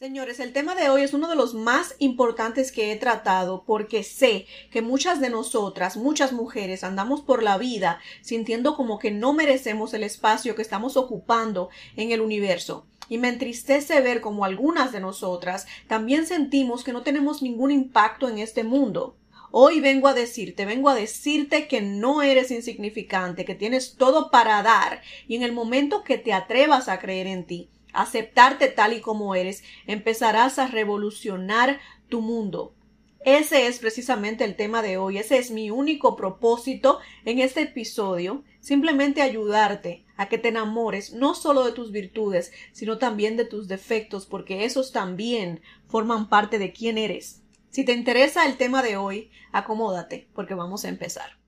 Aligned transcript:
Señores, 0.00 0.40
el 0.40 0.54
tema 0.54 0.74
de 0.74 0.88
hoy 0.88 1.02
es 1.02 1.12
uno 1.12 1.28
de 1.28 1.36
los 1.36 1.52
más 1.52 1.94
importantes 1.98 2.72
que 2.72 2.90
he 2.90 2.96
tratado 2.96 3.64
porque 3.66 4.02
sé 4.02 4.46
que 4.70 4.80
muchas 4.80 5.20
de 5.20 5.28
nosotras, 5.28 5.98
muchas 5.98 6.32
mujeres, 6.32 6.84
andamos 6.84 7.20
por 7.20 7.42
la 7.42 7.58
vida 7.58 8.00
sintiendo 8.22 8.76
como 8.76 8.98
que 8.98 9.10
no 9.10 9.34
merecemos 9.34 9.92
el 9.92 10.02
espacio 10.02 10.54
que 10.54 10.62
estamos 10.62 10.96
ocupando 10.96 11.68
en 11.96 12.12
el 12.12 12.22
universo. 12.22 12.86
Y 13.10 13.18
me 13.18 13.28
entristece 13.28 14.00
ver 14.00 14.22
como 14.22 14.46
algunas 14.46 14.90
de 14.90 15.00
nosotras 15.00 15.66
también 15.86 16.26
sentimos 16.26 16.82
que 16.82 16.94
no 16.94 17.02
tenemos 17.02 17.42
ningún 17.42 17.70
impacto 17.70 18.26
en 18.26 18.38
este 18.38 18.64
mundo. 18.64 19.18
Hoy 19.50 19.80
vengo 19.80 20.08
a 20.08 20.14
decirte, 20.14 20.64
vengo 20.64 20.88
a 20.88 20.94
decirte 20.94 21.68
que 21.68 21.82
no 21.82 22.22
eres 22.22 22.50
insignificante, 22.50 23.44
que 23.44 23.54
tienes 23.54 23.96
todo 23.96 24.30
para 24.30 24.62
dar 24.62 25.02
y 25.28 25.36
en 25.36 25.42
el 25.42 25.52
momento 25.52 26.04
que 26.04 26.16
te 26.16 26.32
atrevas 26.32 26.88
a 26.88 26.98
creer 27.00 27.26
en 27.26 27.44
ti, 27.44 27.68
aceptarte 27.92 28.68
tal 28.68 28.92
y 28.92 29.00
como 29.00 29.34
eres, 29.34 29.62
empezarás 29.86 30.58
a 30.58 30.66
revolucionar 30.68 31.80
tu 32.08 32.20
mundo. 32.20 32.74
Ese 33.24 33.66
es 33.66 33.78
precisamente 33.78 34.44
el 34.44 34.56
tema 34.56 34.80
de 34.80 34.96
hoy, 34.96 35.18
ese 35.18 35.36
es 35.36 35.50
mi 35.50 35.70
único 35.70 36.16
propósito 36.16 37.00
en 37.26 37.38
este 37.38 37.62
episodio, 37.62 38.44
simplemente 38.60 39.20
ayudarte 39.20 40.06
a 40.16 40.28
que 40.28 40.38
te 40.38 40.48
enamores 40.48 41.12
no 41.12 41.34
solo 41.34 41.64
de 41.64 41.72
tus 41.72 41.92
virtudes, 41.92 42.50
sino 42.72 42.96
también 42.96 43.36
de 43.36 43.44
tus 43.44 43.68
defectos, 43.68 44.24
porque 44.24 44.64
esos 44.64 44.92
también 44.92 45.60
forman 45.86 46.30
parte 46.30 46.58
de 46.58 46.72
quién 46.72 46.96
eres. 46.96 47.42
Si 47.68 47.84
te 47.84 47.92
interesa 47.92 48.46
el 48.46 48.56
tema 48.56 48.82
de 48.82 48.96
hoy, 48.96 49.30
acomódate, 49.52 50.28
porque 50.34 50.54
vamos 50.54 50.84
a 50.84 50.88
empezar. 50.88 51.39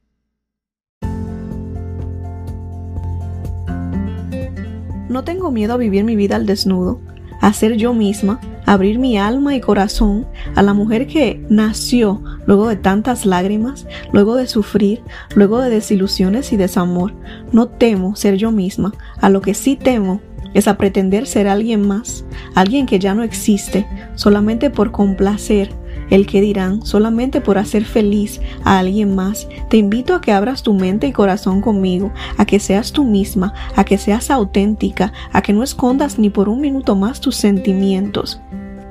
No 5.13 5.25
tengo 5.25 5.51
miedo 5.51 5.75
a 5.75 5.77
vivir 5.77 6.05
mi 6.05 6.17
vida 6.17 6.37
al 6.37 6.47
desnudo, 6.47 6.99
a 7.43 7.53
ser 7.53 7.77
yo 7.77 7.93
misma, 7.93 8.41
a 8.65 8.73
abrir 8.73 8.99
mi 8.99 9.19
alma 9.19 9.55
y 9.55 9.61
corazón 9.61 10.27
a 10.55 10.63
la 10.63 10.73
mujer 10.73 11.07
que 11.07 11.45
nació 11.51 12.23
luego 12.47 12.67
de 12.67 12.77
tantas 12.77 13.27
lágrimas, 13.27 13.87
luego 14.11 14.37
de 14.37 14.47
sufrir, 14.47 15.03
luego 15.35 15.61
de 15.61 15.69
desilusiones 15.69 16.55
y 16.55 16.57
desamor. 16.57 17.13
No 17.53 17.69
temo 17.69 18.17
ser 18.17 18.37
yo 18.37 18.53
misma, 18.53 18.95
a 19.21 19.29
lo 19.29 19.43
que 19.43 19.53
sí 19.53 19.77
temo 19.77 20.23
es 20.55 20.67
a 20.67 20.79
pretender 20.79 21.27
ser 21.27 21.47
alguien 21.47 21.87
más, 21.87 22.25
alguien 22.55 22.87
que 22.87 22.99
ya 22.99 23.15
no 23.15 23.23
existe, 23.23 23.87
solamente 24.15 24.71
por 24.71 24.93
complacer 24.93 25.75
el 26.11 26.27
que 26.27 26.41
dirán 26.41 26.85
solamente 26.85 27.41
por 27.41 27.59
hacer 27.59 27.85
feliz 27.85 28.41
a 28.65 28.79
alguien 28.79 29.15
más. 29.15 29.49
Te 29.69 29.77
invito 29.77 30.15
a 30.15 30.21
que 30.21 30.33
abras 30.33 30.63
tu 30.63 30.75
mente 30.75 31.07
y 31.07 31.13
corazón 31.13 31.61
conmigo, 31.61 32.13
a 32.37 32.45
que 32.45 32.61
seas 32.61 32.93
tú 32.93 33.05
misma, 33.05 33.55
a 33.77 33.85
que 33.85 33.99
seas 33.99 34.31
auténtica, 34.31 35.13
a 35.33 35.43
que 35.43 35.53
no 35.53 35.63
escondas 35.63 36.19
ni 36.19 36.31
por 36.31 36.49
un 36.49 36.61
minuto 36.61 36.97
más 36.97 37.21
tus 37.21 37.37
sentimientos, 37.37 38.41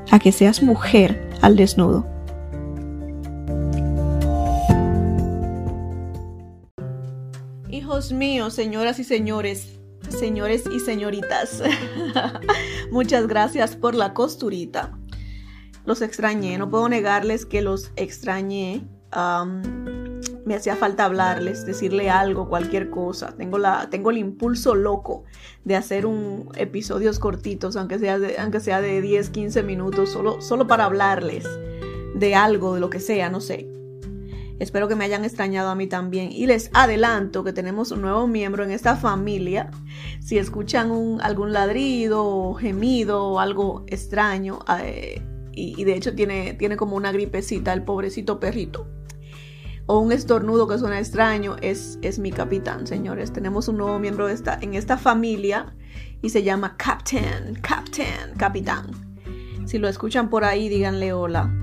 a 0.10 0.20
que 0.20 0.32
seas 0.32 0.62
mujer 0.64 1.30
al 1.42 1.56
desnudo. 1.56 2.08
Hijos 7.70 8.12
míos, 8.12 8.54
señoras 8.54 9.00
y 9.00 9.04
señores, 9.04 9.80
señores 10.10 10.64
y 10.74 10.80
señoritas, 10.80 11.62
muchas 12.92 13.28
gracias 13.28 13.76
por 13.76 13.96
la 13.96 14.14
costurita 14.14 15.01
los 15.86 16.02
extrañé, 16.02 16.58
no 16.58 16.70
puedo 16.70 16.90
negarles 16.90 17.46
que 17.46 17.62
los 17.62 17.92
extrañé. 17.96 18.84
me 20.46 20.56
hacía 20.56 20.76
falta 20.76 21.06
hablarles, 21.06 21.66
decirle 21.66 22.10
algo, 22.10 22.50
cualquier 22.50 22.90
cosa. 22.90 23.34
Tengo, 23.38 23.58
la, 23.58 23.90
tengo 23.90 24.12
el 24.12 24.18
impulso 24.18 24.76
loco 24.76 25.24
de 25.64 25.76
hacer 25.76 26.06
un 26.06 26.50
episodios 26.56 27.20
cortitos, 27.20 27.76
aunque 27.76 28.00
sea 28.00 28.20
de, 28.20 28.38
aunque 28.38 28.60
sea 28.60 28.82
de 28.82 29.02
10, 29.02 29.30
15 29.30 29.64
minutos, 29.64 30.10
solo, 30.10 30.42
solo 30.42 30.68
para 30.68 30.86
hablarles 30.86 31.48
de 32.16 32.36
algo, 32.36 32.76
de 32.76 32.80
lo 32.80 32.90
que 32.90 33.00
sea, 33.00 33.30
no 33.30 33.42
sé. 33.42 33.68
Espero 34.62 34.88
que 34.88 34.96
me 34.96 35.06
hayan 35.06 35.26
extrañado 35.26 35.72
a 35.72 35.76
mí 35.76 35.88
también. 35.88 36.32
Y 36.32 36.46
les 36.46 36.70
adelanto 36.74 37.44
que 37.44 37.52
tenemos 37.52 37.90
un 37.90 38.02
nuevo 38.02 38.28
miembro 38.28 38.64
en 38.64 38.70
esta 38.70 38.96
familia. 38.96 39.72
Si 40.20 40.38
escuchan 40.38 40.92
un, 40.92 41.20
algún 41.20 41.52
ladrido, 41.52 42.54
gemido 42.54 43.26
o 43.26 43.40
algo 43.40 43.84
extraño, 43.88 44.60
eh, 44.84 45.24
y, 45.54 45.84
de 45.84 45.96
hecho 45.96 46.16
tiene, 46.16 46.54
tiene 46.54 46.78
como 46.78 46.96
una 46.96 47.12
gripecita 47.12 47.74
el 47.74 47.84
pobrecito 47.84 48.40
perrito. 48.40 48.88
O 49.86 50.00
un 50.00 50.12
estornudo 50.12 50.68
que 50.68 50.78
suena 50.78 51.00
extraño, 51.00 51.58
es, 51.62 52.00
es 52.02 52.20
mi 52.20 52.32
capitán, 52.32 52.88
señores. 52.88 53.34
Tenemos 53.34 53.68
un 53.68 53.78
nuevo 53.78 54.00
miembro 54.00 54.28
de 54.28 54.34
esta, 54.34 54.58
en 54.62 54.76
esta 54.76 54.98
familia 54.98 55.76
y 56.22 56.30
se 56.30 56.44
llama 56.44 56.78
Captain, 56.78 57.56
Captain, 57.62 58.36
capitán. 58.38 58.92
Si 59.66 59.78
lo 59.78 59.88
escuchan 59.88 60.30
por 60.30 60.44
ahí, 60.44 60.70
díganle 60.70 61.14
hola. 61.14 61.54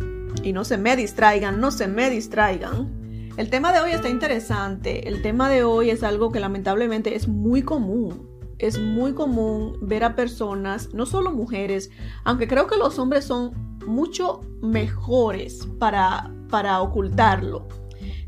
Y 0.42 0.52
no 0.52 0.64
se 0.64 0.78
me 0.78 0.96
distraigan, 0.96 1.60
no 1.60 1.70
se 1.70 1.88
me 1.88 2.10
distraigan. 2.10 3.32
El 3.36 3.50
tema 3.50 3.72
de 3.72 3.80
hoy 3.80 3.92
está 3.92 4.08
interesante. 4.08 5.08
El 5.08 5.22
tema 5.22 5.48
de 5.48 5.62
hoy 5.64 5.90
es 5.90 6.02
algo 6.02 6.32
que 6.32 6.40
lamentablemente 6.40 7.14
es 7.14 7.28
muy 7.28 7.62
común. 7.62 8.27
Es 8.58 8.78
muy 8.78 9.14
común 9.14 9.78
ver 9.80 10.04
a 10.04 10.16
personas, 10.16 10.92
no 10.92 11.06
solo 11.06 11.32
mujeres, 11.32 11.90
aunque 12.24 12.48
creo 12.48 12.66
que 12.66 12.76
los 12.76 12.98
hombres 12.98 13.24
son 13.24 13.78
mucho 13.86 14.40
mejores 14.60 15.66
para, 15.78 16.32
para 16.50 16.80
ocultarlo. 16.80 17.68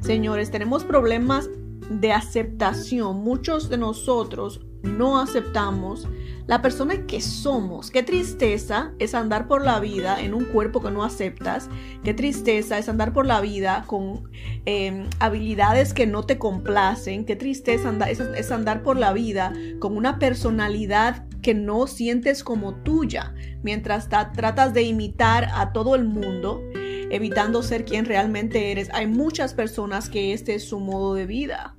Señores, 0.01 0.51
tenemos 0.51 0.85
problemas 0.85 1.51
de 1.91 2.13
aceptación. 2.13 3.19
Muchos 3.19 3.69
de 3.69 3.77
nosotros 3.77 4.61
no 4.83 5.21
aceptamos 5.21 6.09
la 6.47 6.63
persona 6.63 7.07
que 7.07 7.21
somos. 7.21 7.91
Qué 7.91 8.03
tristeza 8.03 8.93
es 8.99 9.15
andar 9.15 9.47
por 9.47 9.65
la 9.65 9.81
vida 9.81 10.21
en 10.21 10.35
un 10.35 10.45
cuerpo 10.45 10.81
que 10.81 10.91
no 10.91 11.05
aceptas. 11.05 11.69
Qué 12.03 12.15
tristeza 12.15 12.79
es 12.79 12.89
andar 12.89 13.13
por 13.13 13.27
la 13.27 13.41
vida 13.41 13.85
con 13.87 14.31
em, 14.65 15.09
habilidades 15.19 15.95
que 15.95 16.07
no 16.07 16.25
te 16.25 16.39
complacen. 16.39 17.25
Qué 17.25 17.37
tristeza 17.37 17.93
es 18.09 18.51
andar 18.51 18.83
por 18.83 18.99
la 18.99 19.13
vida 19.13 19.53
con 19.79 19.97
una 19.97 20.19
personalidad 20.19 21.27
que 21.41 21.55
no 21.55 21.87
sientes 21.87 22.45
como 22.45 22.75
tuya, 22.75 23.35
mientras 23.63 24.09
tratas 24.09 24.75
de 24.75 24.83
imitar 24.83 25.49
a 25.55 25.73
todo 25.73 25.95
el 25.95 26.05
mundo, 26.05 26.63
evitando 27.11 27.63
ser 27.63 27.85
quien 27.85 28.05
realmente 28.05 28.71
eres. 28.71 28.91
Hay 28.93 29.07
muchas 29.07 29.55
personas 29.55 30.09
que 30.09 30.33
este 30.33 30.55
es 30.55 30.69
su 30.69 30.81
modo 30.81 31.15
de 31.15 31.27
vida. 31.27 31.77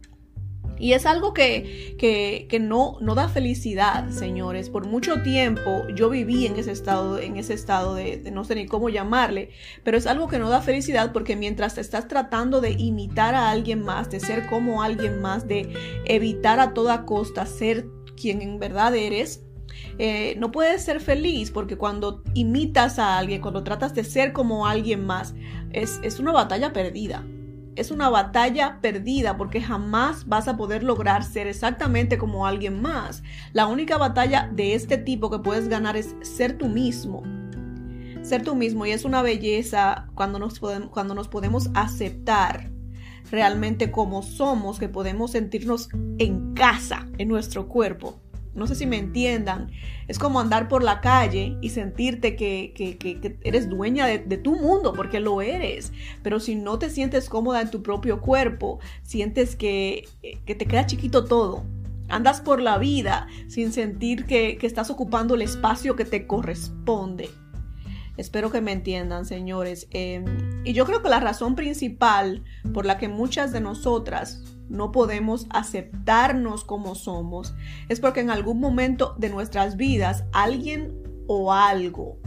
Y 0.82 0.94
es 0.94 1.06
algo 1.06 1.32
que, 1.36 1.96
que, 2.50 2.60
no, 2.60 2.98
no 3.02 3.14
da 3.14 3.30
felicidad, 3.30 4.10
señores. 4.10 4.72
Por 4.72 4.88
mucho 4.88 5.22
tiempo 5.22 5.88
yo 5.94 6.10
viví 6.10 6.48
en 6.48 6.56
ese 6.56 6.72
estado, 6.72 7.20
en 7.20 7.38
ese 7.38 7.54
estado 7.54 7.94
de, 7.94 8.32
no 8.32 8.44
sé 8.44 8.56
ni 8.56 8.66
cómo 8.66 8.90
llamarle, 8.90 9.52
pero 9.84 9.96
es 9.96 10.08
algo 10.08 10.28
que 10.28 10.40
no 10.40 10.50
da 10.50 10.60
felicidad 10.60 11.14
porque 11.14 11.36
mientras 11.36 11.78
estás 11.78 12.08
tratando 12.08 12.62
de 12.62 12.72
imitar 12.72 13.36
a 13.36 13.52
alguien 13.52 13.84
más, 13.84 14.10
de 14.10 14.20
ser 14.20 14.48
como 14.48 14.82
alguien 14.82 15.22
más, 15.22 15.48
de 15.48 15.72
evitar 16.06 16.60
a 16.60 16.74
toda 16.74 17.06
costa 17.06 17.46
ser 17.46 17.86
quien 18.20 18.42
en 18.42 18.58
verdad 18.58 18.96
eres, 18.96 19.46
eh, 20.00 20.34
no 20.40 20.52
puedes 20.52 20.84
ser 20.84 21.00
feliz 21.00 21.52
porque 21.52 21.78
cuando 21.78 22.24
imitas 22.34 22.98
a 22.98 23.20
alguien, 23.20 23.40
cuando 23.40 23.64
tratas 23.64 23.94
de 23.94 24.04
ser 24.04 24.34
como 24.34 24.66
alguien 24.66 25.06
más, 25.06 25.36
es, 25.74 26.00
es 26.02 26.20
una 26.20 26.32
batalla 26.32 26.74
perdida. 26.74 27.24
Es 27.76 27.90
una 27.90 28.10
batalla 28.10 28.80
perdida 28.82 29.38
porque 29.38 29.62
jamás 29.62 30.28
vas 30.28 30.48
a 30.48 30.58
poder 30.58 30.84
lograr 30.84 31.24
ser 31.24 31.48
exactamente 31.48 32.18
como 32.18 32.46
alguien 32.46 32.82
más. 32.82 33.24
La 33.54 33.68
única 33.68 33.98
batalla 33.98 34.50
de 34.52 34.76
este 34.76 34.98
tipo 34.98 35.30
que 35.30 35.40
puedes 35.40 35.70
ganar 35.70 35.96
es 35.96 36.16
ser 36.22 36.58
tú 36.58 36.68
mismo. 36.68 37.24
Ser 38.24 38.44
tú 38.44 38.56
mismo 38.56 38.86
y 38.86 38.92
es 38.92 39.06
una 39.06 39.22
belleza 39.22 40.08
cuando 40.16 40.38
nos 40.38 40.60
podemos, 40.60 40.90
cuando 40.90 41.16
nos 41.16 41.28
podemos 41.28 41.70
aceptar 41.74 42.70
realmente 43.32 43.90
como 43.90 44.22
somos, 44.22 44.78
que 44.78 44.90
podemos 44.90 45.32
sentirnos 45.32 45.90
en 46.20 46.54
casa 46.54 47.08
en 47.18 47.30
nuestro 47.30 47.68
cuerpo 47.68 48.21
no 48.54 48.68
sé 48.68 48.76
si 48.76 48.86
me 48.86 48.98
entiendan. 48.98 49.72
Es 50.08 50.20
como 50.20 50.40
andar 50.40 50.68
por 50.68 50.84
la 50.84 51.02
calle 51.02 51.58
y 51.62 51.70
sentirte 51.70 52.36
que, 52.36 53.38
eres 53.44 53.70
dueña 53.70 54.06
de, 54.08 54.38
tu 54.38 54.56
mundo, 54.56 54.94
porque 54.94 55.20
lo 55.20 55.42
eres. 55.42 55.94
Pero 56.24 56.40
si 56.40 56.56
no 56.56 56.78
te 56.80 56.90
sientes 56.90 57.30
cómoda 57.30 57.62
en 57.62 57.72
tu 57.72 57.82
propio 57.82 58.22
cuerpo, 58.22 58.80
sientes 59.04 59.56
que, 59.56 60.08
te 60.46 60.66
queda 60.66 60.86
chiquito 60.86 61.26
todo. 61.26 61.64
Andas 62.10 62.42
por 62.42 62.62
la 62.62 62.78
vida 62.78 63.28
sin 63.48 63.72
sentir 63.72 64.26
que, 64.26 64.58
estás 64.62 64.90
ocupando 64.90 65.36
el 65.36 65.42
espacio 65.42 65.96
que 65.96 66.06
te 66.06 66.28
corresponde. 66.28 67.30
Espero 68.22 68.52
que 68.52 68.62
me 68.62 68.72
entiendan, 68.72 69.26
señores. 69.26 69.88
Em, 69.90 70.26
y 70.64 70.74
yo 70.74 70.86
creo 70.86 71.02
que 71.02 71.10
la 71.10 71.20
razón 71.20 71.56
principal 71.56 72.44
por 72.72 72.86
la 72.86 73.00
que 73.00 73.08
muchas 73.08 73.52
de 73.52 73.62
nosotras 73.62 74.44
no 74.70 74.92
podemos 74.92 75.48
aceptarnos 75.50 76.64
como 76.64 76.94
somos, 76.94 77.56
es 77.90 78.00
porque 78.00 78.20
en 78.20 78.30
algún 78.30 78.60
momento 78.60 79.16
de 79.18 79.30
nuestras 79.30 79.76
vidas 79.76 80.24
alguien 80.34 80.94
o 81.26 81.52
algo 81.52 82.20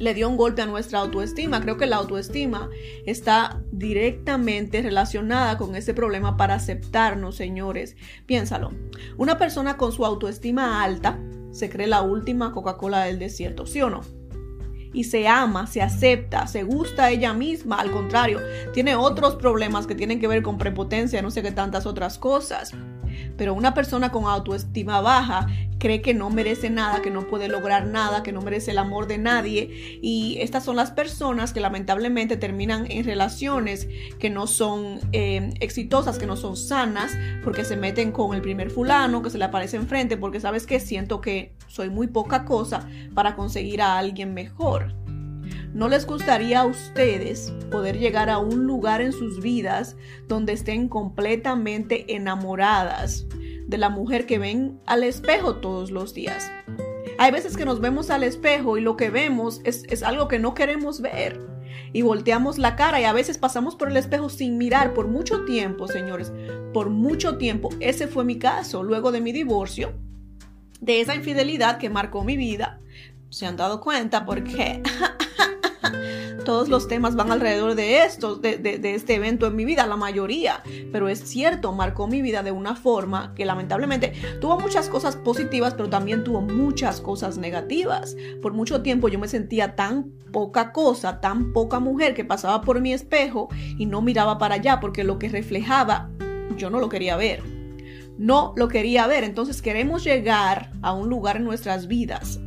le 0.00 0.14
dio 0.14 0.28
un 0.28 0.36
golpe 0.36 0.62
a 0.62 0.66
nuestra 0.66 0.98
autoestima. 0.98 1.60
Creo 1.60 1.76
que 1.76 1.86
la 1.86 1.96
autoestima 1.96 2.68
está 3.06 3.62
directamente 3.70 4.82
relacionada 4.82 5.58
con 5.58 5.76
ese 5.76 5.94
problema 5.94 6.36
para 6.36 6.54
aceptarnos, 6.54 7.36
señores. 7.36 7.96
Piénsalo. 8.26 8.72
Una 9.16 9.38
persona 9.38 9.76
con 9.76 9.92
su 9.92 10.04
autoestima 10.04 10.82
alta 10.82 11.20
se 11.52 11.70
cree 11.70 11.86
la 11.86 12.02
última 12.02 12.52
Coca-Cola 12.52 13.04
del 13.04 13.20
desierto, 13.20 13.64
¿sí 13.64 13.80
o 13.80 13.90
no? 13.90 14.17
Y 14.92 15.04
se 15.04 15.28
ama, 15.28 15.66
se 15.66 15.82
acepta, 15.82 16.46
se 16.46 16.62
gusta 16.62 17.04
a 17.04 17.10
ella 17.10 17.34
misma, 17.34 17.76
al 17.76 17.90
contrario, 17.90 18.40
tiene 18.72 18.94
otros 18.94 19.36
problemas 19.36 19.86
que 19.86 19.94
tienen 19.94 20.20
que 20.20 20.28
ver 20.28 20.42
con 20.42 20.58
prepotencia, 20.58 21.22
no 21.22 21.30
sé 21.30 21.42
qué 21.42 21.52
tantas 21.52 21.86
otras 21.86 22.18
cosas. 22.18 22.74
Pero 23.36 23.54
una 23.54 23.74
persona 23.74 24.10
con 24.10 24.24
autoestima 24.24 25.00
baja 25.00 25.46
cree 25.78 26.02
que 26.02 26.12
no 26.12 26.28
merece 26.30 26.70
nada, 26.70 27.02
que 27.02 27.10
no 27.10 27.28
puede 27.28 27.48
lograr 27.48 27.86
nada, 27.86 28.22
que 28.22 28.32
no 28.32 28.42
merece 28.42 28.72
el 28.72 28.78
amor 28.78 29.06
de 29.06 29.18
nadie. 29.18 29.98
Y 30.02 30.38
estas 30.40 30.64
son 30.64 30.76
las 30.76 30.90
personas 30.90 31.52
que 31.52 31.60
lamentablemente 31.60 32.36
terminan 32.36 32.90
en 32.90 33.04
relaciones 33.04 33.88
que 34.18 34.30
no 34.30 34.46
son 34.46 35.00
eh, 35.12 35.54
exitosas, 35.60 36.18
que 36.18 36.26
no 36.26 36.36
son 36.36 36.56
sanas, 36.56 37.12
porque 37.44 37.64
se 37.64 37.76
meten 37.76 38.12
con 38.12 38.34
el 38.34 38.42
primer 38.42 38.70
fulano 38.70 39.22
que 39.22 39.30
se 39.30 39.38
le 39.38 39.44
aparece 39.44 39.76
enfrente, 39.76 40.16
porque 40.16 40.40
sabes 40.40 40.66
que 40.66 40.80
siento 40.80 41.20
que 41.20 41.52
soy 41.68 41.90
muy 41.90 42.08
poca 42.08 42.44
cosa 42.44 42.88
para 43.14 43.36
conseguir 43.36 43.82
a 43.82 43.98
alguien 43.98 44.34
mejor. 44.34 44.87
¿No 45.74 45.88
les 45.88 46.06
gustaría 46.06 46.60
a 46.60 46.66
ustedes 46.66 47.52
poder 47.70 47.98
llegar 47.98 48.30
a 48.30 48.38
un 48.38 48.66
lugar 48.66 49.00
en 49.00 49.12
sus 49.12 49.40
vidas 49.40 49.96
donde 50.26 50.54
estén 50.54 50.88
completamente 50.88 52.14
enamoradas 52.14 53.26
de 53.66 53.78
la 53.78 53.90
mujer 53.90 54.26
que 54.26 54.38
ven 54.38 54.80
al 54.86 55.04
espejo 55.04 55.56
todos 55.56 55.90
los 55.90 56.14
días? 56.14 56.50
Hay 57.18 57.32
veces 57.32 57.56
que 57.56 57.64
nos 57.64 57.80
vemos 57.80 58.10
al 58.10 58.22
espejo 58.22 58.78
y 58.78 58.80
lo 58.80 58.96
que 58.96 59.10
vemos 59.10 59.60
es, 59.64 60.02
algo 60.02 60.28
que 60.28 60.38
no 60.38 60.54
queremos 60.54 61.00
ver 61.00 61.40
y 61.92 62.02
volteamos 62.02 62.58
la 62.58 62.76
cara 62.76 63.00
y 63.00 63.04
a 63.04 63.12
veces 63.12 63.38
pasamos 63.38 63.76
por 63.76 63.90
el 63.90 63.96
espejo 63.96 64.28
sin 64.28 64.56
mirar 64.56 64.94
por 64.94 65.08
mucho 65.08 65.44
tiempo, 65.44 65.88
señores, 65.88 66.32
por 66.72 66.90
mucho 66.90 67.36
tiempo. 67.36 67.70
Ese 67.80 68.06
fue 68.06 68.24
mi 68.24 68.38
caso 68.38 68.82
luego 68.82 69.10
de 69.10 69.20
mi 69.20 69.32
divorcio, 69.32 69.94
de 70.80 71.00
esa 71.00 71.14
infidelidad 71.14 71.78
que 71.78 71.90
marcó 71.90 72.24
mi 72.24 72.36
vida. 72.36 72.80
¿Se 73.30 73.46
han 73.46 73.56
dado 73.56 73.80
cuenta? 73.80 74.24
Porque 74.24 74.82
todos 76.48 76.70
los 76.70 76.88
temas 76.88 77.14
van 77.14 77.30
alrededor 77.30 77.74
de 77.74 78.04
esto, 78.04 78.36
de, 78.36 78.80
este 78.82 79.16
evento 79.16 79.46
en 79.46 79.54
mi 79.54 79.66
vida, 79.66 79.86
la 79.86 79.98
mayoría. 79.98 80.62
Pero 80.90 81.10
es 81.10 81.20
cierto, 81.20 81.72
marcó 81.72 82.08
mi 82.08 82.22
vida 82.22 82.42
de 82.42 82.52
una 82.52 82.74
forma 82.74 83.34
que 83.34 83.44
lamentablemente 83.44 84.14
tuvo 84.40 84.58
muchas 84.58 84.88
cosas 84.88 85.14
positivas, 85.14 85.74
pero 85.74 85.90
también 85.90 86.24
tuvo 86.24 86.40
muchas 86.40 87.02
cosas 87.02 87.36
negativas. 87.36 88.16
Por 88.40 88.54
mucho 88.54 88.80
tiempo 88.80 89.10
yo 89.10 89.18
me 89.18 89.28
sentía 89.28 89.76
tan 89.76 90.12
poca 90.32 90.72
cosa, 90.72 91.20
tan 91.20 91.52
poca 91.52 91.80
mujer 91.80 92.14
que 92.14 92.24
pasaba 92.24 92.62
por 92.62 92.80
mi 92.80 92.94
espejo 92.94 93.50
y 93.76 93.84
no 93.84 94.00
miraba 94.00 94.38
para 94.38 94.54
allá 94.54 94.80
porque 94.80 95.04
lo 95.04 95.18
que 95.18 95.28
reflejaba 95.28 96.08
yo 96.56 96.70
no 96.70 96.80
lo 96.80 96.88
quería 96.88 97.18
ver. 97.18 97.42
No 98.16 98.54
lo 98.56 98.68
quería 98.68 99.06
ver. 99.06 99.22
Entonces 99.22 99.60
queremos 99.60 100.02
llegar 100.02 100.72
a 100.80 100.94
un 100.94 101.10
lugar 101.10 101.36
en 101.36 101.44
nuestras 101.44 101.88
vidas 101.88 102.40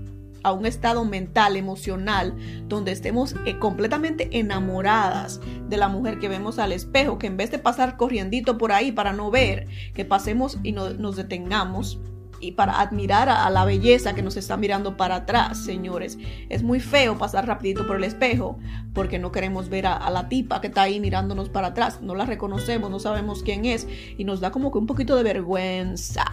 a 0.43 0.51
un 0.51 0.65
estado 0.65 1.05
mental, 1.05 1.57
emocional, 1.57 2.35
donde 2.67 2.91
estemos 2.91 3.35
eh, 3.45 3.57
completamente 3.59 4.29
enamoradas 4.39 5.39
de 5.69 5.77
la 5.77 5.87
mujer 5.87 6.19
que 6.19 6.29
vemos 6.29 6.59
al 6.59 6.71
espejo, 6.71 7.17
que 7.17 7.27
en 7.27 7.37
vez 7.37 7.51
de 7.51 7.59
pasar 7.59 7.97
corriendito 7.97 8.57
por 8.57 8.71
ahí 8.71 8.91
para 8.91 9.13
no 9.13 9.31
ver, 9.31 9.67
que 9.93 10.05
pasemos 10.05 10.57
y 10.63 10.71
nos 10.71 11.15
detengamos 11.15 11.99
y 12.41 12.53
para 12.53 12.81
admirar 12.81 13.29
a, 13.29 13.49
la 13.49 13.63
belleza 13.65 14.15
que 14.15 14.23
nos 14.23 14.35
está 14.35 14.57
mirando 14.57 14.97
para 14.97 15.17
atrás, 15.17 15.63
señores. 15.63 16.17
Es 16.49 16.63
muy 16.63 16.79
feo 16.79 17.17
pasar 17.17 17.45
rapidito 17.45 17.87
por 17.87 17.97
el 17.97 18.03
espejo 18.03 18.57
porque 18.93 19.19
no 19.19 19.31
queremos 19.31 19.69
ver 19.69 19.85
a, 19.85 20.09
la 20.09 20.27
tipa 20.27 20.59
que 20.59 20.67
está 20.67 20.81
ahí 20.81 20.99
mirándonos 20.99 21.49
para 21.49 21.67
atrás. 21.67 22.01
No 22.01 22.15
la 22.15 22.25
reconocemos, 22.25 22.89
no 22.89 22.99
sabemos 22.99 23.43
quién 23.43 23.65
es 23.65 23.87
y 24.17 24.23
nos 24.25 24.41
da 24.41 24.51
como 24.51 24.71
que 24.71 24.79
un 24.79 24.87
poquito 24.87 25.15
de 25.15 25.23
vergüenza 25.23 26.25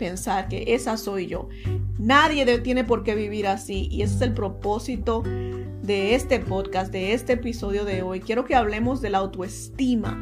pensar 0.00 0.48
que 0.48 0.74
esa 0.74 0.96
soy 0.96 1.26
yo. 1.26 1.50
Nadie 1.98 2.58
tiene 2.60 2.84
por 2.84 3.04
qué 3.04 3.14
vivir 3.14 3.46
así 3.46 3.86
y 3.90 4.00
ese 4.00 4.14
es 4.14 4.20
el 4.22 4.32
propósito 4.32 5.22
de 5.22 6.14
este 6.14 6.40
podcast, 6.40 6.90
de 6.90 7.12
este 7.12 7.34
episodio 7.34 7.84
de 7.84 8.02
hoy. 8.02 8.20
Quiero 8.20 8.46
que 8.46 8.54
hablemos 8.54 9.02
de 9.02 9.10
la 9.10 9.18
autoestima, 9.18 10.18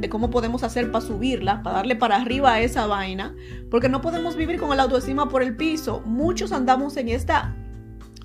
de 0.00 0.08
cómo 0.08 0.30
podemos 0.30 0.64
hacer 0.64 0.90
para 0.90 1.06
subirla, 1.06 1.62
para 1.62 1.76
darle 1.76 1.94
para 1.94 2.16
arriba 2.16 2.54
a 2.54 2.60
esa 2.60 2.88
vaina, 2.88 3.36
porque 3.70 3.88
no 3.88 4.00
podemos 4.00 4.34
vivir 4.34 4.58
con 4.58 4.76
la 4.76 4.82
autoestima 4.82 5.28
por 5.28 5.44
el 5.44 5.54
piso. 5.54 6.02
Muchos 6.04 6.50
andamos 6.50 6.96
en 6.96 7.08
esta 7.08 7.54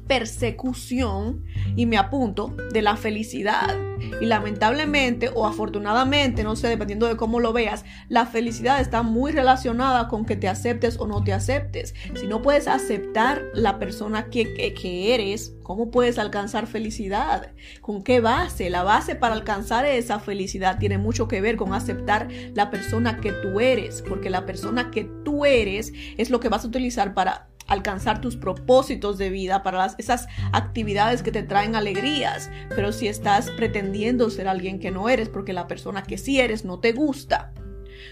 persecución, 0.08 1.44
y 1.76 1.86
me 1.86 1.98
apunto, 1.98 2.56
de 2.72 2.82
la 2.82 2.96
felicidad. 2.96 3.76
Y 4.22 4.26
lamentablemente 4.26 5.30
o 5.34 5.46
afortunadamente, 5.46 6.44
no 6.44 6.56
sé, 6.56 6.68
dependiendo 6.68 7.08
de 7.08 7.16
cómo 7.16 7.40
lo 7.40 7.54
veas, 7.54 7.86
la 8.10 8.26
felicidad 8.26 8.82
está 8.82 9.02
muy 9.02 9.32
relacionada 9.32 10.08
con 10.08 10.26
que 10.26 10.36
te 10.36 10.48
aceptes 10.50 11.00
o 11.00 11.08
no 11.08 11.24
te 11.24 11.34
aceptes. 11.34 11.96
Si 12.16 12.28
no 12.28 12.42
puedes 12.42 12.68
aceptar 12.68 13.44
la 13.54 13.80
persona 13.80 14.26
que, 14.26 14.54
que, 14.54 15.14
eres, 15.14 15.56
¿cómo 15.64 15.90
puedes 15.90 16.20
alcanzar 16.20 16.68
felicidad? 16.68 17.54
¿Con 17.82 18.04
qué 18.04 18.20
base? 18.20 18.70
La 18.70 18.84
base 18.84 19.16
para 19.16 19.36
alcanzar 19.36 19.86
esa 19.86 20.20
felicidad 20.20 20.80
tiene 20.80 20.98
mucho 20.98 21.28
que 21.28 21.42
ver 21.42 21.56
con 21.56 21.74
aceptar 21.74 22.28
la 22.54 22.70
persona 22.70 23.20
que 23.22 23.32
tú 23.32 23.60
eres, 23.60 24.04
porque 24.08 24.30
la 24.30 24.46
persona 24.46 24.92
que 24.92 25.10
tú 25.24 25.46
eres 25.46 25.94
es 26.18 26.30
lo 26.30 26.40
que 26.40 26.50
vas 26.50 26.66
a 26.66 26.68
utilizar 26.68 27.14
para 27.14 27.48
alcanzar 27.68 28.21
tus 28.21 28.36
propósitos 28.36 29.18
de 29.18 29.30
vida, 29.30 29.63
para 29.63 29.88
esas 29.98 30.27
actividades 30.51 31.24
que 31.24 31.31
te 31.31 31.44
traen 31.44 31.75
alegrías. 31.75 32.51
Pero 32.69 32.92
si 32.92 33.07
estás 33.07 33.50
pretendiendo 33.51 34.30
ser 34.30 34.48
alguien 34.48 34.80
que 34.80 34.92
no 34.92 35.10
eres 35.10 35.30
porque 35.30 35.54
la 35.54 35.68
persona 35.68 36.04
que 36.04 36.18
sí 36.18 36.39
eres 36.39 36.65
no 36.65 36.80
te 36.80 36.92
gusta, 36.92 37.54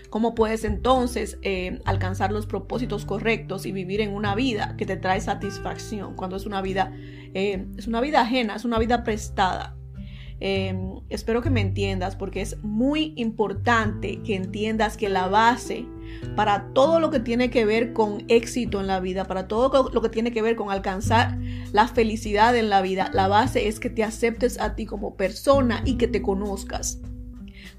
¿cómo 0.09 0.35
puedes 0.35 0.63
entonces 0.63 1.37
eh, 1.41 1.79
alcanzar 1.85 2.31
los 2.31 2.45
propósitos 2.45 3.05
correctos 3.05 3.65
y 3.65 3.71
vivir 3.71 4.01
en 4.01 4.13
una 4.13 4.35
vida 4.35 4.75
que 4.77 4.85
te 4.85 4.97
trae 4.97 5.21
satisfacción 5.21 6.15
cuando 6.15 6.35
es 6.35 6.45
una 6.45 6.61
vida, 6.61 6.93
eh, 7.33 7.65
es 7.77 7.87
una 7.87 8.01
vida 8.01 8.21
ajena, 8.21 8.55
es 8.55 8.65
una 8.65 8.79
vida 8.79 9.03
prestada? 9.03 9.75
Em, 10.43 10.95
espero 11.09 11.43
que 11.43 11.51
me 11.51 11.61
entiendas 11.61 12.15
porque 12.15 12.41
es 12.41 12.57
muy 12.63 13.13
importante 13.15 14.23
que 14.23 14.35
entiendas 14.35 14.97
que 14.97 15.07
la 15.07 15.27
base 15.27 15.85
para 16.35 16.67
todo 16.73 16.99
lo 16.99 17.09
que 17.09 17.19
tiene 17.19 17.49
que 17.49 17.65
ver 17.65 17.93
con 17.93 18.23
éxito 18.27 18.79
en 18.79 18.87
la 18.87 18.99
vida, 18.99 19.25
para 19.25 19.47
todo 19.47 19.89
lo 19.91 20.01
que 20.01 20.09
tiene 20.09 20.31
que 20.31 20.41
ver 20.41 20.55
con 20.55 20.71
alcanzar 20.71 21.37
la 21.71 21.87
felicidad 21.87 22.55
en 22.55 22.69
la 22.69 22.81
vida, 22.81 23.09
la 23.13 23.27
base 23.27 23.67
es 23.67 23.79
que 23.79 23.89
te 23.89 24.03
aceptes 24.03 24.59
a 24.59 24.75
ti 24.75 24.85
como 24.85 25.15
persona 25.15 25.81
y 25.85 25.97
que 25.97 26.07
te 26.07 26.21
conozcas 26.21 26.99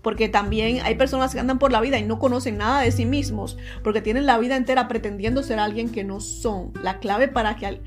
porque 0.03 0.29
también 0.29 0.81
hay 0.85 0.97
personas 0.97 1.33
que 1.33 1.41
andan 1.41 1.59
por 1.59 1.73
la 1.73 1.81
vida 1.81 1.99
y 1.99 2.03
no 2.03 2.19
conocen 2.19 2.59
nada 2.59 2.83
de 2.83 2.91
sí 2.91 3.07
mismos, 3.07 3.57
porque 3.85 4.03
tienen 4.03 4.27
la 4.27 4.37
vida 4.37 4.57
entera 4.57 4.89
pretendiendo 4.89 5.43
ser 5.43 5.61
alguien 5.61 5.91
que 5.91 6.05
no 6.05 6.21
son. 6.21 6.73
La 6.83 6.99
clave 6.99 7.29
para 7.29 7.57
que 7.57 7.81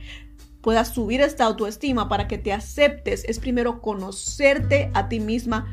puedas 0.61 0.93
subir 0.93 1.21
esta 1.21 1.43
autoestima, 1.45 2.09
para 2.09 2.27
que 2.27 2.37
te 2.37 2.53
aceptes, 2.53 3.25
es 3.25 3.39
primero 3.39 3.81
conocerte 3.81 4.89
a 4.93 5.09
ti 5.09 5.19
misma 5.19 5.67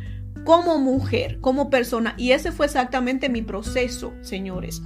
como 0.44 0.78
mujer, 0.78 1.40
como 1.40 1.70
persona. 1.70 2.14
Y 2.16 2.32
ese 2.32 2.52
fue 2.52 2.66
exactamente 2.66 3.28
mi 3.28 3.42
proceso, 3.42 4.12
señores. 4.22 4.82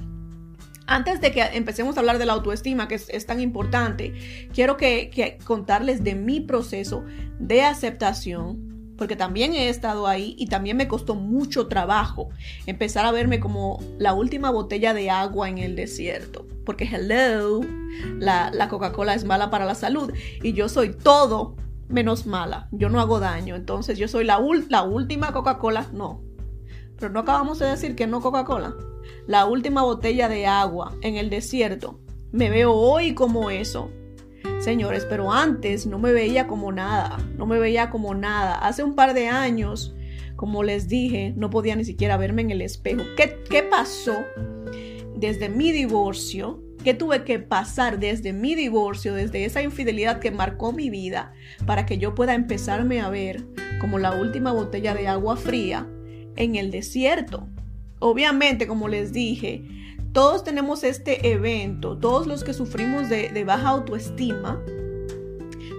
Antes 0.87 1.21
de 1.21 1.33
que 1.33 1.43
empecemos 1.43 1.97
a 1.97 2.01
hablar 2.01 2.19
de 2.19 2.27
la 2.27 2.35
autoestima, 2.35 2.87
que 2.87 2.95
es, 2.95 3.27
tan 3.27 3.41
importante, 3.41 4.15
quiero 4.55 4.77
que 4.77 5.39
contarles 5.45 6.05
de 6.05 6.15
mi 6.15 6.41
proceso 6.41 7.05
de 7.41 7.63
aceptación 7.63 8.67
porque 8.97 9.17
también 9.17 9.53
he 9.53 9.69
estado 9.69 10.07
ahí 10.07 10.35
y 10.39 10.47
también 10.47 10.77
me 10.77 10.89
costó 10.89 11.15
mucho 11.15 11.69
trabajo 11.69 12.31
empezar 12.67 13.05
a 13.05 13.13
verme 13.13 13.41
como 13.41 13.79
la 13.99 14.15
última 14.15 14.51
botella 14.51 14.95
de 14.95 15.11
agua 15.11 15.49
en 15.49 15.59
el 15.59 15.77
desierto. 15.77 16.47
Porque, 16.65 16.85
hello, 16.85 17.61
la, 18.19 18.69
Coca-Cola 18.69 19.15
es 19.15 19.25
mala 19.25 19.51
para 19.51 19.65
la 19.65 19.75
salud 19.75 20.13
y 20.43 20.53
yo 20.53 20.69
soy 20.69 20.93
todo 20.93 21.57
menos 21.89 22.27
mala. 22.27 22.69
Yo 22.73 22.89
no 22.89 23.01
hago 23.01 23.21
daño. 23.21 23.55
Entonces 23.55 23.99
yo 23.99 24.09
soy 24.09 24.25
la, 24.25 24.41
la 24.69 24.83
última 24.83 25.33
Coca-Cola. 25.33 25.89
No. 25.93 26.23
Pero 26.99 27.13
no 27.13 27.21
acabamos 27.21 27.59
de 27.59 27.67
decir 27.67 27.95
que 27.95 28.07
no 28.07 28.21
Coca-Cola. 28.21 28.75
La 29.27 29.47
última 29.47 29.83
botella 29.83 30.29
de 30.29 30.47
agua 30.47 30.95
en 31.03 31.17
el 31.17 31.31
desierto. 31.31 32.01
Me 32.33 32.51
veo 32.51 32.73
hoy 32.73 33.15
como 33.15 33.51
eso 33.51 33.91
señores, 34.59 35.07
pero 35.09 35.33
antes 35.33 35.87
no 35.87 35.99
me 35.99 36.13
veía 36.13 36.47
como 36.47 36.73
nada, 36.73 37.19
no 37.37 37.47
me 37.47 37.59
veía 37.59 37.91
como 37.91 38.15
nada. 38.15 38.55
Hace 38.55 38.83
un 38.83 38.95
par 38.95 39.15
de 39.15 39.29
años, 39.29 39.95
como 40.35 40.63
les 40.63 40.89
dije, 40.89 41.35
no 41.37 41.51
podía 41.51 41.77
ni 41.77 41.85
siquiera 41.85 42.17
verme 42.17 42.43
en 42.43 42.51
el 42.51 42.63
espejo. 42.63 43.03
¿Qué, 43.17 43.43
qué 43.49 43.63
pasó 43.63 44.15
desde 45.17 45.49
mi 45.49 45.73
divorcio? 45.73 46.63
¿Qué 46.87 46.95
tuve 46.95 47.25
que 47.25 47.41
pasar 47.41 47.99
desde 47.99 48.33
mi 48.33 48.55
divorcio, 48.55 49.13
desde 49.13 49.45
esa 49.45 49.61
infidelidad 49.61 50.21
que 50.21 50.31
marcó 50.31 50.71
mi 50.71 50.89
vida, 50.89 51.33
para 51.67 51.85
que 51.85 51.99
yo 51.99 52.15
pueda 52.15 52.33
empezarme 52.33 53.01
a 53.01 53.11
ver 53.11 53.45
como 53.81 53.99
la 53.99 54.13
última 54.13 54.53
botella 54.53 54.95
de 54.95 55.09
agua 55.09 55.37
fría 55.37 55.85
en 56.37 56.55
el 56.55 56.71
desierto? 56.71 57.49
Obviamente, 57.99 58.69
como 58.69 58.87
les 58.87 59.13
dije, 59.13 59.65
todos 60.13 60.45
tenemos 60.45 60.85
este 60.85 61.33
evento, 61.33 61.99
todos 61.99 62.29
los 62.29 62.45
que 62.45 62.55
sufrimos 62.55 63.09
de, 63.09 63.43
baja 63.43 63.71
autoestima, 63.71 64.63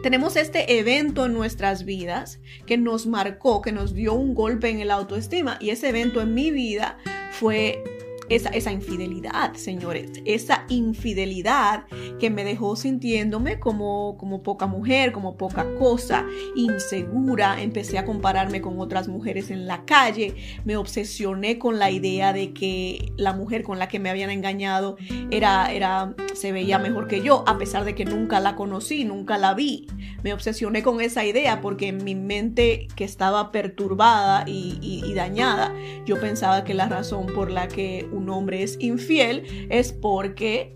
tenemos 0.04 0.36
este 0.36 0.78
evento 0.78 1.26
en 1.26 1.34
nuestras 1.34 1.86
vidas 1.86 2.42
que 2.66 2.78
nos 2.78 3.08
marcó, 3.08 3.62
que 3.62 3.72
nos 3.72 3.94
dio 3.94 4.14
un 4.14 4.36
golpe 4.36 4.68
en 4.70 4.82
el 4.82 4.92
autoestima. 4.92 5.58
Y 5.62 5.70
ese 5.70 5.88
evento 5.88 6.20
en 6.20 6.34
mi 6.34 6.52
vida 6.52 6.98
fue 7.32 7.82
esa, 8.30 8.50
esa 8.50 8.72
infidelidad, 8.72 9.54
señores, 9.56 10.12
esa 10.26 10.66
infidelidad 10.70 11.86
que 12.20 12.30
me 12.30 12.44
dejó 12.44 12.76
sintiéndome 12.76 13.60
como, 13.60 14.18
como 14.18 14.44
poca 14.44 14.68
mujer, 14.68 15.12
como 15.12 15.38
poca 15.38 15.66
cosa, 15.76 16.26
insegura, 16.56 17.62
empecé 17.62 17.98
a 17.98 18.06
compararme 18.06 18.62
con 18.62 18.80
otras 18.80 19.08
mujeres 19.08 19.52
en 19.52 19.68
la 19.68 19.86
calle, 19.86 20.36
me 20.66 20.78
obsesioné 20.78 21.58
con 21.58 21.80
la 21.80 21.92
idea 21.92 22.34
de 22.34 22.54
que 22.54 23.12
la 23.18 23.34
mujer 23.34 23.64
con 23.64 23.80
la 23.80 23.88
que 23.88 24.00
me 24.00 24.10
habían 24.10 24.30
engañado 24.30 24.98
era, 25.32 25.72
era, 25.72 26.16
se 26.34 26.52
veía 26.52 26.80
mejor 26.80 27.08
que 27.08 27.22
yo, 27.22 27.44
a 27.48 27.58
pesar 27.58 27.86
de 27.86 27.96
que 27.96 28.06
nunca 28.06 28.40
la 28.40 28.56
conocí, 28.56 29.06
nunca 29.06 29.38
la 29.38 29.54
vi. 29.54 29.88
Me 30.24 30.34
obsesioné 30.34 30.84
con 30.84 31.02
esa 31.02 31.26
idea 31.26 31.62
porque 31.62 31.88
en 31.88 32.04
mi 32.04 32.16
mente 32.16 32.88
que 32.96 33.04
estaba 33.04 33.52
perturbada 33.52 34.44
y, 34.48 35.14
dañada, 35.14 35.74
yo 36.06 36.20
pensaba 36.20 36.64
que 36.64 36.74
la 36.74 36.88
razón 36.88 37.28
por 37.28 37.50
la 37.50 37.68
que 37.68 38.08
un 38.18 38.30
hombre 38.30 38.64
es 38.64 38.78
infiel 38.80 39.68
es 39.70 39.94
porque 39.94 40.76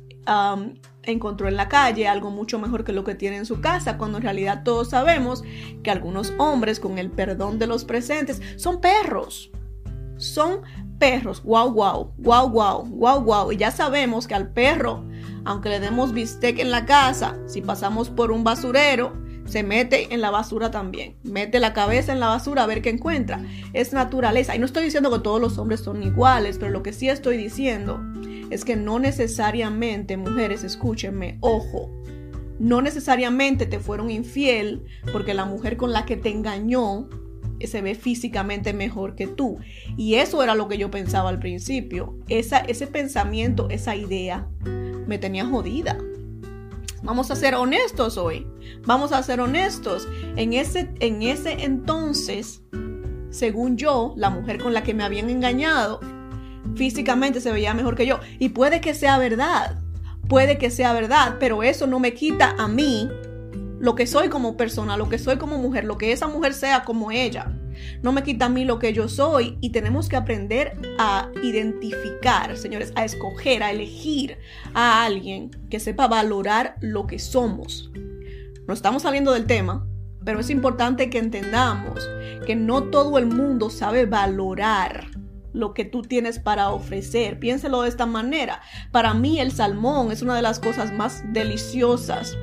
encontró 1.04 1.48
en 1.48 1.58
la 1.58 1.68
calle 1.68 2.08
algo 2.08 2.30
mucho 2.30 2.60
mejor 2.60 2.84
que 2.84 2.94
lo 2.94 3.04
que 3.04 3.16
tiene 3.16 3.38
en 3.38 3.46
su 3.46 3.60
casa, 3.60 3.98
cuando 3.98 4.18
en 4.18 4.24
realidad 4.24 4.64
todos 4.64 4.92
sabemos 4.92 5.44
que 5.84 5.92
algunos 5.92 6.34
hombres, 6.38 6.80
con 6.80 6.98
el 6.98 7.10
perdón 7.10 7.60
de 7.60 7.68
los 7.68 7.86
presentes, 7.86 8.42
son 8.56 8.82
perros. 8.82 9.52
Son 10.18 10.62
perros, 11.00 11.42
wow, 11.44 11.72
wow, 11.72 12.14
wow, 12.18 12.50
wow, 12.50 12.86
wow, 12.86 13.22
wow. 13.24 13.52
Y 13.52 13.58
ya 13.58 13.72
sabemos 13.72 14.28
que 14.28 14.36
al 14.36 14.54
perro, 14.54 15.04
aunque 15.46 15.70
le 15.70 15.80
demos 15.80 16.14
bistec 16.14 16.60
en 16.60 16.70
la 16.70 16.86
casa, 16.86 17.40
si 17.48 17.62
pasamos 17.62 18.10
por 18.10 18.32
un 18.32 18.44
basurero, 18.44 19.14
se 19.52 19.64
mete 19.64 20.14
en 20.14 20.22
la 20.22 20.32
basura 20.32 20.72
también. 20.72 21.16
Mete 21.24 21.60
la 21.60 21.74
cabeza 21.74 22.14
en 22.14 22.22
la 22.22 22.30
basura 22.30 22.64
a 22.64 22.68
ver 22.68 22.82
qué 22.82 22.90
encuentra. 22.90 23.44
Es 23.74 23.92
naturaleza. 23.92 24.56
Y 24.56 24.60
no 24.60 24.66
estoy 24.66 24.86
diciendo 24.86 25.12
que 25.12 25.20
todos 25.20 25.42
los 25.42 25.58
hombres 25.58 25.82
son 25.82 26.02
iguales, 26.04 26.58
pero 26.58 26.72
lo 26.72 26.84
que 26.84 26.94
sí 26.94 27.10
estoy 27.10 27.36
diciendo 27.36 28.02
es 28.50 28.64
que 28.64 28.78
no 28.78 28.98
necesariamente, 29.00 30.16
mujeres, 30.16 30.64
escúchenme, 30.64 31.38
ojo, 31.42 31.92
no 32.60 32.82
necesariamente 32.82 33.66
te 33.66 33.80
fueron 33.80 34.10
infiel 34.10 34.86
porque 35.12 35.34
la 35.34 35.46
mujer 35.46 35.76
con 35.76 35.92
la 35.92 36.06
que 36.06 36.16
te 36.16 36.30
engañó 36.30 37.10
se 37.60 37.82
ve 37.82 37.94
físicamente 37.94 38.72
mejor 38.72 39.16
que 39.16 39.28
tú. 39.28 39.58
Y 39.98 40.16
eso 40.16 40.42
era 40.44 40.56
lo 40.56 40.70
que 40.70 40.78
yo 40.78 40.90
pensaba 40.90 41.30
al 41.30 41.40
principio. 41.40 42.16
Esa, 42.30 42.60
ese 42.60 42.88
pensamiento, 42.88 43.68
esa 43.70 43.98
idea, 43.98 44.48
me 45.08 45.18
tenía 45.18 45.46
jodida. 45.46 45.98
Vamos 47.04 47.32
a 47.32 47.36
ser 47.36 47.56
honestos 47.56 48.18
hoy. 48.18 48.48
Vamos 48.86 49.12
a 49.12 49.24
ser 49.24 49.42
honestos. 49.42 50.08
En 50.36 50.54
ese, 50.54 50.94
en 51.00 51.24
ese 51.24 51.64
entonces, 51.64 52.62
según 53.30 53.78
yo, 53.78 54.14
la 54.18 54.30
mujer 54.30 54.62
con 54.62 54.74
la 54.74 54.84
que 54.84 54.94
me 54.94 55.04
habían 55.04 55.30
engañado, 55.30 56.00
físicamente 56.76 57.42
se 57.42 57.52
veía 57.52 57.74
mejor 57.74 57.96
que 57.96 58.06
yo. 58.06 58.20
Y 58.40 58.50
puede 58.50 58.82
que 58.82 58.94
sea 58.94 59.18
verdad. 59.18 59.80
Puede 60.28 60.58
que 60.58 60.70
sea 60.70 60.94
verdad, 60.94 61.38
pero 61.40 61.64
eso 61.64 61.88
no 61.88 62.00
me 62.00 62.14
quita 62.14 62.56
a 62.58 62.68
mí 62.68 63.10
lo 63.80 63.96
que 63.96 64.06
soy 64.06 64.30
como 64.30 64.56
persona, 64.56 64.96
lo 64.96 65.10
que 65.10 65.18
soy 65.18 65.38
como 65.38 65.58
mujer, 65.58 65.86
lo 65.86 65.98
que 65.98 66.12
esa 66.12 66.28
mujer 66.28 66.54
sea 66.54 66.84
como 66.84 67.12
ella. 67.12 67.52
No 68.02 68.12
me 68.12 68.24
quita 68.24 68.46
a 68.46 68.50
mí 68.50 68.66
lo 68.66 68.80
que 68.80 68.94
yo 68.94 69.08
soy 69.08 69.58
y 69.62 69.72
tenemos 69.72 70.10
que 70.10 70.16
aprender 70.16 70.74
a 70.98 71.30
identificar, 71.44 72.58
señores, 72.58 72.92
a 72.96 73.06
escoger, 73.06 73.64
a 73.64 73.72
elegir 73.72 74.38
a 74.74 75.04
alguien 75.04 75.52
que 75.70 75.80
sepa 75.80 76.08
valorar 76.08 76.76
lo 76.82 77.08
que 77.08 77.20
somos. 77.20 77.92
No 78.68 78.74
estamos 78.74 79.04
saliendo 79.04 79.32
del 79.32 79.46
tema, 79.46 79.88
pero 80.24 80.40
es 80.40 80.50
importante 80.50 81.10
que 81.10 81.18
entendamos 81.18 82.08
que 82.46 82.56
no 82.56 82.84
todo 82.86 83.18
el 83.18 83.26
mundo 83.26 83.70
sabe 83.70 84.06
valorar 84.06 85.08
lo 85.54 85.74
que 85.74 85.86
tú 85.86 86.02
tienes 86.02 86.40
para 86.40 86.70
ofrecer. 86.70 87.40
Piénselo 87.40 87.82
de 87.82 87.90
esta 87.90 88.06
manera. 88.06 88.62
Para 88.92 89.14
mí 89.14 89.40
el 89.40 89.52
salmón 89.52 90.12
es 90.12 90.22
una 90.22 90.36
de 90.36 90.42
las 90.42 90.60
cosas 90.60 90.94
más 90.94 91.24
deliciosas 91.34 92.38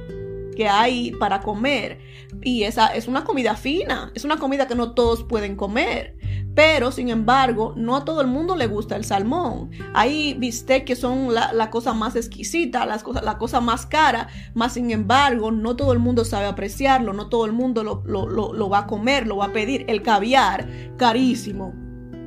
que 0.58 0.68
hay 0.68 1.12
para 1.12 1.40
comer. 1.40 2.00
Y 2.42 2.64
esa 2.64 2.88
es 2.88 3.06
una 3.06 3.22
comida 3.22 3.54
fina, 3.54 4.10
es 4.16 4.24
una 4.24 4.38
comida 4.38 4.66
que 4.66 4.74
no 4.74 4.90
todos 4.90 5.22
pueden 5.22 5.54
comer. 5.54 6.16
Pero, 6.56 6.90
sin 6.90 7.10
embargo, 7.10 7.74
no 7.76 7.94
a 7.94 8.04
todo 8.04 8.20
el 8.20 8.26
mundo 8.26 8.56
le 8.56 8.66
gusta 8.66 8.96
el 8.96 9.04
salmón. 9.04 9.70
Hay 9.94 10.34
bistecs 10.34 10.84
que 10.84 10.96
son 10.96 11.32
la, 11.32 11.70
cosa 11.70 11.94
más 11.94 12.16
exquisita, 12.16 12.84
las 12.86 13.04
cosas, 13.04 13.22
la 13.22 13.38
cosa 13.38 13.60
más 13.60 13.86
cara. 13.86 14.26
Más, 14.54 14.72
sin 14.72 14.90
embargo, 14.90 15.52
no 15.52 15.76
todo 15.76 15.92
el 15.92 16.00
mundo 16.00 16.24
sabe 16.24 16.46
apreciarlo, 16.46 17.12
no 17.12 17.28
todo 17.28 17.46
el 17.46 17.52
mundo 17.52 17.84
lo, 17.84 18.02
lo 18.04 18.68
va 18.68 18.78
a 18.78 18.86
comer, 18.88 19.28
lo 19.28 19.36
va 19.36 19.46
a 19.46 19.52
pedir. 19.52 19.84
El 19.86 20.02
caviar, 20.02 20.66
carísimo. 20.96 21.72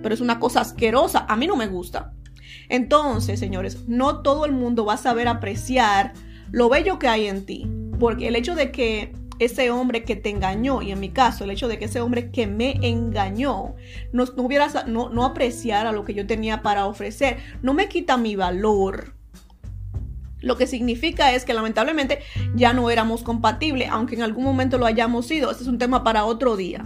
Pero 0.02 0.16
es 0.16 0.22
una 0.22 0.40
cosa 0.40 0.62
asquerosa. 0.62 1.26
A 1.28 1.36
mí 1.36 1.48
no 1.48 1.58
me 1.58 1.68
gusta. 1.68 2.14
Entonces, 2.70 3.42
señores, 3.42 3.90
no 3.90 4.22
todo 4.22 4.46
el 4.46 4.54
mundo 4.54 4.86
va 4.86 4.94
a 4.94 4.98
saber 4.98 5.28
apreciar 5.28 6.14
lo 6.52 6.70
bello 6.70 6.98
que 6.98 7.10
hay 7.10 7.28
en 7.28 7.46
ti 7.46 7.81
porque 8.02 8.30
el 8.30 8.36
hecho 8.36 8.56
de 8.56 8.72
que 8.72 9.14
ese 9.38 9.70
hombre 9.70 10.04
que 10.04 10.16
te 10.16 10.32
engañó, 10.32 10.82
y 10.82 10.90
en 10.92 11.00
mi 11.00 11.10
caso, 11.10 11.44
el 11.44 11.52
hecho 11.52 11.68
de 11.68 11.78
que 11.78 11.86
ese 11.86 12.02
hombre 12.02 12.32
que 12.32 12.48
me 12.48 12.80
engañó 12.82 13.76
no, 14.12 14.26
no, 14.26 14.42
hubiera, 14.42 14.70
no, 14.88 15.24
apreciara 15.24 15.92
lo 15.92 16.04
que 16.04 16.16
yo 16.16 16.26
tenía 16.26 16.64
para 16.64 16.88
ofrecer, 16.88 17.38
no 17.62 17.76
me 17.76 17.90
quita 17.90 18.18
mi 18.18 18.36
valor. 18.36 19.14
Lo 20.40 20.58
que 20.58 20.66
significa 20.66 21.32
es 21.34 21.46
que 21.46 21.54
lamentablemente 21.54 22.22
ya 22.56 22.74
no 22.74 22.90
éramos 22.90 23.22
compatibles, 23.22 23.88
aunque 23.92 24.16
en 24.16 24.24
algún 24.24 24.46
momento 24.46 24.80
lo 24.80 24.88
hayamos 24.88 25.28
sido. 25.28 25.52
Este 25.52 25.62
es 25.62 25.70
un 25.70 25.78
tema 25.78 26.04
para 26.04 26.26
otro 26.26 26.58
día. 26.58 26.84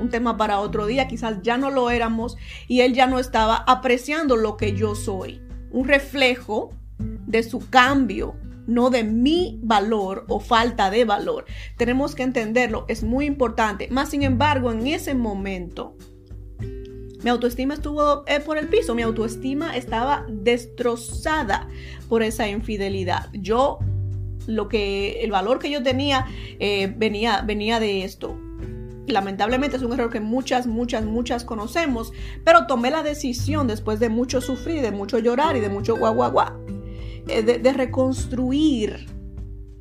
Un 0.00 0.10
tema 0.10 0.36
para 0.36 0.58
otro 0.58 0.86
día. 0.86 1.06
Quizás 1.06 1.42
ya 1.42 1.58
no 1.58 1.70
lo 1.70 1.90
éramos 1.90 2.36
y 2.66 2.80
él 2.80 2.92
ya 2.92 3.06
no 3.06 3.20
estaba 3.20 3.54
apreciando 3.68 4.34
lo 4.34 4.56
que 4.56 4.74
yo 4.74 4.96
soy. 4.96 5.40
Un 5.70 5.86
reflejo 5.86 6.72
de 6.98 7.44
su 7.44 7.70
cambio 7.70 8.34
no 8.66 8.90
de 8.90 9.04
mi 9.04 9.58
valor 9.62 10.24
o 10.28 10.40
falta 10.40 10.90
de 10.90 11.04
valor. 11.04 11.44
Tenemos 11.76 12.14
que 12.14 12.22
entenderlo, 12.22 12.84
es 12.88 13.02
muy 13.02 13.26
importante. 13.26 13.88
Más 13.90 14.10
sin 14.10 14.22
embargo, 14.22 14.72
en 14.72 14.86
ese 14.86 15.14
momento, 15.14 15.96
mi 17.22 17.30
autoestima 17.30 17.74
estuvo 17.74 18.24
eh, 18.26 18.40
por 18.40 18.58
el 18.58 18.68
piso, 18.68 18.94
mi 18.94 19.02
autoestima 19.02 19.76
estaba 19.76 20.26
destrozada 20.28 21.68
por 22.08 22.22
esa 22.22 22.48
infidelidad. 22.48 23.30
Yo, 23.32 23.78
lo 24.46 24.68
que, 24.68 25.22
el 25.22 25.30
valor 25.30 25.58
que 25.58 25.70
yo 25.70 25.82
tenía 25.82 26.26
eh, 26.58 26.92
venía, 26.96 27.42
venía 27.42 27.80
de 27.80 28.04
esto. 28.04 28.38
Lamentablemente 29.08 29.76
es 29.76 29.82
un 29.82 29.92
error 29.92 30.10
que 30.10 30.18
muchas, 30.18 30.66
muchas, 30.66 31.04
muchas 31.04 31.44
conocemos, 31.44 32.12
pero 32.44 32.66
tomé 32.66 32.90
la 32.90 33.04
decisión 33.04 33.68
después 33.68 34.00
de 34.00 34.08
mucho 34.08 34.40
sufrir, 34.40 34.82
de 34.82 34.90
mucho 34.90 35.18
llorar 35.20 35.56
y 35.56 35.60
de 35.60 35.68
mucho 35.68 35.96
guau, 35.96 36.14
guau, 36.14 36.32
guau 36.32 36.75
eh, 37.28 37.42
de, 37.42 37.72
reconstruir 37.72 39.06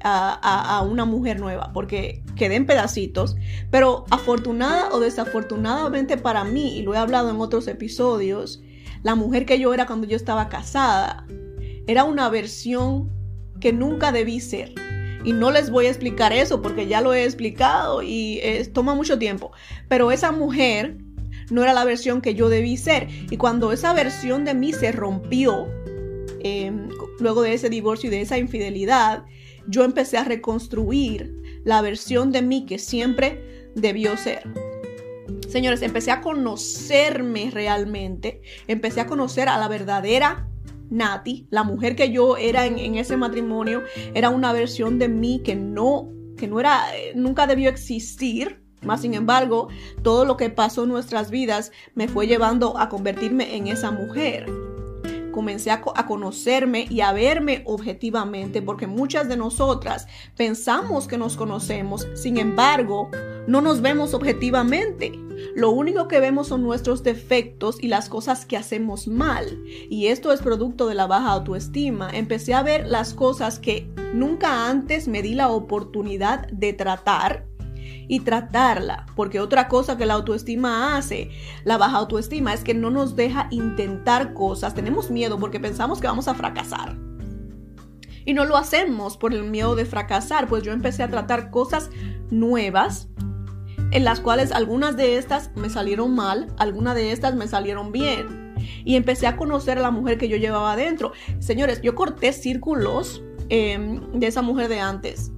a, 0.01 0.77
a, 0.77 0.81
una 0.81 1.05
mujer 1.05 1.39
nueva, 1.39 1.71
porque 1.73 2.23
quedé 2.35 2.55
en 2.55 2.65
pedacitos, 2.65 3.35
pero 3.71 4.05
afortunada 4.11 4.89
o 4.91 4.99
desafortunadamente 4.99 6.17
para 6.17 6.43
mí, 6.43 6.77
y 6.77 6.83
lo 6.83 6.93
he 6.93 6.97
hablado 6.97 7.29
en 7.29 7.39
otros 7.41 7.67
episodios, 7.67 8.61
la 9.03 9.15
mujer 9.15 9.45
que 9.45 9.59
yo 9.59 9.73
era 9.73 9.85
cuando 9.85 10.07
yo 10.07 10.15
estaba 10.15 10.49
casada 10.49 11.25
era 11.87 12.03
una 12.03 12.29
versión 12.29 13.11
que 13.59 13.73
nunca 13.73 14.11
debí 14.11 14.39
ser. 14.39 14.73
Y 15.23 15.33
no 15.33 15.51
les 15.51 15.69
voy 15.69 15.87
a 15.87 15.89
explicar 15.89 16.33
eso 16.33 16.61
porque 16.61 16.87
ya 16.87 17.01
lo 17.01 17.13
he 17.13 17.23
explicado 17.23 18.01
y 18.03 18.41
toma 18.73 18.93
mucho 18.93 19.17
tiempo. 19.17 19.51
Pero 19.87 20.11
esa 20.11 20.31
mujer 20.31 20.97
no 21.49 21.63
era 21.63 21.73
la 21.73 21.85
versión 21.85 22.21
que 22.21 22.35
yo 22.35 22.49
debí 22.49 22.77
ser. 22.77 23.07
Y 23.29 23.37
cuando 23.37 23.71
esa 23.71 23.93
versión 23.93 24.45
de 24.45 24.53
mí 24.53 24.73
se 24.73 24.91
rompió, 24.91 25.67
Em, 26.47 26.89
luego 27.19 27.41
de 27.41 27.55
ese 27.55 27.71
divorcio 27.71 28.07
y 28.07 28.11
de 28.11 28.21
esa 28.21 28.37
infidelidad, 28.37 29.25
yo 29.67 29.83
empecé 29.83 30.19
a 30.19 30.23
reconstruir 30.23 31.41
la 31.63 31.81
versión 31.81 32.31
de 32.31 32.43
mí 32.43 32.67
que 32.67 32.77
siempre 32.77 33.71
debió 33.73 34.15
ser. 34.15 34.43
Señores, 35.49 35.81
empecé 35.81 36.11
a 36.11 36.21
conocerme 36.21 37.49
realmente, 37.49 38.41
empecé 38.67 39.01
a 39.01 39.07
conocer 39.07 39.49
a 39.49 39.57
la 39.57 39.67
verdadera 39.67 40.47
Nati, 40.91 41.47
la 41.49 41.63
mujer 41.63 41.95
que 41.95 42.11
yo 42.11 42.37
era 42.37 42.67
en, 42.67 42.93
ese 42.93 43.17
matrimonio, 43.17 43.81
era 44.13 44.29
una 44.29 44.53
versión 44.53 44.99
de 44.99 45.09
mí 45.09 45.41
que 45.43 45.55
no, 45.55 46.11
que 46.37 46.47
no 46.47 46.59
era, 46.59 46.83
nunca 47.15 47.47
debió 47.47 47.71
existir. 47.71 48.61
Más 48.83 49.01
sin 49.01 49.15
embargo, 49.15 49.69
todo 50.03 50.25
lo 50.25 50.37
que 50.37 50.51
pasó 50.51 50.83
en 50.83 50.89
nuestras 50.89 51.31
vidas 51.31 51.71
me 51.95 52.07
fue 52.07 52.27
llevando 52.27 52.77
a 52.77 52.87
convertirme 52.87 53.55
en 53.55 53.65
esa 53.65 53.89
mujer 53.89 54.45
comencé 55.36 55.70
a, 55.70 55.82
conocerme 55.82 56.88
y 56.89 57.01
a 57.01 57.12
verme 57.12 57.62
objetivamente, 57.65 58.62
porque 58.62 58.88
muchas 58.88 59.27
de 59.27 59.36
nosotras 59.36 60.08
pensamos 60.38 61.10
que 61.10 61.18
nos 61.18 61.36
conocemos, 61.36 62.08
sin 62.13 62.38
embargo, 62.38 63.10
no 63.46 63.60
nos 63.60 63.82
vemos 63.82 64.13
objetivamente. 64.13 65.12
Lo 65.54 65.72
único 65.72 66.08
que 66.08 66.22
vemos 66.22 66.48
son 66.48 66.63
nuestros 66.63 67.04
defectos 67.04 67.84
y 67.84 67.89
las 67.89 68.08
cosas 68.08 68.46
que 68.46 68.56
hacemos 68.56 69.10
mal. 69.10 69.62
Y 69.89 70.08
esto 70.08 70.32
es 70.32 70.42
producto 70.42 70.88
de 70.88 70.96
la 70.96 71.06
baja 71.06 71.32
autoestima. 71.32 72.10
Empecé 72.13 72.54
a 72.54 72.63
ver 72.63 72.88
las 72.88 73.13
cosas 73.13 73.60
que 73.60 73.89
nunca 74.13 74.70
antes 74.70 75.10
me 75.10 75.22
di 75.22 75.34
la 75.34 75.50
oportunidad 75.50 76.48
de 76.48 76.72
tratar 76.72 77.46
y 78.07 78.21
tratarla, 78.21 79.05
porque 79.15 79.39
otra 79.39 79.67
cosa 79.67 79.97
que 79.97 80.05
la 80.05 80.15
autoestima 80.15 80.97
hace, 80.97 81.31
la 81.63 81.77
baja 81.77 81.97
autoestima, 81.97 82.53
es 82.53 82.63
que 82.63 82.74
no 82.74 82.89
nos 82.89 83.15
deja 83.15 83.47
intentar 83.51 84.33
cosas, 84.33 84.74
tenemos 84.74 85.09
miedo 85.09 85.39
porque 85.39 85.59
pensamos 85.59 86.00
que 86.00 86.07
vamos 86.07 86.27
a 86.27 86.35
fracasar. 86.35 86.97
Y 88.25 88.33
no 88.33 88.45
lo 88.45 88.57
hacemos 88.57 89.17
por 89.17 89.33
el 89.33 89.43
miedo 89.43 89.75
de 89.75 89.85
fracasar, 89.85 90.47
pues 90.47 90.63
yo 90.63 90.71
empecé 90.71 91.03
a 91.03 91.09
tratar 91.09 91.51
cosas 91.51 91.89
nuevas, 92.31 93.09
en 93.91 94.03
las 94.03 94.19
cuales 94.19 94.51
algunas 94.51 94.97
de 94.97 95.17
estas 95.17 95.55
me 95.55 95.69
salieron 95.69 96.15
mal, 96.15 96.47
algunas 96.57 96.95
de 96.95 97.12
estas 97.12 97.35
me 97.35 97.47
salieron 97.47 97.91
bien. 97.91 98.55
Y 98.83 98.95
empecé 98.95 99.27
a 99.27 99.38
conocer 99.38 99.77
a 99.77 99.81
la 99.81 99.91
mujer 99.91 100.17
que 100.17 100.27
yo 100.27 100.38
llevaba 100.38 100.74
adentro. 100.74 101.12
Señores, 101.39 101.81
yo 101.81 101.93
corté 101.93 102.33
círculos 102.33 103.24
em, 103.50 104.01
de 104.13 104.25
esa 104.25 104.41
mujer 104.41 104.69
de 104.69 104.79
antes 104.79 105.31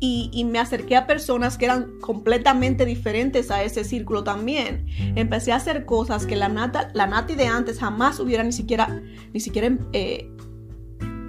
y, 0.00 0.44
me 0.44 0.58
acerqué 0.58 0.96
a 0.96 1.06
personas 1.06 1.56
que 1.58 1.64
eran 1.64 1.98
completamente 2.00 2.84
diferentes 2.84 3.50
a 3.50 3.62
ese 3.62 3.84
círculo 3.84 4.24
también. 4.24 4.86
Empecé 5.16 5.52
a 5.52 5.56
hacer 5.56 5.84
cosas 5.84 6.26
que 6.26 6.36
la, 6.36 6.48
Nata, 6.48 6.90
la 6.94 7.06
Nati 7.06 7.34
de 7.34 7.46
antes 7.46 7.78
jamás 7.78 8.20
hubiera 8.20 8.42
ni 8.42 8.52
siquiera, 8.52 9.02
ni 9.32 9.40
siquiera 9.40 9.76
eh, 9.92 10.30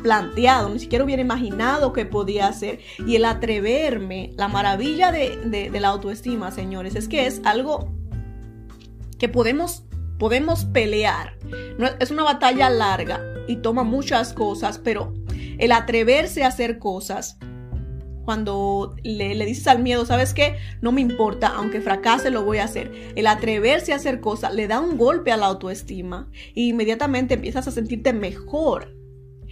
planteado, 0.03 0.69
ni 0.69 0.79
siquiera 0.79 1.03
hubiera 1.03 1.21
imaginado 1.21 1.93
que 1.93 2.05
podía 2.05 2.47
hacer. 2.47 2.79
Y 3.05 3.15
el 3.15 3.25
atreverme, 3.25 4.31
la 4.35 4.47
maravilla 4.47 5.11
de, 5.11 5.69
la 5.79 5.87
autoestima, 5.89 6.51
señores, 6.51 6.95
es 6.95 7.07
que 7.07 7.25
es 7.27 7.41
algo 7.45 7.93
que 9.17 9.29
podemos, 9.29 9.85
podemos 10.19 10.65
pelear. 10.65 11.37
es 11.99 12.11
una 12.11 12.23
batalla 12.23 12.69
larga 12.69 13.21
y 13.47 13.57
toma 13.57 13.83
muchas 13.83 14.33
cosas, 14.33 14.77
pero 14.77 15.13
el 15.57 15.71
atreverse 15.71 16.43
a 16.43 16.47
hacer 16.47 16.79
cosas 16.79 17.37
cuando 18.27 18.93
le, 19.03 19.45
dices 19.45 19.67
al 19.67 19.81
miedo, 19.81 20.05
¿sabes 20.05 20.33
qué? 20.33 20.57
No 20.81 20.91
me 20.91 20.99
importa, 20.99 21.47
aunque 21.55 21.79
fracase, 21.79 22.29
lo 22.29 22.43
voy 22.43 22.57
a 22.57 22.65
hacer. 22.65 22.91
El 23.15 23.25
atreverse 23.25 23.93
a 23.93 23.95
hacer 23.95 24.19
cosas 24.19 24.53
le 24.53 24.67
da 24.67 24.81
un 24.81 24.97
golpe 24.97 25.31
a 25.31 25.37
la 25.37 25.45
autoestima 25.45 26.29
e 26.53 26.63
inmediatamente 26.63 27.35
empiezas 27.35 27.69
a 27.69 27.71
sentirte 27.71 28.11
mejor. 28.11 28.93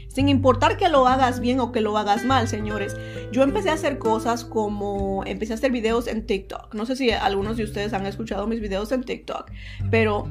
Sin 0.09 0.27
importar 0.27 0.75
que 0.75 0.89
lo 0.89 1.07
hagas 1.07 1.39
bien 1.39 1.61
o 1.61 1.71
que 1.71 1.79
lo 1.79 1.97
hagas 1.97 2.25
mal, 2.25 2.49
señores. 2.49 2.97
Yo 3.31 3.43
empecé 3.43 3.69
a 3.69 3.75
hacer 3.75 3.97
cosas 3.97 4.43
como 4.43 5.23
empecé 5.25 5.53
a 5.53 5.55
hacer 5.55 5.71
videos 5.71 6.07
en 6.07 6.25
TikTok. 6.25 6.75
No 6.75 6.85
sé 6.85 6.97
si 6.97 7.11
algunos 7.11 7.55
de 7.55 7.63
ustedes 7.63 7.93
han 7.93 8.05
escuchado 8.05 8.45
mis 8.45 8.59
videos 8.59 8.91
en 8.91 9.05
TikTok, 9.05 9.51
pero 9.89 10.27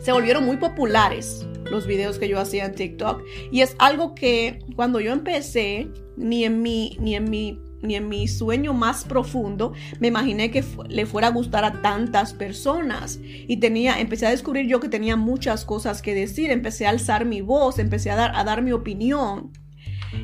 se 0.00 0.10
volvieron 0.12 0.46
muy 0.46 0.56
populares 0.56 1.46
los 1.70 1.86
videos 1.86 2.18
que 2.18 2.30
yo 2.30 2.40
hacía 2.40 2.64
en 2.64 2.74
TikTok. 2.74 3.22
Y 3.50 3.60
es 3.60 3.76
algo 3.78 4.14
que 4.14 4.60
cuando 4.74 5.00
yo 5.00 5.12
empecé, 5.12 5.90
ni 6.16 6.44
en 6.44 6.62
mi, 6.62 6.96
ni 7.00 7.14
en 7.14 7.30
mi, 7.30 7.58
ni 7.82 7.96
en 7.96 8.08
mi 8.08 8.28
sueño 8.28 8.72
más 8.72 9.04
profundo 9.04 9.72
me 10.00 10.08
imaginé 10.08 10.50
que 10.50 10.64
le 10.88 11.06
fuera 11.06 11.28
a 11.28 11.30
gustar 11.30 11.64
a 11.64 11.82
tantas 11.82 12.32
personas. 12.32 13.18
Y 13.22 13.58
tenía, 13.58 14.00
empecé 14.00 14.26
a 14.26 14.30
descubrir 14.30 14.66
yo 14.66 14.80
que 14.80 14.88
tenía 14.88 15.16
muchas 15.16 15.64
cosas 15.64 16.02
que 16.02 16.14
decir, 16.14 16.50
empecé 16.50 16.86
a 16.86 16.90
alzar 16.90 17.24
mi 17.24 17.40
voz, 17.40 17.78
empecé 17.78 18.10
a 18.10 18.16
dar, 18.16 18.32
a 18.34 18.44
dar 18.44 18.62
mi 18.62 18.72
opinión. 18.72 19.50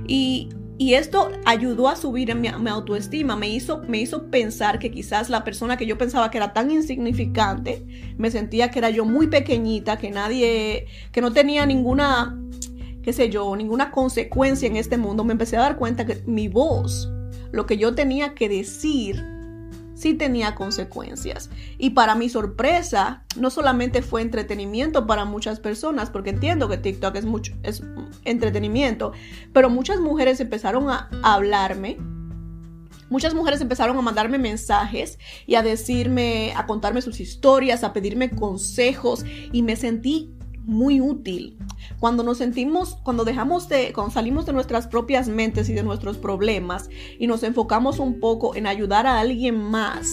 Y, 0.06 0.50
y 0.80 0.94
esto 0.94 1.32
ayudó 1.44 1.88
a 1.88 1.96
subir 1.96 2.30
en 2.30 2.40
mi, 2.40 2.48
autoestima, 2.48 3.34
me 3.34 3.48
hizo, 3.48 3.82
me 3.88 3.98
hizo 3.98 4.30
pensar 4.30 4.78
que 4.78 4.92
quizás 4.92 5.28
la 5.28 5.42
persona 5.42 5.76
que 5.76 5.86
yo 5.86 5.98
pensaba 5.98 6.30
que 6.30 6.38
era 6.38 6.52
tan 6.52 6.70
insignificante, 6.70 7.84
me 8.16 8.30
sentía 8.30 8.70
que 8.70 8.78
era 8.78 8.88
yo 8.88 9.04
muy 9.04 9.26
pequeñita, 9.26 9.98
que 9.98 10.12
nadie, 10.12 10.86
que 11.10 11.20
no 11.20 11.32
tenía 11.32 11.66
ninguna 11.66 12.38
qué 13.08 13.14
sé 13.14 13.30
yo, 13.30 13.56
ninguna 13.56 13.90
consecuencia 13.90 14.66
en 14.66 14.76
este 14.76 14.98
mundo, 14.98 15.24
me 15.24 15.32
empecé 15.32 15.56
a 15.56 15.60
dar 15.60 15.78
cuenta 15.78 16.04
que 16.04 16.22
mi 16.26 16.46
voz, 16.48 17.10
lo 17.52 17.64
que 17.64 17.78
yo 17.78 17.94
tenía 17.94 18.34
que 18.34 18.50
decir, 18.50 19.24
sí 19.94 20.12
tenía 20.12 20.54
consecuencias. 20.54 21.48
Y 21.78 21.88
para 21.90 22.14
mi 22.16 22.28
sorpresa, 22.28 23.24
no 23.34 23.48
solamente 23.48 24.02
fue 24.02 24.20
entretenimiento 24.20 25.06
para 25.06 25.24
muchas 25.24 25.58
personas, 25.58 26.10
porque 26.10 26.28
entiendo 26.28 26.68
que 26.68 26.76
TikTok 26.76 27.16
es 27.16 27.24
mucho 27.24 27.54
es 27.62 27.82
entretenimiento, 28.26 29.12
pero 29.54 29.70
muchas 29.70 30.00
mujeres 30.00 30.38
empezaron 30.40 30.90
a 30.90 31.08
hablarme 31.22 31.96
Muchas 33.08 33.32
mujeres 33.32 33.62
empezaron 33.62 33.96
a 33.96 34.02
mandarme 34.02 34.36
mensajes 34.36 35.18
y 35.46 35.54
a 35.54 35.62
decirme, 35.62 36.52
a 36.54 36.66
contarme 36.66 37.00
sus 37.00 37.20
historias, 37.20 37.84
a 37.84 37.94
pedirme 37.94 38.28
consejos 38.28 39.24
y 39.50 39.62
me 39.62 39.76
sentí 39.76 40.34
muy 40.66 41.00
útil. 41.00 41.56
Cuando 41.98 42.22
nos 42.22 42.38
sentimos, 42.38 42.96
cuando 43.02 43.24
dejamos 43.24 43.68
de, 43.68 43.92
cuando 43.92 44.12
salimos 44.12 44.46
de 44.46 44.52
nuestras 44.52 44.86
propias 44.86 45.28
mentes 45.28 45.68
y 45.68 45.72
de 45.72 45.82
nuestros 45.82 46.18
problemas 46.18 46.88
y 47.18 47.26
nos 47.26 47.42
enfocamos 47.42 47.98
un 47.98 48.20
poco 48.20 48.54
en 48.54 48.66
ayudar 48.66 49.06
a 49.06 49.20
alguien 49.20 49.56
más. 49.58 50.08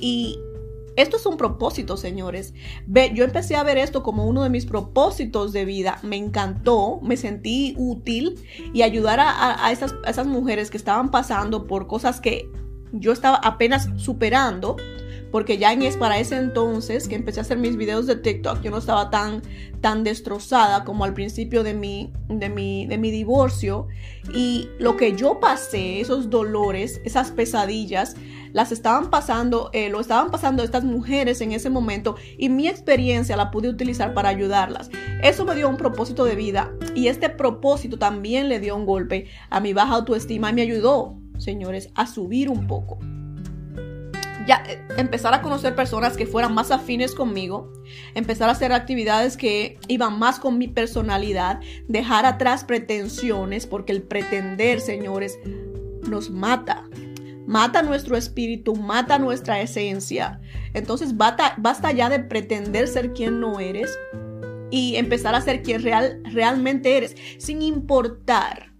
Y 0.00 0.38
esto 0.96 1.16
es 1.16 1.26
un 1.26 1.36
propósito, 1.36 1.96
señores. 1.96 2.54
Ve, 2.86 3.12
yo 3.14 3.24
empecé 3.24 3.56
a 3.56 3.62
ver 3.62 3.78
esto 3.78 4.02
como 4.02 4.26
uno 4.26 4.42
de 4.42 4.50
mis 4.50 4.66
propósitos 4.66 5.52
de 5.52 5.64
vida. 5.64 5.98
Me 6.02 6.16
encantó, 6.16 7.00
me 7.02 7.16
sentí 7.16 7.74
útil 7.78 8.38
y 8.74 8.82
ayudar 8.82 9.20
a, 9.20 9.66
a 9.66 9.72
esas 9.72 10.26
mujeres 10.26 10.70
que 10.70 10.76
estaban 10.76 11.10
pasando 11.10 11.66
por 11.66 11.86
cosas 11.86 12.20
que 12.20 12.50
yo 12.92 13.12
estaba 13.12 13.36
apenas 13.36 13.88
superando 13.96 14.76
porque 15.32 15.56
ya 15.56 15.72
en 15.72 15.82
es 15.82 15.96
para 15.96 16.18
ese 16.18 16.36
entonces 16.36 17.08
que 17.08 17.16
empecé 17.16 17.40
a 17.40 17.42
hacer 17.42 17.56
mis 17.56 17.76
videos 17.76 18.06
de 18.06 18.16
TikTok, 18.16 18.60
yo 18.60 18.70
no 18.70 18.76
estaba 18.76 19.10
tan, 19.10 19.42
tan 19.80 20.04
destrozada 20.04 20.84
como 20.84 21.04
al 21.04 21.14
principio 21.14 21.64
de 21.64 21.72
mi, 21.72 22.12
de, 22.28 22.50
mi, 22.50 22.86
de 22.86 22.98
mi 22.98 23.10
divorcio. 23.10 23.88
Y 24.34 24.68
lo 24.78 24.96
que 24.98 25.16
yo 25.16 25.40
pasé, 25.40 26.00
esos 26.00 26.28
dolores, 26.28 27.00
esas 27.04 27.30
pesadillas, 27.30 28.14
las 28.52 28.70
estaban 28.72 29.08
pasando, 29.08 29.70
eh, 29.72 29.88
lo 29.88 30.00
estaban 30.00 30.30
pasando 30.30 30.62
estas 30.62 30.84
mujeres 30.84 31.40
en 31.40 31.52
ese 31.52 31.70
momento 31.70 32.16
y 32.36 32.50
mi 32.50 32.68
experiencia 32.68 33.34
la 33.34 33.50
pude 33.50 33.70
utilizar 33.70 34.12
para 34.12 34.28
ayudarlas. 34.28 34.90
Eso 35.22 35.46
me 35.46 35.54
dio 35.54 35.70
un 35.70 35.78
propósito 35.78 36.26
de 36.26 36.36
vida 36.36 36.70
y 36.94 37.06
este 37.06 37.30
propósito 37.30 37.98
también 37.98 38.50
le 38.50 38.60
dio 38.60 38.76
un 38.76 38.84
golpe 38.84 39.28
a 39.48 39.60
mi 39.60 39.72
baja 39.72 39.94
autoestima 39.94 40.50
y 40.50 40.52
me 40.52 40.62
ayudó, 40.62 41.16
señores, 41.38 41.88
a 41.94 42.06
subir 42.06 42.50
un 42.50 42.66
poco 42.66 42.98
ya 44.46 44.62
eh, 44.66 44.82
empezar 44.96 45.34
a 45.34 45.42
conocer 45.42 45.74
personas 45.74 46.16
que 46.16 46.26
fueran 46.26 46.54
más 46.54 46.70
afines 46.70 47.14
conmigo, 47.14 47.72
empezar 48.14 48.48
a 48.48 48.52
hacer 48.52 48.72
actividades 48.72 49.36
que 49.36 49.78
iban 49.88 50.18
más 50.18 50.38
con 50.38 50.58
mi 50.58 50.68
personalidad, 50.68 51.60
dejar 51.88 52.26
atrás 52.26 52.64
pretensiones, 52.64 53.66
porque 53.66 53.92
el 53.92 54.02
pretender, 54.02 54.80
señores, 54.80 55.38
nos 56.08 56.30
mata. 56.30 56.84
Mata 57.46 57.82
nuestro 57.82 58.16
espíritu, 58.16 58.76
mata 58.76 59.18
nuestra 59.18 59.60
esencia. 59.60 60.40
Entonces 60.74 61.16
basta, 61.16 61.54
basta 61.58 61.90
ya 61.92 62.08
de 62.08 62.20
pretender 62.20 62.88
ser 62.88 63.12
quien 63.12 63.40
no 63.40 63.60
eres 63.60 63.98
y 64.70 64.96
empezar 64.96 65.34
a 65.34 65.40
ser 65.40 65.62
quien 65.62 65.82
real, 65.82 66.22
realmente 66.24 66.96
eres, 66.96 67.16
sin 67.38 67.60
importar 67.62 68.72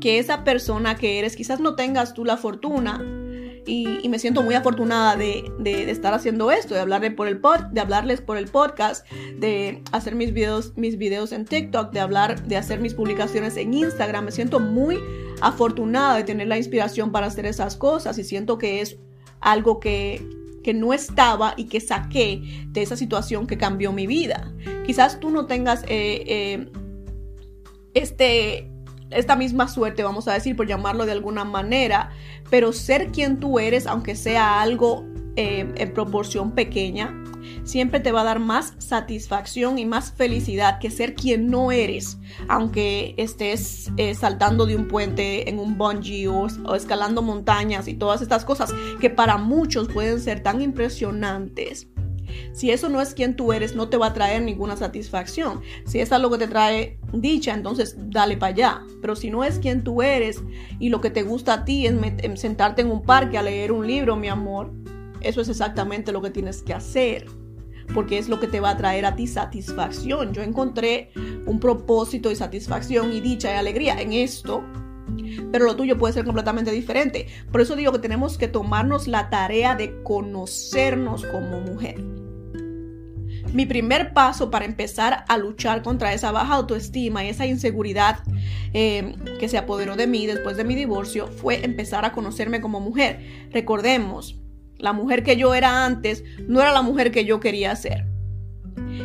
que 0.00 0.18
esa 0.18 0.44
persona 0.44 0.96
que 0.96 1.18
eres, 1.18 1.34
quizás 1.34 1.60
no 1.60 1.76
tengas 1.76 2.12
tú 2.12 2.24
la 2.26 2.36
fortuna 2.36 3.23
y, 3.66 4.08
me 4.08 4.18
siento 4.18 4.42
muy 4.42 4.54
afortunada 4.54 5.16
de, 5.16 5.90
estar 5.90 6.14
haciendo 6.14 6.50
esto, 6.50 6.74
de, 6.74 7.10
por 7.10 7.28
el 7.28 7.38
pod, 7.38 7.60
de 7.72 7.80
hablarles 7.80 8.20
por 8.20 8.36
el 8.36 8.48
podcast, 8.48 9.08
de 9.38 9.82
hacer 9.92 10.14
mis 10.14 10.32
videos, 10.32 10.72
mis 10.76 10.98
videos 10.98 11.32
en 11.32 11.44
TikTok, 11.44 11.92
de 11.92 12.00
hablar, 12.00 12.46
de 12.46 12.56
hacer 12.56 12.80
mis 12.80 12.94
publicaciones 12.94 13.56
en 13.56 13.74
Instagram. 13.74 14.26
Me 14.26 14.32
siento 14.32 14.60
muy 14.60 14.98
afortunada 15.40 16.16
de 16.16 16.24
tener 16.24 16.48
la 16.48 16.56
inspiración 16.56 17.12
para 17.12 17.26
hacer 17.26 17.46
esas 17.46 17.76
cosas 17.76 18.18
y 18.18 18.24
siento 18.24 18.58
que 18.58 18.80
es 18.80 18.98
algo 19.40 19.80
que, 19.80 20.26
que 20.62 20.74
no 20.74 20.92
estaba 20.92 21.54
y 21.56 21.64
que 21.64 21.80
saqué 21.80 22.42
de 22.68 22.82
esa 22.82 22.96
situación 22.96 23.46
que 23.46 23.58
cambió 23.58 23.92
mi 23.92 24.06
vida. 24.06 24.52
Quizás 24.86 25.20
tú 25.20 25.30
no 25.30 25.46
tengas 25.46 25.82
eh, 25.84 26.24
eh, 26.26 26.68
este 27.94 28.70
esta 29.10 29.36
misma 29.36 29.68
suerte, 29.68 30.02
vamos 30.02 30.28
a 30.28 30.32
decir, 30.32 30.56
por 30.56 30.66
llamarlo 30.66 31.06
de 31.06 31.12
alguna 31.12 31.44
manera, 31.44 32.10
pero 32.54 32.72
ser 32.72 33.10
quien 33.10 33.40
tú 33.40 33.58
eres, 33.58 33.84
aunque 33.88 34.14
sea 34.14 34.60
algo 34.62 35.04
eh, 35.34 35.68
en 35.74 35.92
proporción 35.92 36.52
pequeña, 36.52 37.12
siempre 37.64 37.98
te 37.98 38.12
va 38.12 38.20
a 38.20 38.24
dar 38.24 38.38
más 38.38 38.74
satisfacción 38.78 39.76
y 39.76 39.86
más 39.86 40.12
felicidad 40.12 40.78
que 40.78 40.88
ser 40.92 41.16
quien 41.16 41.50
no 41.50 41.72
eres, 41.72 42.16
aunque 42.46 43.16
estés 43.16 43.90
eh, 43.96 44.14
saltando 44.14 44.66
de 44.66 44.76
un 44.76 44.86
puente 44.86 45.50
en 45.50 45.58
un 45.58 45.76
bungee 45.76 46.28
o, 46.28 46.46
o, 46.64 46.76
escalando 46.76 47.22
montañas 47.22 47.88
y 47.88 47.94
todas 47.94 48.22
estas 48.22 48.44
cosas 48.44 48.72
que 49.00 49.10
para 49.10 49.36
muchos 49.36 49.88
pueden 49.88 50.20
ser 50.20 50.40
tan 50.40 50.62
impresionantes. 50.62 51.88
Si 52.52 52.70
eso 52.70 52.88
no 52.88 53.00
es 53.00 53.14
quien 53.14 53.36
tú 53.36 53.52
eres, 53.52 53.74
no 53.74 53.88
te 53.88 53.96
va 53.96 54.08
a 54.08 54.14
traer 54.14 54.42
ninguna 54.42 54.76
satisfacción. 54.76 55.60
Si 55.84 56.00
es 56.00 56.12
algo 56.12 56.30
que 56.30 56.38
te 56.38 56.48
trae 56.48 56.98
dicha, 57.12 57.54
entonces 57.54 57.96
dale 58.10 58.36
para 58.36 58.52
allá. 58.52 58.82
Pero 59.00 59.16
si 59.16 59.30
no 59.30 59.44
es 59.44 59.58
quien 59.58 59.84
tú 59.84 60.02
eres 60.02 60.42
y 60.78 60.88
lo 60.88 61.00
que 61.00 61.10
te 61.10 61.22
gusta 61.22 61.54
a 61.54 61.64
ti 61.64 61.86
es 61.86 61.94
em, 62.18 62.36
sentarte 62.36 62.82
en 62.82 62.90
un 62.90 63.02
parque 63.02 63.38
a 63.38 63.42
leer 63.42 63.72
un 63.72 63.86
libro, 63.86 64.16
mi 64.16 64.28
amor, 64.28 64.72
eso 65.20 65.40
es 65.40 65.48
exactamente 65.48 66.12
lo 66.12 66.22
que 66.22 66.30
tienes 66.30 66.62
que 66.62 66.74
hacer. 66.74 67.26
Porque 67.92 68.16
es 68.16 68.28
lo 68.28 68.40
que 68.40 68.46
te 68.46 68.60
va 68.60 68.70
a 68.70 68.76
traer 68.76 69.04
a 69.04 69.14
ti 69.14 69.26
satisfacción. 69.26 70.32
Yo 70.32 70.42
encontré 70.42 71.10
un 71.46 71.60
propósito 71.60 72.30
y 72.30 72.36
satisfacción 72.36 73.12
y 73.12 73.20
dicha 73.20 73.52
y 73.52 73.58
alegría 73.58 74.00
en 74.00 74.14
esto 74.14 74.64
pero 75.52 75.66
lo 75.66 75.76
tuyo 75.76 75.98
puede 75.98 76.14
ser 76.14 76.24
completamente 76.24 76.70
diferente. 76.70 77.26
Por 77.50 77.60
eso 77.60 77.76
digo 77.76 77.92
que 77.92 77.98
tenemos 77.98 78.38
que 78.38 78.48
tomarnos 78.48 79.06
la 79.06 79.30
tarea 79.30 79.74
de 79.74 80.02
conocernos 80.02 81.24
como 81.26 81.60
mujer. 81.60 82.23
Mi 83.54 83.66
primer 83.66 84.12
paso 84.12 84.50
para 84.50 84.64
empezar 84.64 85.24
a 85.28 85.38
luchar 85.38 85.82
contra 85.82 86.12
esa 86.12 86.32
baja 86.32 86.54
autoestima 86.54 87.24
y 87.24 87.28
esa 87.28 87.46
inseguridad 87.46 88.18
eh, 88.72 89.14
que 89.38 89.48
se 89.48 89.56
apoderó 89.56 89.94
de 89.94 90.08
mí 90.08 90.26
después 90.26 90.56
de 90.56 90.64
mi 90.64 90.74
divorcio 90.74 91.28
fue 91.28 91.64
empezar 91.64 92.04
a 92.04 92.10
conocerme 92.10 92.60
como 92.60 92.80
mujer. 92.80 93.48
Recordemos, 93.52 94.40
la 94.76 94.92
mujer 94.92 95.22
que 95.22 95.36
yo 95.36 95.54
era 95.54 95.84
antes 95.84 96.24
no 96.48 96.60
era 96.60 96.72
la 96.72 96.82
mujer 96.82 97.12
que 97.12 97.24
yo 97.24 97.38
quería 97.38 97.76
ser. 97.76 98.06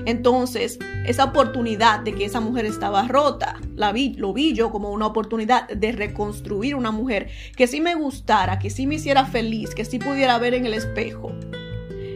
Entonces, 0.07 0.79
esa 1.05 1.25
oportunidad 1.25 1.99
de 1.99 2.15
que 2.15 2.25
esa 2.25 2.39
mujer 2.39 2.65
estaba 2.65 3.07
rota, 3.07 3.55
la 3.75 3.91
vi, 3.91 4.15
lo 4.15 4.33
vi 4.33 4.53
yo 4.53 4.71
como 4.71 4.89
una 4.91 5.05
oportunidad 5.05 5.67
de 5.67 5.91
reconstruir 5.91 6.73
una 6.73 6.89
mujer 6.89 7.29
que 7.55 7.67
sí 7.67 7.81
me 7.81 7.93
gustara, 7.93 8.57
que 8.57 8.71
sí 8.71 8.87
me 8.87 8.95
hiciera 8.95 9.25
feliz, 9.25 9.75
que 9.75 9.85
sí 9.85 9.99
pudiera 9.99 10.39
ver 10.39 10.55
en 10.55 10.65
el 10.65 10.73
espejo. 10.73 11.31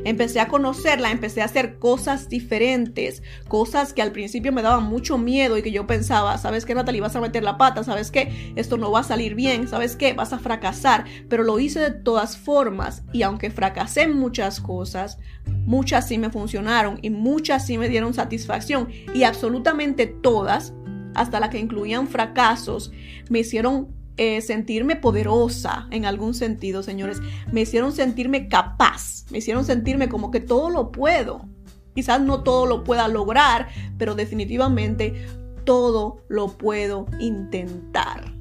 Empecé 0.06 0.40
a 0.40 0.48
conocerla, 0.48 1.12
empecé 1.12 1.42
a 1.42 1.46
hacer 1.46 1.80
cosas 1.80 2.30
diferentes, 2.30 3.24
cosas 3.48 3.94
que 3.94 4.02
al 4.02 4.12
principio 4.12 4.52
me 4.52 4.62
daban 4.62 4.84
mucho 4.84 5.18
miedo 5.18 5.58
y 5.58 5.62
que 5.62 5.72
yo 5.72 5.88
pensaba, 5.88 6.38
¿sabes 6.38 6.66
qué, 6.66 6.76
Natalie? 6.76 7.02
Vas 7.02 7.16
a 7.16 7.22
meter 7.22 7.44
la 7.44 7.58
pata, 7.58 7.84
¿sabes 7.84 8.12
qué? 8.12 8.54
Esto 8.56 8.78
no 8.78 8.92
va 8.92 9.00
a 9.00 9.04
salir 9.04 9.36
bien, 9.36 9.68
¿sabes 9.68 9.96
qué? 9.96 10.14
Vas 10.14 10.34
a 10.34 10.40
fracasar, 10.40 11.06
pero 11.30 11.44
lo 11.44 11.60
hice 11.60 11.80
de 11.80 11.92
todas 11.92 12.38
formas 12.38 13.04
y 13.14 13.24
aunque 13.24 13.50
fracasé 13.50 14.04
en 14.04 14.18
muchas 14.18 14.60
cosas, 14.60 15.20
muchas 15.46 16.08
sí 16.08 16.18
me 16.18 16.30
funcionaron 16.30 17.00
y 17.02 17.10
muchas 17.10 17.66
sí 17.66 17.78
me 17.78 17.90
dieron 17.90 18.14
satisfacción 18.14 18.90
y 19.14 19.24
absolutamente 19.24 20.08
todas, 20.08 20.74
hasta 21.16 21.40
las 21.40 21.50
que 21.50 21.60
incluían 21.60 22.08
fracasos, 22.08 22.92
me 23.30 23.40
hicieron 23.40 24.03
eh, 24.18 24.42
sentirme 24.42 24.96
poderosa 24.96 25.88
en 25.92 26.06
algún 26.06 26.34
sentido, 26.34 26.84
señores. 26.84 27.20
Me 27.52 27.62
hicieron 27.62 27.92
sentirme 27.92 28.48
capaz, 28.48 29.26
me 29.32 29.40
hicieron 29.40 29.66
sentirme 29.66 30.10
como 30.10 30.32
que 30.32 30.40
todo 30.40 30.70
lo 30.70 30.92
puedo. 30.92 31.48
Quizás 31.96 32.22
no 32.22 32.44
todo 32.44 32.66
lo 32.66 32.84
pueda 32.84 33.08
lograr, 33.08 33.70
pero 33.98 34.16
definitivamente 34.16 35.28
todo 35.64 36.18
lo 36.28 36.58
puedo 36.58 37.08
intentar. 37.20 38.34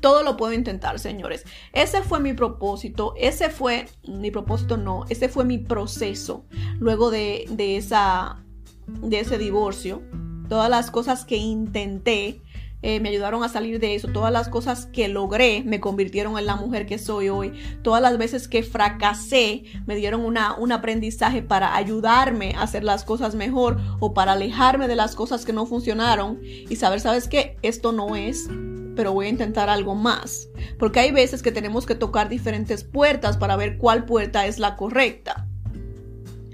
Todo 0.00 0.22
lo 0.22 0.36
puedo 0.36 0.52
intentar, 0.52 0.98
señores. 0.98 1.44
Ese 1.72 2.02
fue 2.02 2.18
mi 2.18 2.32
propósito, 2.32 3.14
ese 3.16 3.50
fue, 3.50 3.86
mi 4.08 4.30
propósito 4.30 4.76
no, 4.76 5.04
ese 5.08 5.28
fue 5.28 5.44
mi 5.44 5.58
proceso 5.58 6.44
luego 6.78 7.10
de, 7.10 7.44
de, 7.50 7.76
esa, 7.76 8.44
de 8.86 9.20
ese 9.20 9.38
divorcio. 9.38 10.02
Todas 10.48 10.68
las 10.68 10.90
cosas 10.90 11.24
que 11.24 11.36
intenté, 11.36 12.42
eh, 12.82 13.00
me 13.00 13.08
ayudaron 13.08 13.42
a 13.44 13.48
salir 13.48 13.80
de 13.80 13.94
eso. 13.94 14.08
Todas 14.08 14.32
las 14.32 14.48
cosas 14.48 14.86
que 14.86 15.08
logré 15.08 15.62
me 15.64 15.80
convirtieron 15.80 16.38
en 16.38 16.46
la 16.46 16.56
mujer 16.56 16.86
que 16.86 16.98
soy 16.98 17.28
hoy. 17.28 17.52
Todas 17.82 18.02
las 18.02 18.18
veces 18.18 18.48
que 18.48 18.62
fracasé 18.62 19.64
me 19.86 19.96
dieron 19.96 20.22
una, 20.22 20.54
un 20.56 20.72
aprendizaje 20.72 21.42
para 21.42 21.76
ayudarme 21.76 22.54
a 22.56 22.62
hacer 22.62 22.84
las 22.84 23.04
cosas 23.04 23.34
mejor 23.34 23.78
o 24.00 24.14
para 24.14 24.32
alejarme 24.32 24.88
de 24.88 24.96
las 24.96 25.14
cosas 25.14 25.44
que 25.44 25.52
no 25.52 25.66
funcionaron 25.66 26.40
y 26.42 26.76
saber, 26.76 27.00
¿sabes 27.00 27.28
qué? 27.28 27.56
Esto 27.62 27.92
no 27.92 28.16
es 28.16 28.48
pero 28.94 29.12
voy 29.12 29.26
a 29.26 29.30
intentar 29.30 29.70
algo 29.70 29.94
más. 29.94 30.48
Porque 30.78 31.00
hay 31.00 31.12
veces 31.12 31.42
que 31.42 31.52
tenemos 31.52 31.86
que 31.86 31.94
tocar 31.94 32.28
diferentes 32.28 32.84
puertas 32.84 33.38
para 33.38 33.56
ver 33.56 33.78
cuál 33.78 34.04
puerta 34.04 34.46
es 34.46 34.58
la 34.58 34.76
correcta. 34.76 35.48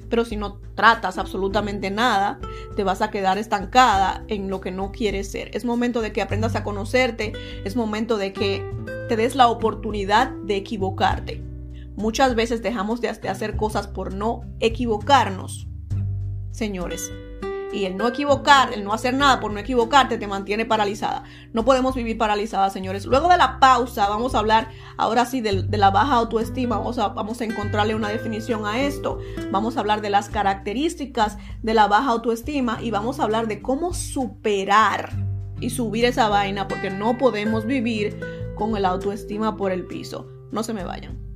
Pero 0.08 0.24
si 0.24 0.36
no 0.36 0.60
tratas 0.74 1.18
absolutamente 1.18 1.90
nada, 1.90 2.38
te 2.76 2.84
vas 2.84 3.02
a 3.02 3.10
quedar 3.10 3.38
estancada 3.38 4.24
en 4.28 4.50
lo 4.50 4.60
que 4.60 4.70
no 4.70 4.92
quieres 4.92 5.30
ser. 5.30 5.50
Es 5.54 5.64
momento 5.64 6.00
de 6.00 6.12
que 6.12 6.22
aprendas 6.22 6.56
a 6.56 6.64
conocerte, 6.64 7.32
es 7.64 7.76
momento 7.76 8.16
de 8.16 8.32
que 8.32 8.64
te 9.08 9.16
des 9.16 9.34
la 9.34 9.48
oportunidad 9.48 10.30
de 10.30 10.56
equivocarte. 10.56 11.42
Muchas 11.96 12.34
veces 12.34 12.62
dejamos 12.62 13.00
de 13.00 13.08
hacer 13.08 13.56
cosas 13.56 13.88
por 13.88 14.14
no 14.14 14.42
equivocarnos. 14.60 15.66
Señores, 16.52 17.12
y 17.72 17.84
el 17.84 17.96
no 17.96 18.08
equivocar, 18.08 18.72
el 18.72 18.84
no 18.84 18.92
hacer 18.92 19.14
nada 19.14 19.40
por 19.40 19.52
no 19.52 19.58
equivocarte 19.58 20.18
te 20.18 20.26
mantiene 20.26 20.64
paralizada. 20.64 21.24
No 21.52 21.64
podemos 21.64 21.94
vivir 21.94 22.16
paralizadas, 22.16 22.72
señores. 22.72 23.04
Luego 23.06 23.28
de 23.28 23.36
la 23.36 23.60
pausa 23.60 24.08
vamos 24.08 24.34
a 24.34 24.38
hablar 24.38 24.68
ahora 24.96 25.26
sí 25.26 25.40
de, 25.40 25.64
la 25.76 25.90
baja 25.90 26.14
autoestima. 26.14 26.78
Vamos 26.78 26.98
a, 26.98 27.08
vamos 27.08 27.40
a 27.40 27.44
encontrarle 27.44 27.94
una 27.94 28.08
definición 28.08 28.66
a 28.66 28.80
esto. 28.80 29.18
Vamos 29.50 29.76
a 29.76 29.80
hablar 29.80 30.00
de 30.00 30.10
las 30.10 30.28
características 30.28 31.38
de 31.62 31.74
la 31.74 31.86
baja 31.88 32.10
autoestima 32.10 32.78
y 32.82 32.90
vamos 32.90 33.20
a 33.20 33.24
hablar 33.24 33.48
de 33.48 33.60
cómo 33.60 33.92
superar 33.92 35.12
y 35.60 35.70
subir 35.70 36.04
esa 36.04 36.28
vaina 36.28 36.68
porque 36.68 36.90
no 36.90 37.18
podemos 37.18 37.66
vivir 37.66 38.18
con 38.56 38.76
el 38.76 38.84
autoestima 38.84 39.56
por 39.56 39.72
el 39.72 39.86
piso. 39.86 40.26
No 40.50 40.62
se 40.62 40.72
me 40.72 40.84
vayan. 40.84 41.27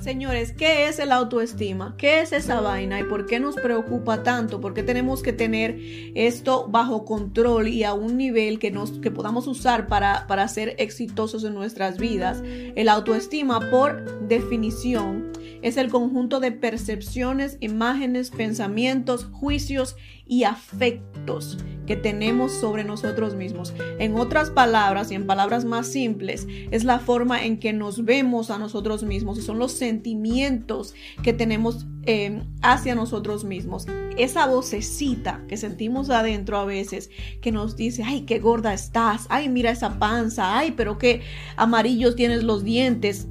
Señores, 0.00 0.52
¿qué 0.52 0.88
es 0.88 0.98
el 0.98 1.12
autoestima? 1.12 1.94
¿Qué 1.98 2.22
es 2.22 2.32
esa 2.32 2.62
vaina 2.62 2.98
y 2.98 3.04
por 3.04 3.26
qué 3.26 3.38
nos 3.38 3.54
preocupa 3.56 4.22
tanto? 4.22 4.58
¿Por 4.58 4.72
qué 4.72 4.82
tenemos 4.82 5.22
que 5.22 5.34
tener 5.34 5.78
esto 6.14 6.66
bajo 6.68 7.04
control 7.04 7.68
y 7.68 7.84
a 7.84 7.92
un 7.92 8.16
nivel 8.16 8.58
que, 8.58 8.70
nos, 8.70 8.92
que 8.92 9.10
podamos 9.10 9.46
usar 9.46 9.88
para, 9.88 10.26
para 10.26 10.48
ser 10.48 10.74
exitosos 10.78 11.44
en 11.44 11.52
nuestras 11.52 11.98
vidas? 11.98 12.42
El 12.42 12.88
autoestima, 12.88 13.60
por 13.70 14.26
definición, 14.26 15.32
es 15.60 15.76
el 15.76 15.90
conjunto 15.90 16.40
de 16.40 16.52
percepciones, 16.52 17.58
imágenes, 17.60 18.30
pensamientos, 18.30 19.26
juicios 19.26 19.96
y 20.30 20.44
afectos 20.44 21.58
que 21.88 21.96
tenemos 21.96 22.52
sobre 22.52 22.84
nosotros 22.84 23.34
mismos. 23.34 23.74
En 23.98 24.14
otras 24.14 24.48
palabras 24.48 25.10
y 25.10 25.16
en 25.16 25.26
palabras 25.26 25.64
más 25.64 25.88
simples, 25.88 26.46
es 26.70 26.84
la 26.84 27.00
forma 27.00 27.44
en 27.44 27.58
que 27.58 27.72
nos 27.72 28.04
vemos 28.04 28.52
a 28.52 28.58
nosotros 28.58 29.02
mismos 29.02 29.38
y 29.38 29.42
son 29.42 29.58
los 29.58 29.72
sentimientos 29.72 30.94
que 31.24 31.32
tenemos 31.32 31.84
em, 32.06 32.44
hacia 32.62 32.94
nosotros 32.94 33.42
mismos. 33.42 33.88
Esa 34.16 34.46
vocecita 34.46 35.42
que 35.48 35.56
sentimos 35.56 36.10
adentro 36.10 36.58
a 36.58 36.64
veces 36.64 37.10
que 37.40 37.50
nos 37.50 37.74
dice, 37.74 38.04
ay, 38.04 38.20
qué 38.20 38.38
gorda 38.38 38.72
estás, 38.72 39.26
ay, 39.30 39.48
mira 39.48 39.72
esa 39.72 39.98
panza, 39.98 40.56
ay, 40.56 40.74
pero 40.76 40.96
qué 40.96 41.22
amarillos 41.56 42.14
tienes 42.14 42.44
los 42.44 42.62
dientes. 42.62 43.26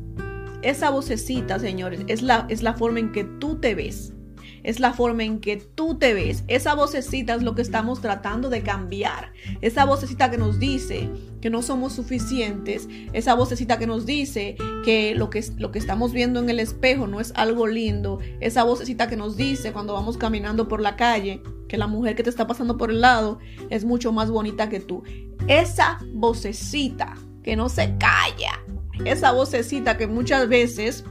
Esa 0.63 0.89
vocecita, 0.89 1.59
señores, 1.59 2.01
es 2.07 2.21
la, 2.21 2.45
es 2.49 2.61
la 2.61 2.73
forma 2.73 2.99
en 2.99 3.13
que 3.13 3.23
tú 3.23 3.55
te 3.55 3.73
ves 3.73 4.11
es 4.63 4.79
la 4.79 4.93
forma 4.93 5.23
en 5.23 5.39
que 5.39 5.57
tú 5.57 5.95
te 5.95 6.13
ves. 6.13 6.43
Esa 6.47 6.75
vocecita 6.75 7.35
es 7.35 7.43
lo 7.43 7.55
que 7.55 7.61
estamos 7.61 8.01
tratando 8.01 8.49
de 8.49 8.61
cambiar. 8.61 9.33
Esa 9.61 9.85
vocecita 9.85 10.29
que 10.31 10.37
nos 10.37 10.59
dice 10.59 11.09
que 11.41 11.49
no 11.49 11.61
somos 11.61 11.93
suficientes, 11.93 12.87
esa 13.13 13.33
vocecita 13.33 13.79
que 13.79 13.87
nos 13.87 14.05
dice 14.05 14.55
que 14.83 15.15
lo 15.15 15.29
que, 15.29 15.43
lo 15.57 15.71
que 15.71 15.79
estamos 15.79 16.11
viendo 16.11 16.39
en 16.39 16.49
el 16.49 16.59
espejo 16.59 17.07
no 17.07 17.19
es 17.19 17.31
algo 17.35 17.67
lindo, 17.67 18.19
esa 18.41 18.63
vocecita 18.63 19.07
que 19.07 19.15
nos 19.15 19.37
dice 19.37 19.71
cuando 19.71 19.93
vamos 19.93 20.17
caminando 20.17 20.67
por 20.67 20.81
la 20.81 20.95
calle 20.95 21.41
que 21.67 21.77
la 21.77 21.87
mujer 21.87 22.15
que 22.15 22.23
te 22.23 22.29
está 22.29 22.47
pasando 22.47 22.77
por 22.77 22.91
el 22.91 23.01
lado 23.01 23.39
es 23.69 23.85
mucho 23.85 24.11
más 24.11 24.29
bonita 24.31 24.69
que 24.69 24.79
tú. 24.79 25.03
Esa 25.47 25.99
vocecita 26.13 27.15
que 27.43 27.55
no 27.55 27.69
se 27.69 27.95
calla, 27.97 28.59
esa 29.05 29.31
vocecita 29.31 29.97
que 29.97 30.07
muchas 30.07 30.49
veces 30.49 31.05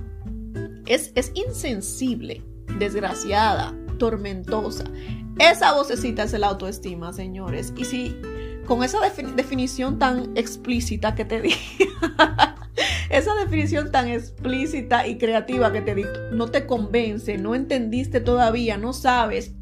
es, 0.87 1.12
es 1.14 1.32
insensible 1.34 2.42
desgraciada, 2.78 3.74
tormentosa. 3.98 4.84
Esa 5.38 5.72
vocecita 5.72 6.24
es 6.24 6.32
el 6.32 6.44
autoestima, 6.44 7.12
señores. 7.12 7.72
Y 7.76 7.84
si 7.84 8.16
con 8.66 8.82
esa 8.82 8.98
definición 9.00 9.98
tan 9.98 10.36
explícita 10.36 11.14
que 11.14 11.24
te 11.24 11.40
di, 11.40 11.54
esa 13.10 13.34
definición 13.34 13.90
tan 13.90 14.08
explícita 14.08 15.06
y 15.06 15.16
creativa 15.18 15.72
que 15.72 15.80
te 15.80 15.94
di, 15.94 16.04
no 16.32 16.48
te 16.48 16.66
convence, 16.66 17.38
no 17.38 17.54
entendiste 17.54 18.20
todavía, 18.20 18.76
no 18.76 18.92
sabes 18.92 19.54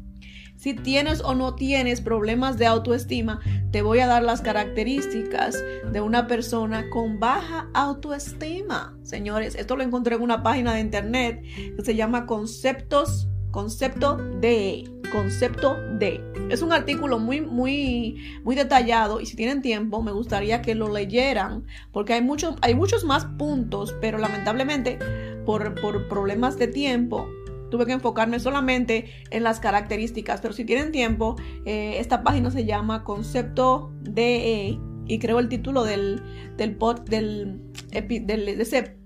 si 0.67 0.73
tienes 0.73 1.21
o 1.21 1.33
no 1.33 1.55
tienes 1.55 2.01
problemas 2.01 2.57
de 2.57 2.65
autoestima, 2.65 3.39
te 3.71 3.81
voy 3.81 3.99
a 3.99 4.07
dar 4.07 4.21
las 4.21 4.41
características 4.41 5.63
de 5.93 6.01
una 6.01 6.27
persona 6.27 6.89
con 6.89 7.21
baja 7.21 7.69
autoestima. 7.73 8.93
Señores, 9.01 9.55
esto 9.55 9.77
lo 9.77 9.83
encontré 9.83 10.15
en 10.15 10.23
una 10.23 10.43
página 10.43 10.73
de 10.73 10.81
internet 10.81 11.41
que 11.77 11.85
se 11.85 11.95
llama 11.95 12.25
Conceptos, 12.25 13.29
Concepto 13.51 14.17
de, 14.17 14.91
Concepto 15.09 15.77
de. 15.99 16.21
Es 16.49 16.61
un 16.61 16.73
artículo 16.73 17.17
muy, 17.17 17.39
muy, 17.39 18.17
muy 18.43 18.57
detallado 18.57 19.21
y 19.21 19.25
si 19.25 19.37
tienen 19.37 19.61
tiempo 19.61 20.03
me 20.03 20.11
gustaría 20.11 20.61
que 20.61 20.75
lo 20.75 20.91
leyeran 20.91 21.63
porque 21.93 22.11
hay, 22.11 22.21
muchos 22.21 22.55
hay 22.61 22.75
muchos 22.75 23.05
más 23.05 23.23
puntos, 23.23 23.95
pero 24.01 24.17
lamentablemente 24.17 24.99
por, 25.45 25.79
por 25.79 26.09
problemas 26.09 26.57
de 26.57 26.67
tiempo 26.67 27.25
tuve 27.69 27.85
que 27.85 27.93
enfocarme 27.93 28.39
solamente 28.39 29.11
en 29.31 29.43
las 29.43 29.59
características, 29.59 30.41
pero 30.41 30.53
si 30.53 30.65
tienen 30.65 30.91
tiempo, 30.91 31.35
eh, 31.65 31.95
esta 31.99 32.23
página 32.23 32.51
se 32.51 32.65
llama 32.65 33.03
Concepto 33.03 33.91
DE 34.01 34.79
y 35.07 35.19
creo 35.19 35.39
el 35.39 35.49
título 35.49 35.83
del, 35.83 36.21
del, 36.57 36.75
pod, 36.75 37.01
del, 37.01 37.61
de 37.91 38.57
ese 38.59 38.97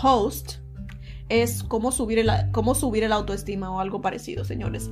post 0.00 0.56
es 1.28 1.62
cómo 1.62 1.92
subir, 1.92 2.18
el, 2.18 2.30
cómo 2.52 2.74
subir 2.74 3.04
el 3.04 3.12
autoestima 3.12 3.70
o 3.70 3.80
algo 3.80 4.00
parecido, 4.00 4.44
señores. 4.44 4.90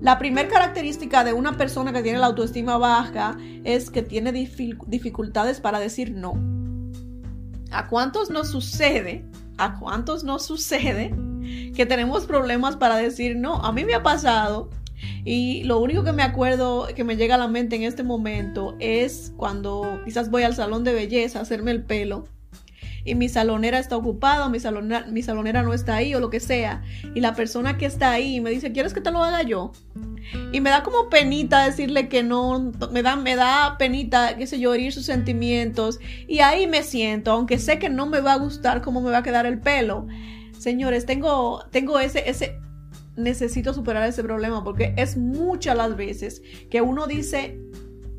La 0.00 0.18
primera 0.18 0.48
característica 0.48 1.24
de 1.24 1.32
una 1.32 1.56
persona 1.56 1.92
que 1.92 2.02
tiene 2.02 2.18
la 2.18 2.26
autoestima 2.26 2.76
baja 2.76 3.36
es 3.64 3.90
que 3.90 4.02
tiene 4.02 4.32
dificultades 4.32 5.60
para 5.60 5.78
decir 5.78 6.12
no. 6.12 6.34
¿A 7.70 7.88
cuántos 7.88 8.30
nos 8.30 8.48
sucede? 8.50 9.24
¿A 9.56 9.78
cuántos 9.78 10.24
nos 10.24 10.44
sucede 10.44 11.14
que 11.74 11.86
tenemos 11.86 12.26
problemas 12.26 12.76
para 12.76 12.96
decir 12.96 13.36
no? 13.36 13.56
A 13.64 13.72
mí 13.72 13.84
me 13.84 13.94
ha 13.94 14.02
pasado 14.02 14.70
y 15.24 15.64
lo 15.64 15.80
único 15.80 16.04
que 16.04 16.12
me 16.12 16.22
acuerdo, 16.22 16.88
que 16.94 17.04
me 17.04 17.16
llega 17.16 17.34
a 17.34 17.38
la 17.38 17.48
mente 17.48 17.76
en 17.76 17.82
este 17.82 18.02
momento 18.02 18.76
es 18.78 19.32
cuando 19.36 20.00
quizás 20.04 20.30
voy 20.30 20.42
al 20.42 20.54
salón 20.54 20.84
de 20.84 20.92
belleza 20.92 21.38
a 21.38 21.42
hacerme 21.42 21.70
el 21.70 21.82
pelo 21.82 22.24
y 23.04 23.14
mi 23.14 23.28
salonera 23.28 23.78
está 23.78 23.96
ocupada, 23.96 24.48
mi 24.48 24.58
salonera, 24.60 25.06
mi 25.06 25.22
salonera 25.22 25.62
no 25.62 25.74
está 25.74 25.96
ahí 25.96 26.14
o 26.14 26.20
lo 26.20 26.30
que 26.30 26.40
sea, 26.40 26.82
y 27.14 27.20
la 27.20 27.34
persona 27.34 27.76
que 27.76 27.86
está 27.86 28.10
ahí 28.10 28.40
me 28.40 28.50
dice, 28.50 28.72
¿quieres 28.72 28.94
que 28.94 29.00
te 29.00 29.10
lo 29.10 29.22
haga 29.22 29.42
yo? 29.42 29.72
Y 30.52 30.60
me 30.60 30.70
da 30.70 30.82
como 30.82 31.10
penita 31.10 31.66
decirle 31.66 32.08
que 32.08 32.22
no, 32.22 32.72
me 32.90 33.02
da, 33.02 33.16
me 33.16 33.36
da 33.36 33.76
penita, 33.78 34.36
qué 34.36 34.46
sé 34.46 34.58
yo, 34.58 34.72
herir 34.72 34.92
sus 34.92 35.04
sentimientos, 35.04 36.00
y 36.26 36.40
ahí 36.40 36.66
me 36.66 36.82
siento, 36.82 37.32
aunque 37.32 37.58
sé 37.58 37.78
que 37.78 37.90
no 37.90 38.06
me 38.06 38.20
va 38.20 38.32
a 38.32 38.38
gustar 38.38 38.80
cómo 38.80 39.02
me 39.02 39.10
va 39.10 39.18
a 39.18 39.22
quedar 39.22 39.44
el 39.44 39.60
pelo. 39.60 40.06
Señores, 40.58 41.06
tengo, 41.06 41.64
tengo 41.70 41.98
ese, 41.98 42.28
ese, 42.28 42.58
necesito 43.16 43.72
superar 43.74 44.08
ese 44.08 44.22
problema 44.22 44.64
porque 44.64 44.94
es 44.96 45.16
muchas 45.16 45.76
las 45.76 45.96
veces 45.96 46.42
que 46.70 46.80
uno 46.80 47.06
dice 47.06 47.58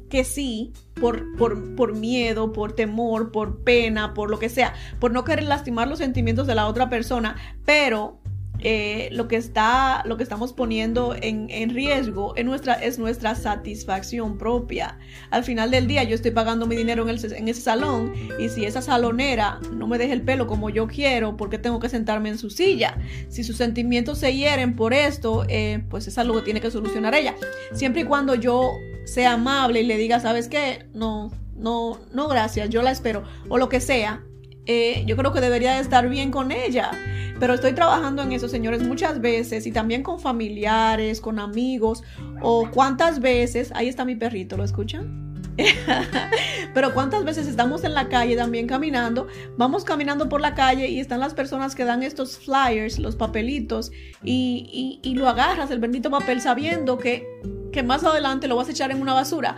que 0.10 0.24
sí 0.24 0.72
por, 0.94 1.36
por, 1.36 1.76
por, 1.76 1.96
miedo, 1.96 2.54
por 2.54 2.74
temor, 2.74 3.32
por 3.32 3.64
pena, 3.64 4.14
por 4.14 4.30
lo 4.30 4.40
que 4.40 4.50
sea, 4.50 4.74
por 5.00 5.12
no 5.12 5.24
querer 5.24 5.46
lastimar 5.46 5.88
los 5.88 6.00
sentimientos 6.00 6.48
de 6.48 6.56
la 6.56 6.68
otra 6.68 6.90
persona, 6.90 7.36
pero 7.66 8.20
eh, 8.68 9.10
lo, 9.12 9.28
que 9.28 9.36
está, 9.36 10.02
lo 10.08 10.18
que 10.18 10.24
estamos 10.24 10.52
poniendo 10.52 11.16
en, 11.22 11.70
riesgo 11.70 12.36
es 12.36 12.46
nuestra, 12.46 12.74
es 12.74 12.98
nuestra 12.98 13.36
satisfacción 13.36 14.40
propia. 14.40 14.98
Al 15.30 15.44
final 15.44 15.70
del 15.70 15.86
día 15.86 16.02
yo 16.04 16.16
estoy 16.16 16.32
pagando 16.32 16.66
mi 16.66 16.76
dinero 16.76 17.04
en, 17.04 17.10
el, 17.10 17.34
en 17.34 17.48
ese 17.48 17.62
salón 17.62 18.12
y 18.40 18.50
si 18.50 18.66
esa 18.66 18.82
salonera 18.82 19.60
no 19.72 19.86
me 19.86 20.00
deja 20.00 20.14
el 20.14 20.24
pelo 20.24 20.48
como 20.48 20.72
yo 20.72 20.88
quiero, 20.88 21.38
¿por 21.38 21.52
qué 21.52 21.60
tengo 21.60 21.80
que 21.80 21.90
sentarme 21.90 22.30
en 22.30 22.40
su 22.40 22.50
silla? 22.50 22.98
Si 23.30 23.44
sus 23.44 23.56
sentimientos 23.56 24.18
se 24.18 24.36
hieren 24.36 24.76
por 24.76 24.96
esto, 24.96 25.46
eh, 25.48 25.84
pues 25.88 26.08
es 26.08 26.18
algo 26.18 26.34
que 26.38 26.42
tiene 26.42 26.60
que 26.60 26.72
solucionar 26.72 27.14
ella. 27.14 27.36
Siempre 27.72 28.02
y 28.02 28.06
cuando 28.06 28.34
yo 28.34 28.72
sea 29.04 29.34
amable 29.34 29.82
y 29.82 29.86
le 29.86 29.96
diga, 29.96 30.20
¿sabes 30.20 30.48
qué? 30.48 30.88
No, 30.92 31.32
no, 31.56 32.00
no, 32.12 32.28
gracias, 32.28 32.72
yo 32.72 32.82
la 32.82 32.90
espero. 32.90 33.26
O 33.48 33.60
lo 33.60 33.70
que 33.70 33.80
sea, 33.80 34.24
eh, 34.66 35.04
yo 35.06 35.16
creo 35.16 35.32
que 35.32 35.42
debería 35.42 35.76
de 35.76 35.82
estar 35.82 36.10
bien 36.10 36.32
con 36.32 36.52
ella. 36.52 36.90
Pero 37.40 37.54
estoy 37.54 37.74
trabajando 37.74 38.22
en 38.22 38.32
eso, 38.32 38.48
señores, 38.48 38.84
muchas 38.84 39.20
veces 39.20 39.68
y 39.68 39.72
también 39.72 40.04
con 40.04 40.20
familiares, 40.20 41.20
con 41.20 41.40
amigos 41.40 42.04
o 42.42 42.70
cuántas 42.72 43.20
veces, 43.20 43.72
ahí 43.76 43.90
está 43.90 44.06
mi 44.06 44.16
perrito, 44.16 44.56
¿lo 44.56 44.64
escuchan? 44.64 45.26
Pero 46.74 46.94
cuántas 46.94 47.24
veces 47.24 47.48
estamos 47.48 47.84
en 47.84 47.94
la 47.94 48.10
calle 48.10 48.36
también 48.36 48.68
caminando, 48.68 49.28
vamos 49.58 49.84
caminando 49.84 50.30
por 50.30 50.42
la 50.42 50.54
calle 50.54 50.88
y 50.88 51.00
están 51.00 51.20
las 51.20 51.34
personas 51.34 51.76
que 51.76 51.86
dan 51.86 52.04
estos 52.04 52.38
flyers, 52.38 53.00
los 53.00 53.16
papelitos, 53.16 53.92
y, 54.24 55.00
y, 55.04 55.16
lo 55.16 55.30
agarras, 55.30 55.72
el 55.72 55.80
bendito 55.80 56.10
papel, 56.10 56.42
sabiendo 56.42 56.98
que, 56.98 57.26
que 57.72 57.84
más 57.84 58.04
adelante 58.04 58.48
lo 58.48 58.56
vas 58.56 58.68
a 58.68 58.72
echar 58.72 58.92
en 58.92 59.02
una 59.02 59.14
basura. 59.14 59.58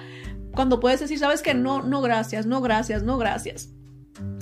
Cuando 0.53 0.79
puedes 0.79 0.99
decir, 0.99 1.19
sabes 1.19 1.41
que 1.41 1.53
no, 1.53 1.81
no 1.83 2.01
gracias, 2.01 2.45
no 2.45 2.61
gracias, 2.61 3.03
no 3.03 3.17
gracias 3.17 3.69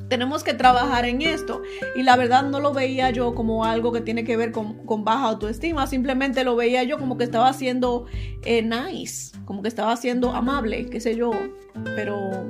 tenemos 0.10 0.44
que 0.44 0.54
trabajar 0.54 1.06
en 1.06 1.22
esto. 1.22 1.62
Y 1.96 2.04
la 2.04 2.16
verdad 2.16 2.44
no 2.44 2.60
lo 2.60 2.74
veía 2.74 3.10
yo 3.12 3.36
como 3.36 3.66
algo 3.66 3.92
que 3.92 4.02
tiene 4.02 4.24
que 4.24 4.38
ver 4.38 4.52
con, 4.52 5.04
baja 5.04 5.28
autoestima, 5.28 5.88
simplemente 5.88 6.44
lo 6.44 6.56
veía 6.56 6.84
yo 6.84 6.98
como 6.98 7.18
que 7.18 7.24
estaba 7.24 7.52
siendo 7.54 8.06
eh, 8.44 8.62
nice, 8.62 9.38
como 9.46 9.62
que 9.62 9.68
estaba 9.68 9.96
siendo 9.98 10.32
amable, 10.32 10.88
qué 10.88 11.00
sé 11.00 11.16
yo. 11.16 11.32
Pero 11.96 12.50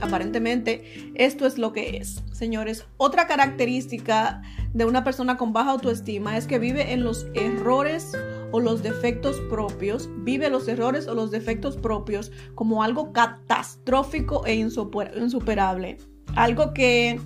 aparentemente 0.00 1.12
esto 1.14 1.46
es 1.46 1.58
lo 1.58 1.72
que 1.72 1.98
es. 1.98 2.22
Señores, 2.32 2.86
otra 2.96 3.26
característica 3.26 4.42
de 4.72 4.84
una 4.84 5.04
persona 5.04 5.36
con 5.36 5.52
baja 5.52 5.72
autoestima 5.72 6.36
es 6.36 6.46
que 6.46 6.58
vive 6.58 6.92
en 6.92 7.04
los 7.04 7.26
errores 7.34 8.16
o 8.52 8.60
los 8.60 8.82
defectos 8.82 9.40
propios, 9.48 10.08
vive 10.18 10.50
los 10.50 10.66
errores 10.68 11.06
o 11.06 11.14
los 11.14 11.30
defectos 11.30 11.76
propios 11.76 12.32
como 12.54 12.82
algo 12.82 13.12
catastrófico 13.12 14.44
e 14.46 14.54
insuperable. 14.54 15.98
Algo 16.34 16.72
que 16.72 17.20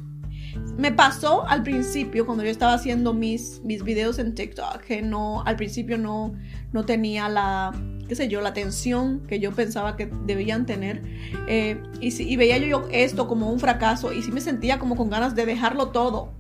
me 0.77 0.93
pasó 0.93 1.47
al 1.47 1.62
principio 1.62 2.27
cuando 2.27 2.45
yo 2.45 2.51
estaba 2.51 2.75
haciendo 2.75 3.12
mis, 3.12 3.61
mis 3.64 3.83
videos 3.83 4.19
en 4.19 4.35
TikTok, 4.35 4.81
que 4.83 5.03
no, 5.03 5.43
al 5.45 5.57
principio 5.57 5.99
no, 5.99 6.35
no 6.73 6.85
tenía 6.85 7.29
la, 7.29 7.73
qué 8.09 8.14
sé 8.14 8.29
yo, 8.29 8.40
la 8.40 8.51
atención 8.51 9.21
que 9.27 9.40
yo 9.40 9.53
pensaba 9.53 9.97
que 9.97 10.11
debían 10.25 10.67
tener. 10.67 11.03
Eh, 11.49 11.81
y, 12.01 12.37
veía 12.37 12.59
yo 12.59 12.88
esto 12.90 13.29
como 13.29 13.51
un 13.51 13.61
fracaso 13.61 14.12
y 14.12 14.23
sí 14.23 14.33
me 14.33 14.40
sentía 14.40 14.79
como 14.79 14.97
con 14.97 15.11
ganas 15.11 15.35
de 15.35 15.47
dejarlo 15.47 15.88
todo. 15.88 16.33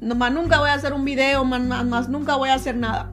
más 0.00 0.32
nunca 0.32 0.58
voy 0.58 0.70
a 0.70 0.74
hacer 0.74 0.92
un 0.92 1.04
video, 1.04 1.44
más, 1.44 1.86
más 1.86 2.08
nunca 2.08 2.36
voy 2.36 2.48
a 2.50 2.54
hacer 2.54 2.76
nada 2.76 3.12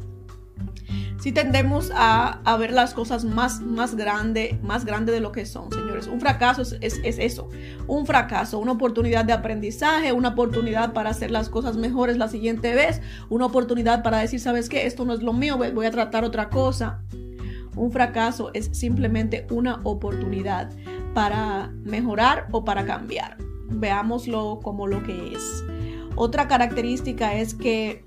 si 1.22 1.32
tendemos 1.32 1.92
a, 1.94 2.58
ver 2.58 2.72
las 2.72 2.96
cosas 2.96 3.26
más, 3.26 3.62
más 3.62 3.96
grande, 3.96 4.60
más 4.64 4.86
grande 4.86 5.12
de 5.12 5.20
lo 5.20 5.32
que 5.32 5.46
son, 5.46 5.72
señores. 5.72 6.08
Un 6.08 6.20
fracaso 6.20 6.64
es, 6.64 6.74
es, 6.82 7.00
eso, 7.04 7.48
un 7.86 8.08
fracaso, 8.08 8.58
una 8.58 8.72
oportunidad 8.72 9.24
de 9.24 9.32
aprendizaje, 9.32 10.14
una 10.14 10.30
oportunidad 10.30 10.94
para 10.94 11.12
hacer 11.12 11.30
las 11.30 11.48
cosas 11.48 11.78
mejores 11.78 12.18
la 12.18 12.28
siguiente 12.28 12.74
vez, 12.74 13.02
una 13.30 13.46
oportunidad 13.46 14.02
para 14.02 14.18
decir, 14.18 14.40
¿sabes 14.40 14.68
qué? 14.68 14.88
Esto 14.88 15.06
no 15.06 15.14
es 15.14 15.22
lo 15.22 15.32
mío, 15.32 15.58
voy 15.58 15.86
a 15.86 15.92
tratar 15.92 16.24
otra 16.24 16.50
cosa. 16.50 17.04
Un 17.76 17.92
fracaso 17.92 18.50
es 18.56 18.72
simplemente 18.74 19.46
una 19.52 19.80
oportunidad 19.84 20.72
para 21.14 21.72
mejorar 21.84 22.48
o 22.52 22.66
para 22.66 22.84
cambiar. 22.84 23.38
Veámoslo 23.70 24.60
como 24.64 24.88
lo 24.88 25.04
que 25.04 25.34
es. 25.34 25.64
Otra 26.16 26.48
característica 26.48 27.36
es 27.36 27.54
que 27.54 28.06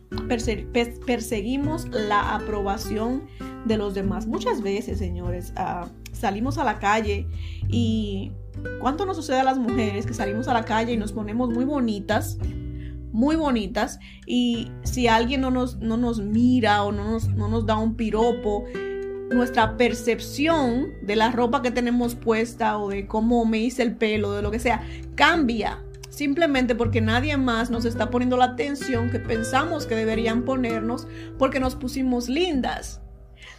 perseguimos 1.06 1.88
la 1.88 2.34
aprobación 2.34 3.24
de 3.64 3.78
los 3.78 3.94
demás. 3.94 4.26
Muchas 4.26 4.62
veces, 4.62 4.98
señores, 4.98 5.52
ah, 5.56 5.88
salimos 6.12 6.58
a 6.58 6.64
la 6.64 6.78
calle 6.78 7.26
y 7.68 8.32
¿cuánto 8.80 9.06
nos 9.06 9.16
sucede 9.16 9.40
a 9.40 9.44
las 9.44 9.58
mujeres 9.58 10.06
que 10.06 10.14
salimos 10.14 10.48
a 10.48 10.52
la 10.52 10.64
calle 10.64 10.92
y 10.92 10.96
nos 10.96 11.12
ponemos 11.12 11.50
muy 11.50 11.64
bonitas? 11.64 12.38
muy 13.14 13.36
bonitas 13.36 14.00
y 14.26 14.72
si 14.82 15.06
alguien 15.06 15.40
no 15.40 15.52
nos, 15.52 15.76
no 15.76 15.96
nos 15.96 16.20
mira 16.20 16.82
o 16.82 16.90
no 16.90 17.12
nos, 17.12 17.28
no 17.28 17.46
nos 17.46 17.64
da 17.64 17.78
un 17.78 17.94
piropo, 17.94 18.64
nuestra 19.30 19.76
percepción 19.76 20.88
de 21.00 21.14
la 21.14 21.30
ropa 21.30 21.62
que 21.62 21.70
tenemos 21.70 22.16
puesta 22.16 22.76
o 22.76 22.88
de 22.88 23.06
cómo 23.06 23.44
me 23.44 23.58
hice 23.58 23.84
el 23.84 23.94
pelo, 23.94 24.32
de 24.32 24.42
lo 24.42 24.50
que 24.50 24.58
sea, 24.58 24.82
cambia 25.14 25.83
simplemente 26.14 26.74
porque 26.74 27.00
nadie 27.00 27.36
más 27.36 27.70
nos 27.70 27.84
está 27.84 28.10
poniendo 28.10 28.36
la 28.36 28.46
atención 28.46 29.10
que 29.10 29.18
pensamos 29.18 29.86
que 29.86 29.96
deberían 29.96 30.44
ponernos 30.44 31.06
porque 31.38 31.60
nos 31.60 31.74
pusimos 31.74 32.28
lindas. 32.28 33.00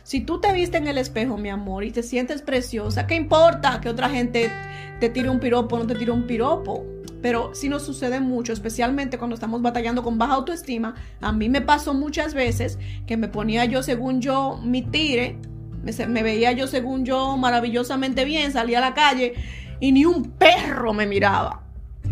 Si 0.04 0.22
tú 0.22 0.39
te 0.39 0.54
viste 0.54 0.78
en 0.78 0.88
el 0.88 0.98
espejo, 0.98 1.38
mi 1.38 1.50
amor, 1.50 1.84
y 1.84 1.91
te 1.91 2.04
sientes 2.04 2.41
preciosa, 2.41 3.08
¿qué 3.08 3.15
importa 3.15 3.82
que 3.82 3.89
otra 3.89 4.10
gente 4.10 4.52
te 5.00 5.10
tire 5.10 5.30
un 5.30 5.39
piropo 5.39 5.76
o 5.76 5.80
no 5.80 5.88
te 5.88 5.96
tire 5.96 6.12
un 6.12 6.28
piropo? 6.28 6.86
Pero 7.22 7.56
si 7.56 7.70
nos 7.70 7.84
sucede 7.84 8.20
mucho, 8.20 8.54
especialmente 8.54 9.18
cuando 9.18 9.34
estamos 9.34 9.62
batallando 9.62 10.04
con 10.04 10.20
baja 10.20 10.36
autoestima. 10.36 10.94
A 11.22 11.32
mí 11.32 11.50
me 11.50 11.62
pasó 11.62 11.96
muchas 11.96 12.36
veces 12.36 12.78
que 13.08 13.18
me 13.18 13.28
ponía 13.28 13.65
yo 13.65 13.82
según 13.82 14.22
yo 14.22 14.60
mi 14.63 14.84
tire, 14.84 15.39
me, 15.84 15.91
me 16.08 16.24
veía 16.24 16.52
yo 16.52 16.68
según 16.68 17.04
yo 17.04 17.36
maravillosamente 17.36 18.26
bien, 18.26 18.52
salía 18.52 18.78
a 18.78 18.82
la 18.82 18.94
calle 18.94 19.34
y 19.80 19.91
ni 19.91 20.06
un 20.06 20.32
perro 20.32 20.94
me 20.94 21.08
miraba 21.08 21.64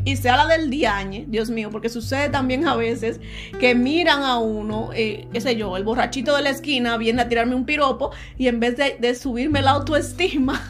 y 0.05 0.17
sea 0.17 0.35
la 0.37 0.47
del 0.47 0.69
diañe, 0.69 1.25
Dios 1.27 1.49
mío, 1.49 1.69
porque 1.71 1.89
sucede 1.89 2.29
también 2.29 2.67
a 2.67 2.75
veces 2.75 3.19
que 3.59 3.73
miran 3.73 4.23
a 4.23 4.37
uno, 4.37 4.89
eh, 4.93 5.27
qué 5.31 5.39
sé 5.39 5.55
yo, 5.55 5.77
el 5.77 5.83
borrachito 5.83 6.35
de 6.35 6.41
la 6.41 6.49
esquina 6.49 6.97
viene 6.97 7.21
a 7.21 7.29
tirarme 7.29 7.55
un 7.55 7.65
piropo 7.65 8.11
y 8.37 8.47
en 8.47 8.59
vez 8.59 8.75
de, 8.77 9.15
subirme 9.15 9.61
la 9.61 9.71
autoestima, 9.71 10.61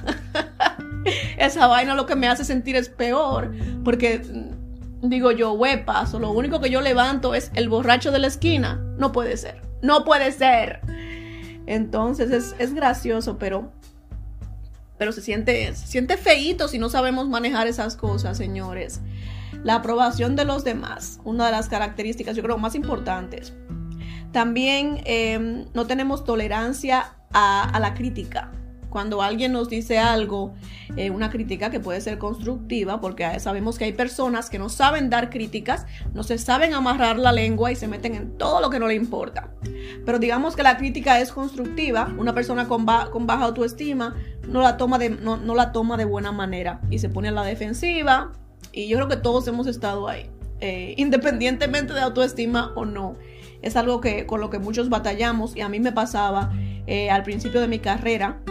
esa 1.37 1.67
vaina 1.67 1.95
lo 1.95 2.05
que 2.05 2.15
me 2.15 2.27
hace 2.27 2.45
sentir 2.45 2.75
es 2.75 2.89
peor, 2.89 3.53
porque 3.83 4.19
mm, 4.19 5.09
digo 5.09 5.31
yo, 5.31 5.53
huepas, 5.53 6.13
o 6.13 6.19
lo 6.19 6.31
único 6.31 6.61
que 6.61 6.69
yo 6.69 6.81
levanto 6.81 7.33
es 7.33 7.51
el 7.55 7.69
borracho 7.69 8.11
de 8.11 8.19
la 8.19 8.27
esquina, 8.27 8.81
no 8.97 9.11
puede 9.11 9.37
ser, 9.37 9.61
no 9.81 10.05
puede 10.05 10.31
ser. 10.31 10.81
Entonces 11.65 12.29
es, 12.31 12.55
es 12.59 12.73
gracioso, 12.73 13.37
pero 13.39 13.71
pero 14.97 15.11
se 15.11 15.21
siente, 15.21 15.73
se 15.75 15.87
siente 15.87 16.17
feíto 16.17 16.67
si 16.67 16.77
no 16.77 16.89
sabemos 16.89 17.27
manejar 17.27 17.67
esas 17.67 17.95
cosas, 17.95 18.37
señores. 18.37 19.01
La 19.63 19.75
aprobación 19.75 20.35
de 20.35 20.45
los 20.45 20.63
demás, 20.63 21.19
una 21.23 21.45
de 21.45 21.51
las 21.51 21.69
características, 21.69 22.35
yo 22.35 22.43
creo, 22.43 22.57
más 22.57 22.75
importantes. 22.75 23.53
También 24.33 25.01
em, 25.05 25.65
no 25.73 25.85
tenemos 25.85 26.25
tolerancia 26.25 27.15
a, 27.33 27.79
la 27.79 27.93
crítica. 27.93 28.51
cuando 28.89 29.23
alguien 29.23 29.51
nos 29.51 29.69
dice 29.69 29.97
algo, 29.97 30.53
eh, 30.97 31.09
una 31.09 31.31
crítica 31.31 31.71
que 31.71 31.79
puede 31.79 31.99
ser 31.99 32.19
constructiva, 32.19 33.01
porque 33.01 33.39
sabemos 33.39 33.79
que 33.79 33.85
hay 33.85 33.93
personas 33.93 34.51
que 34.51 34.59
no 34.59 34.69
saben 34.69 35.09
dar 35.09 35.31
críticas, 35.31 35.87
no 36.13 36.21
se 36.21 36.37
saben 36.37 36.75
amarrar 36.75 37.17
la 37.17 37.31
lengua 37.31 37.71
y 37.71 37.75
se 37.75 37.87
meten 37.87 38.13
en 38.13 38.37
todo 38.37 38.61
lo 38.61 38.69
que 38.69 38.77
no 38.77 38.87
le 38.87 38.93
importa. 38.93 39.49
Pero 40.05 40.19
digamos 40.19 40.55
que 40.55 40.61
la 40.61 40.77
crítica 40.77 41.19
es 41.19 41.31
constructiva, 41.31 42.13
una 42.19 42.35
persona 42.35 42.67
con, 42.67 42.85
baja 42.85 43.45
autoestima 43.45 44.15
no 44.47 44.61
la, 44.61 44.77
toma 44.77 44.99
de, 44.99 45.09
no, 45.09 45.37
la 45.55 45.71
toma 45.71 45.97
de 45.97 46.05
buena 46.05 46.31
manera 46.31 46.79
y 46.91 46.99
se 46.99 47.09
pone 47.09 47.29
a 47.29 47.31
la 47.31 47.43
defensiva. 47.43 48.31
Y 48.73 48.87
yo 48.87 48.97
creo 48.97 49.07
que 49.07 49.17
todos 49.17 49.47
hemos 49.47 49.67
estado 49.67 50.09
ahí, 50.09 50.29
eh, 50.59 50.95
independientemente 50.97 51.93
de 51.93 52.01
autoestima 52.01 52.73
o 52.75 52.83
no. 52.83 53.15
Es 53.61 53.77
algo 53.77 54.01
que 54.01 54.25
con 54.25 54.41
lo 54.41 54.49
que 54.49 54.59
muchos 54.59 54.89
batallamos 54.89 55.55
y 55.55 55.61
a 55.61 55.69
mí 55.69 55.79
me 55.79 55.93
pasaba 55.93 56.51
eh, 56.87 57.09
al 57.09 57.23
principio 57.23 57.61
de 57.61 57.69
mi 57.69 57.79
carrera 57.79 58.41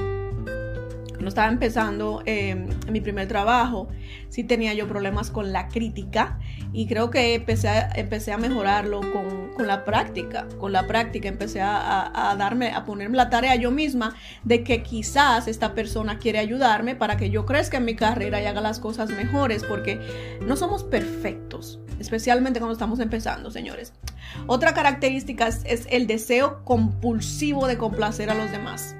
cuando 1.23 1.29
estaba 1.29 1.53
empezando 1.53 2.21
em, 2.27 2.67
mi 2.91 3.01
primer 3.01 3.29
trabajo, 3.29 3.87
sí 4.29 4.43
tenía 4.43 4.75
yo 4.75 4.89
problemas 4.89 5.31
con 5.31 5.53
la 5.53 5.69
crítica 5.69 6.41
y 6.73 6.89
creo 6.89 7.11
que 7.11 7.37
empecé 7.37 7.69
a, 7.69 7.91
empecé 7.95 8.33
a 8.33 8.39
mejorarlo 8.39 9.01
con, 9.13 9.53
con 9.55 9.69
la 9.69 9.85
práctica. 9.85 10.49
Con 10.59 10.73
la 10.73 10.89
práctica 10.89 11.29
empecé 11.29 11.61
a, 11.61 12.31
a, 12.33 12.35
darme, 12.35 12.73
a 12.73 12.85
ponerme 12.85 13.17
la 13.17 13.31
tarea 13.31 13.55
yo 13.55 13.71
misma 13.71 14.17
de 14.43 14.65
que 14.65 14.83
quizás 14.83 15.47
esta 15.47 15.75
persona 15.75 16.19
quiere 16.19 16.41
ayudarme 16.41 16.97
para 16.97 17.17
que 17.17 17.31
yo 17.31 17.47
crezca 17.47 17.77
en 17.77 17.85
mi 17.85 17.95
carrera 17.95 18.43
y 18.43 18.47
haga 18.47 18.61
las 18.61 18.81
cosas 18.81 19.09
mejores, 19.11 19.63
porque 19.63 20.01
no 20.45 20.57
somos 20.57 20.83
perfectos, 20.83 21.79
especialmente 22.01 22.59
cuando 22.59 22.73
estamos 22.73 22.99
empezando, 22.99 23.53
señores. 23.53 23.93
Otra 24.49 24.75
característica 24.75 25.47
es 25.47 25.87
el 25.89 26.09
deseo 26.09 26.65
compulsivo 26.65 27.69
de 27.69 27.79
complacer 27.79 28.29
a 28.29 28.35
los 28.35 28.51
demás. 28.51 28.97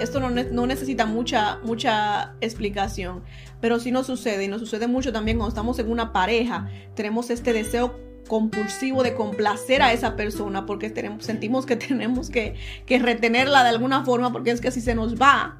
Esto 0.00 0.20
no, 0.20 0.66
necesita 0.66 1.06
mucha, 1.06 1.58
mucha 1.62 2.34
explicación, 2.40 3.22
pero 3.60 3.78
sí 3.80 3.90
nos 3.90 4.06
sucede 4.06 4.44
y 4.44 4.48
nos 4.48 4.60
sucede 4.60 4.86
mucho 4.86 5.12
también 5.12 5.38
cuando 5.38 5.50
estamos 5.50 5.78
en 5.78 5.90
una 5.90 6.12
pareja. 6.12 6.68
Tenemos 6.94 7.30
este 7.30 7.52
deseo 7.52 7.98
compulsivo 8.28 9.02
de 9.02 9.14
complacer 9.14 9.82
a 9.82 9.92
esa 9.92 10.14
persona 10.14 10.66
porque 10.66 10.90
tenemos, 10.90 11.24
sentimos 11.24 11.66
que 11.66 11.76
tenemos 11.76 12.30
que, 12.30 12.54
retenerla 12.86 13.62
de 13.62 13.70
alguna 13.70 14.04
forma 14.04 14.32
porque 14.32 14.50
es 14.50 14.60
que 14.60 14.70
si 14.70 14.80
se 14.80 14.94
nos 14.94 15.20
va, 15.20 15.58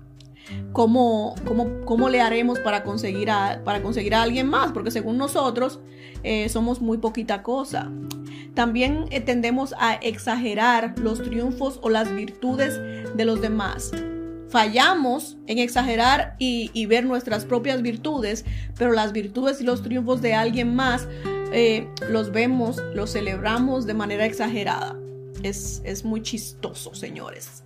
¿cómo, 0.72 1.35
cómo, 1.44 1.85
cómo 1.85 2.09
le 2.09 2.20
haremos 2.20 2.59
para 2.61 2.85
conseguir, 2.85 3.31
a, 3.31 3.62
para 3.64 3.83
conseguir 3.83 4.14
a 4.14 4.22
alguien 4.22 4.48
más? 4.48 4.72
Porque 4.72 4.90
según 4.90 5.18
nosotros 5.18 5.81
eh, 6.22 6.48
somos 6.48 6.81
muy 6.81 6.98
poquita 6.98 7.42
cosa. 7.42 7.90
También 8.55 9.07
eh, 9.11 9.20
tendemos 9.20 9.74
a 9.79 9.94
exagerar 9.94 10.94
los 10.98 11.22
triunfos 11.22 11.79
o 11.83 11.90
las 11.90 12.12
virtudes 12.14 12.81
de 13.16 13.24
los 13.24 13.40
demás 13.40 13.92
fallamos 14.48 15.37
en 15.46 15.58
exagerar 15.58 16.34
y, 16.38 16.87
ver 16.87 17.04
nuestras 17.04 17.44
propias 17.44 17.82
virtudes, 17.82 18.44
pero 18.76 18.92
las 18.92 19.12
virtudes 19.12 19.61
y 19.61 19.64
los 19.64 19.82
triunfos 19.82 20.22
de 20.22 20.34
alguien 20.34 20.74
más 20.74 21.06
eh, 21.52 21.88
los 22.08 22.32
vemos, 22.32 22.82
los 22.94 23.12
celebramos 23.12 23.87
de 23.87 23.94
manera 23.94 24.24
exagerada. 24.24 24.96
Es, 25.42 26.04
muy 26.04 26.22
chistoso, 26.22 26.94
señores. 26.94 27.62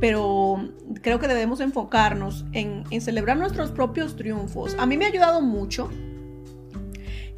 Pero 0.00 0.70
creo 1.02 1.18
que 1.18 1.28
debemos 1.28 1.60
enfocarnos 1.60 2.44
en, 2.52 2.84
en 2.90 3.00
celebrar 3.00 3.36
nuestros 3.36 3.70
propios 3.70 4.16
triunfos. 4.16 4.76
A 4.78 4.86
mí 4.86 4.96
me 4.96 5.06
ha 5.06 5.08
ayudado 5.08 5.40
mucho 5.40 5.90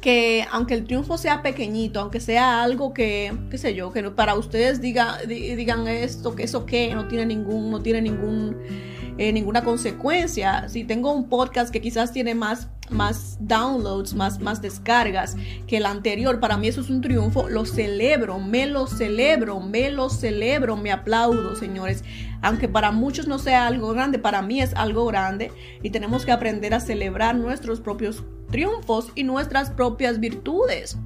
que 0.01 0.47
aunque 0.51 0.73
el 0.73 0.85
triunfo 0.85 1.17
sea 1.17 1.43
pequeñito, 1.43 1.99
aunque 1.99 2.19
sea 2.19 2.63
algo 2.63 2.91
que, 2.93 3.31
qué 3.51 3.57
sé 3.59 3.75
yo, 3.75 3.93
que 3.93 4.01
para 4.09 4.33
ustedes 4.35 4.81
diga, 4.81 5.19
digan 5.27 5.87
esto, 5.87 6.35
que 6.35 6.43
eso 6.43 6.65
que 6.65 6.93
no 6.95 7.07
tiene 7.07 7.27
ningún, 7.27 7.69
no 7.69 7.81
tiene 7.81 8.01
ningún, 8.01 8.57
eh, 9.19 9.31
ninguna 9.31 9.63
consecuencia. 9.63 10.67
Si 10.69 10.83
tengo 10.83 11.13
un 11.13 11.29
podcast 11.29 11.71
que 11.71 11.81
quizás 11.81 12.11
tiene 12.11 12.33
más, 12.33 12.67
más 12.89 13.37
downloads, 13.41 14.15
más, 14.15 14.39
más 14.39 14.59
descargas 14.59 15.37
que 15.67 15.77
el 15.77 15.85
anterior, 15.85 16.39
para 16.39 16.57
mí 16.57 16.67
eso 16.67 16.81
es 16.81 16.89
un 16.89 17.01
triunfo, 17.01 17.47
lo 17.47 17.65
celebro, 17.65 18.39
me 18.39 18.65
lo 18.65 18.87
celebro, 18.87 19.59
me 19.59 19.91
lo 19.91 20.09
celebro, 20.09 20.77
me 20.77 20.91
aplaudo, 20.91 21.55
señores. 21.55 22.03
Aunque 22.41 22.67
para 22.67 22.91
muchos 22.91 23.27
no 23.27 23.37
sea 23.37 23.67
algo 23.67 23.93
grande, 23.93 24.17
para 24.17 24.41
mí 24.41 24.61
es 24.61 24.73
algo 24.73 25.05
grande 25.05 25.51
y 25.83 25.91
tenemos 25.91 26.25
que 26.25 26.31
aprender 26.31 26.73
a 26.73 26.79
celebrar 26.79 27.35
nuestros 27.35 27.79
propios 27.79 28.23
triunfos 28.51 29.11
y 29.15 29.23
nuestras 29.23 29.71
propias 29.71 30.19
virtudes. 30.19 30.97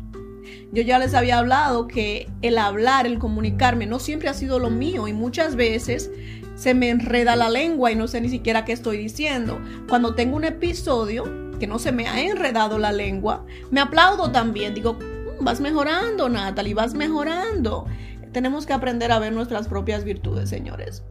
Yo 0.72 0.82
ya 0.82 1.00
les 1.00 1.14
había 1.14 1.40
hablado 1.40 1.88
que 1.88 2.30
el 2.42 2.58
hablar, 2.58 3.06
el 3.06 3.20
comunicarme, 3.20 3.86
no 3.86 4.00
siempre 4.00 4.30
ha 4.30 4.34
sido 4.34 4.60
lo 4.60 4.70
mío 4.70 5.08
y 5.08 5.14
muchas 5.14 5.56
veces 5.56 6.12
se 6.56 6.74
me 6.74 6.90
enreda 6.90 7.36
la 7.36 7.50
lengua 7.50 7.92
y 7.92 7.96
no 7.96 8.08
sé 8.08 8.22
ni 8.22 8.30
siquiera 8.30 8.66
qué 8.66 8.74
estoy 8.74 8.98
diciendo. 8.98 9.60
Cuando 9.88 10.16
tengo 10.16 10.36
un 10.36 10.44
episodio 10.44 11.24
que 11.60 11.68
no 11.68 11.80
se 11.80 11.92
me 11.92 12.08
ha 12.08 12.22
enredado 12.22 12.78
la 12.78 12.92
lengua, 12.92 13.46
me 13.72 13.80
aplaudo 13.80 14.32
también. 14.32 14.74
Digo, 14.74 14.94
mm, 14.94 15.44
vas 15.44 15.62
mejorando, 15.62 16.30
Natalie, 16.30 16.74
vas 16.74 16.94
mejorando. 16.94 17.86
Tenemos 18.36 18.66
que 18.66 18.74
aprender 18.74 19.14
a 19.14 19.20
ver 19.20 19.32
nuestras 19.32 19.70
propias 19.70 20.04
virtudes, 20.04 20.50
señores. 20.50 21.04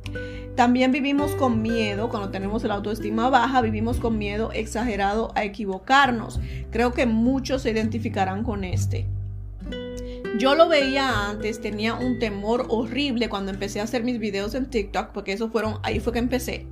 También 0.56 0.92
vivimos 0.92 1.30
con 1.36 1.62
miedo, 1.62 2.10
cuando 2.10 2.28
tenemos 2.28 2.62
la 2.64 2.74
autoestima 2.74 3.30
baja, 3.30 3.62
vivimos 3.62 3.96
con 3.96 4.18
miedo 4.18 4.52
exagerado 4.52 5.32
a 5.34 5.42
equivocarnos. 5.42 6.38
Creo 6.70 6.92
que 6.92 7.06
muchos 7.06 7.62
se 7.62 7.70
identificarán 7.70 8.44
con 8.44 8.62
este. 8.62 9.06
Yo 10.38 10.54
lo 10.54 10.68
veía 10.68 11.30
antes, 11.30 11.62
tenía 11.62 11.94
un 11.94 12.18
temor 12.18 12.66
horrible 12.68 13.30
cuando 13.30 13.52
empecé 13.52 13.80
a 13.80 13.84
hacer 13.84 14.04
mis 14.04 14.18
videos 14.18 14.54
en 14.54 14.68
TikTok, 14.68 15.12
porque 15.12 15.32
eso 15.32 15.48
fueron, 15.48 15.78
ahí 15.82 16.00
fue 16.00 16.12
que 16.12 16.18
empecé. 16.18 16.66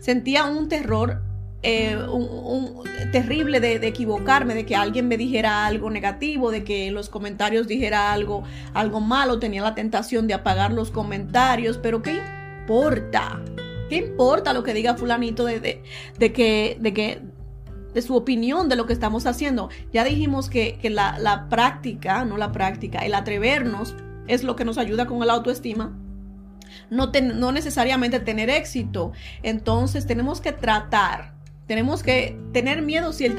Sentía 0.00 0.46
un 0.46 0.68
terror 0.68 1.22
eh, 1.62 1.96
un, 1.96 2.84
terrible 3.12 3.60
de, 3.60 3.78
de, 3.78 3.88
equivocarme, 3.88 4.54
de 4.54 4.64
que 4.64 4.76
alguien 4.76 5.08
me 5.08 5.16
dijera 5.16 5.66
algo 5.66 5.90
negativo, 5.90 6.50
de 6.50 6.62
que 6.62 6.86
en 6.86 6.94
los 6.94 7.08
comentarios 7.08 7.66
dijera 7.66 8.12
algo, 8.12 8.44
algo 8.74 9.00
malo, 9.00 9.38
tenía 9.38 9.62
la 9.62 9.74
tentación 9.74 10.26
de 10.26 10.34
apagar 10.34 10.72
los 10.72 10.90
comentarios, 10.90 11.78
pero 11.78 12.02
¿qué 12.02 12.20
importa? 12.60 13.40
¿Qué 13.88 13.96
importa 13.96 14.52
lo 14.52 14.62
que 14.62 14.74
diga 14.74 14.96
fulanito 14.96 15.44
de, 15.44 15.60
de, 16.18 16.32
que, 16.32 16.76
de 16.80 16.92
que 16.92 17.22
de 17.94 18.02
su 18.02 18.14
opinión 18.14 18.68
de 18.68 18.76
lo 18.76 18.86
que 18.86 18.92
estamos 18.92 19.26
haciendo? 19.26 19.70
Ya 19.92 20.04
dijimos 20.04 20.50
que, 20.50 20.78
la, 20.90 21.46
práctica, 21.48 22.24
no 22.24 22.36
la 22.36 22.52
práctica, 22.52 22.98
el 23.00 23.14
atrevernos 23.14 23.96
es 24.26 24.44
lo 24.44 24.56
que 24.56 24.64
nos 24.64 24.76
ayuda 24.76 25.06
con 25.06 25.22
el 25.22 25.30
autoestima. 25.30 25.96
No, 26.90 27.10
no 27.34 27.52
necesariamente 27.52 28.20
tener 28.20 28.50
éxito. 28.50 29.12
Entonces 29.42 30.06
tenemos 30.06 30.40
que 30.42 30.52
tratar 30.52 31.37
tenemos 31.68 32.02
que 32.02 32.36
tener 32.52 32.80
miedo, 32.80 33.12
si 33.12 33.26
el, 33.26 33.36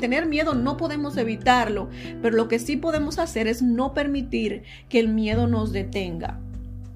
tener 0.00 0.26
miedo 0.26 0.54
no 0.54 0.76
podemos 0.76 1.16
evitarlo, 1.16 1.90
pero 2.22 2.36
lo 2.36 2.46
que 2.46 2.60
sí 2.60 2.76
podemos 2.76 3.18
hacer 3.18 3.48
es 3.48 3.62
no 3.62 3.92
permitir 3.92 4.62
que 4.88 5.00
el 5.00 5.08
miedo 5.08 5.48
nos 5.48 5.72
detenga. 5.72 6.38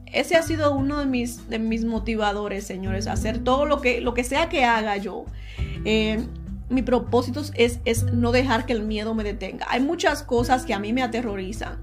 Ese 0.07 0.37
ha 0.37 0.43
sido 0.43 0.73
uno 0.75 1.01
de 1.01 1.07
mis, 1.07 1.51
de 1.51 1.59
mis 1.59 1.85
motivadores, 1.85 2.65
señores, 2.65 3.09
hacer 3.09 3.41
todo 3.41 3.67
lo 3.67 3.81
que, 3.81 4.01
lo 4.01 4.15
que 4.15 4.23
sea 4.23 4.49
que 4.49 4.65
haga 4.65 4.97
yo. 4.97 5.27
Eh, 5.85 6.25
mi 6.71 6.83
propósito 6.83 7.43
es, 7.55 7.81
es 7.85 8.05
no 8.05 8.31
dejar 8.31 8.65
que 8.65 8.73
el 8.73 8.83
miedo 8.83 9.15
me 9.15 9.25
detenga. 9.25 9.67
Hay 9.69 9.81
muchas 9.81 10.23
cosas 10.23 10.65
que 10.65 10.75
a 10.75 10.79
mí 10.79 10.93
me 10.93 11.03
aterrorizan. 11.03 11.83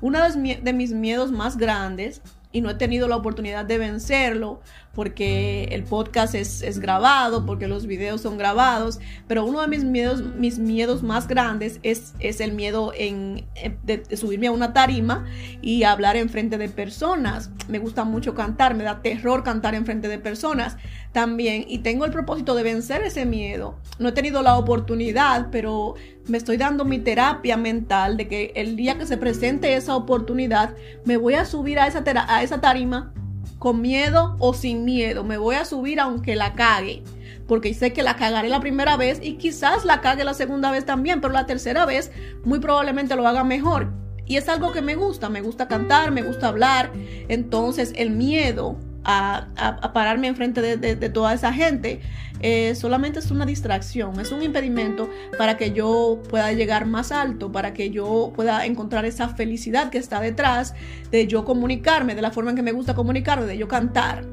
Uno 0.00 0.20
de 0.30 0.72
mis 0.72 0.92
miedos 0.92 1.32
más 1.32 1.56
grandes, 1.56 2.22
y 2.56 2.62
no 2.62 2.70
he 2.70 2.74
tenido 2.74 3.06
la 3.06 3.16
oportunidad 3.16 3.66
de 3.66 3.76
vencerlo, 3.76 4.62
porque 4.94 5.64
el 5.72 5.84
podcast 5.84 6.34
es, 6.34 6.78
grabado, 6.78 7.44
porque 7.44 7.68
los 7.68 7.86
videos 7.86 8.22
son 8.22 8.38
grabados, 8.38 8.98
pero 9.28 9.44
uno 9.44 9.60
de 9.60 9.68
mis 9.68 9.84
miedos, 9.84 10.22
mis 10.22 10.58
miedos 10.58 11.02
más 11.02 11.28
grandes 11.28 11.80
es, 11.82 12.14
es 12.18 12.40
el 12.40 12.52
miedo 12.54 12.94
en, 12.96 13.44
de, 13.82 14.16
subirme 14.16 14.46
a 14.46 14.52
una 14.52 14.72
tarima 14.72 15.26
y 15.60 15.82
hablar 15.82 16.16
en 16.16 16.30
frente 16.30 16.56
de 16.56 16.70
personas. 16.70 17.50
Me 17.68 17.78
gusta 17.78 18.04
mucho 18.04 18.34
cantar, 18.34 18.74
me 18.74 18.84
da 18.84 19.02
terror 19.02 19.44
cantar 19.44 19.74
en 19.74 19.84
frente 19.84 20.08
de 20.08 20.18
personas 20.18 20.78
también 21.16 21.64
y 21.66 21.78
tengo 21.78 22.04
el 22.04 22.10
propósito 22.10 22.54
de 22.54 22.62
vencer 22.62 23.00
ese 23.00 23.24
miedo. 23.24 23.80
No 23.98 24.10
he 24.10 24.12
tenido 24.12 24.42
la 24.42 24.58
oportunidad, 24.58 25.48
pero 25.50 25.94
me 26.26 26.36
estoy 26.36 26.58
dando 26.58 26.84
mi 26.84 26.98
terapia 26.98 27.56
mental 27.56 28.18
de 28.18 28.28
que 28.28 28.52
el 28.54 28.76
día 28.76 28.98
que 28.98 29.06
se 29.06 29.16
presente 29.16 29.76
esa 29.76 29.96
oportunidad, 29.96 30.74
me 31.06 31.16
voy 31.16 31.32
a 31.32 31.46
subir 31.46 31.78
a 31.78 31.86
esa, 31.86 32.04
a 32.28 32.42
esa 32.42 32.60
tarima 32.60 33.14
con 33.58 33.80
miedo 33.80 34.36
o 34.40 34.52
sin 34.52 34.84
miedo. 34.84 35.24
Me 35.24 35.38
voy 35.38 35.54
a 35.54 35.64
subir 35.64 36.00
aunque 36.00 36.36
la 36.36 36.52
cague. 36.52 37.02
Porque 37.48 37.72
sé 37.72 37.94
que 37.94 38.02
la 38.02 38.16
cagaré 38.16 38.50
la 38.50 38.60
primera 38.60 38.98
vez 38.98 39.18
y 39.22 39.38
quizás 39.38 39.86
la 39.86 40.02
cague 40.02 40.22
la 40.22 40.34
segunda 40.34 40.70
vez 40.70 40.84
también, 40.84 41.22
pero 41.22 41.32
la 41.32 41.46
tercera 41.46 41.86
vez 41.86 42.12
muy 42.44 42.58
probablemente 42.58 43.16
lo 43.16 43.26
haga 43.26 43.42
mejor. 43.42 43.90
Y 44.26 44.36
es 44.36 44.50
algo 44.50 44.70
que 44.70 44.82
me 44.82 44.96
gusta, 44.96 45.30
me 45.30 45.40
gusta 45.40 45.66
cantar, 45.66 46.10
me 46.10 46.20
gusta 46.20 46.48
hablar. 46.48 46.92
Entonces 47.28 47.94
el 47.96 48.10
miedo 48.10 48.76
a, 49.06 49.92
pararme 49.92 50.26
enfrente 50.26 50.60
de, 50.60 51.08
toda 51.10 51.32
esa 51.32 51.52
gente, 51.52 52.00
eh, 52.40 52.74
solamente 52.74 53.20
es 53.20 53.30
una 53.30 53.46
distracción, 53.46 54.18
es 54.20 54.32
un 54.32 54.42
impedimento 54.42 55.08
para 55.38 55.56
que 55.56 55.72
yo 55.72 56.20
pueda 56.28 56.52
llegar 56.52 56.86
más 56.86 57.12
alto, 57.12 57.52
para 57.52 57.72
que 57.72 57.90
yo 57.90 58.32
pueda 58.34 58.66
encontrar 58.66 59.04
esa 59.04 59.28
felicidad 59.28 59.90
que 59.90 59.98
está 59.98 60.20
detrás 60.20 60.74
de 61.10 61.26
yo 61.26 61.44
comunicarme 61.44 62.14
de 62.14 62.22
la 62.22 62.32
forma 62.32 62.50
en 62.50 62.56
que 62.56 62.62
me 62.62 62.72
gusta 62.72 62.94
comunicarme, 62.94 63.46
de 63.46 63.56
yo 63.56 63.68
cantar. 63.68 64.24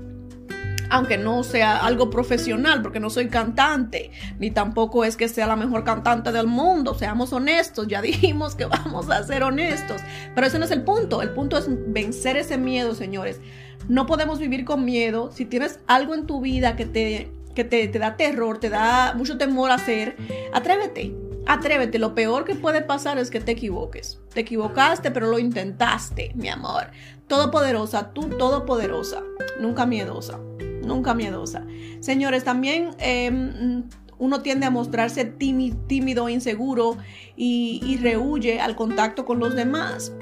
aunque 0.89 1.17
no 1.17 1.43
sea 1.43 1.78
algo 1.78 2.11
profesional, 2.11 2.84
porque 2.84 2.99
no 2.99 3.09
soy 3.09 3.28
cantante, 3.28 4.11
ni 4.38 4.51
tampoco 4.51 5.03
es 5.03 5.17
que 5.17 5.28
sea 5.28 5.47
la 5.47 5.55
mejor 5.55 5.84
cantante 5.84 6.32
del 6.32 6.45
mundo, 6.45 6.93
seamos 6.93 7.34
honestos, 7.34 7.88
ya 7.88 7.99
dijimos 8.11 8.53
que 8.53 8.65
vamos 8.65 9.09
a 9.09 9.24
ser 9.24 9.41
honestos, 9.41 10.01
pero 10.36 10.45
ese 10.45 10.59
no 10.59 10.65
es 10.65 10.71
el 10.71 10.84
punto, 10.84 11.24
el 11.24 11.32
punto 11.32 11.57
es 11.57 11.65
vencer 11.67 12.38
ese 12.38 12.57
miedo, 12.59 12.93
señores. 12.93 13.39
No 13.88 14.05
podemos 14.05 14.39
vivir 14.39 14.65
con 14.65 14.86
miedo. 14.86 15.31
Si 15.31 15.45
tienes 15.45 15.79
algo 15.88 16.15
en 16.15 16.25
tu 16.25 16.41
vida 16.41 16.75
que 16.75 16.86
te, 16.86 17.31
que 17.55 17.63
te, 17.63 17.88
te 17.88 17.99
da 17.99 18.17
terror, 18.17 18.59
te 18.59 18.69
da 18.69 19.13
mucho 19.15 19.38
temor 19.38 19.71
a 19.71 19.75
hacer, 19.75 20.15
atrévete, 20.53 21.13
Atrévete, 21.45 21.99
lo 21.99 22.15
peor 22.15 22.45
que 22.45 22.55
puede 22.55 22.81
pasar 22.81 23.17
es 23.17 23.29
que 23.29 23.41
te 23.41 23.51
equivoques. 23.51 24.19
Te 24.34 24.41
equivocaste, 24.41 25.11
pero 25.11 25.27
lo 25.27 25.39
intentaste, 25.39 26.31
mi 26.36 26.47
amor. 26.47 26.91
Todopoderosa, 27.27 28.13
tú 28.13 28.29
todopoderosa, 28.29 29.23
nunca 29.59 29.86
miedosa, 29.86 30.39
nunca 30.84 31.13
miedosa. 31.13 31.65
Señores, 31.99 32.45
también 32.45 32.91
em, 32.99 33.84
uno 34.17 34.41
tiende 34.41 34.65
a 34.65 34.69
mostrarse 34.69 35.25
tímido, 35.25 36.29
inseguro 36.29 36.97
y, 37.36 37.81
y 37.84 37.97
rehuye 37.97 38.61
al 38.61 38.75
contacto 38.77 39.25
con 39.25 39.39
los 39.39 39.53
demás. 39.53 40.13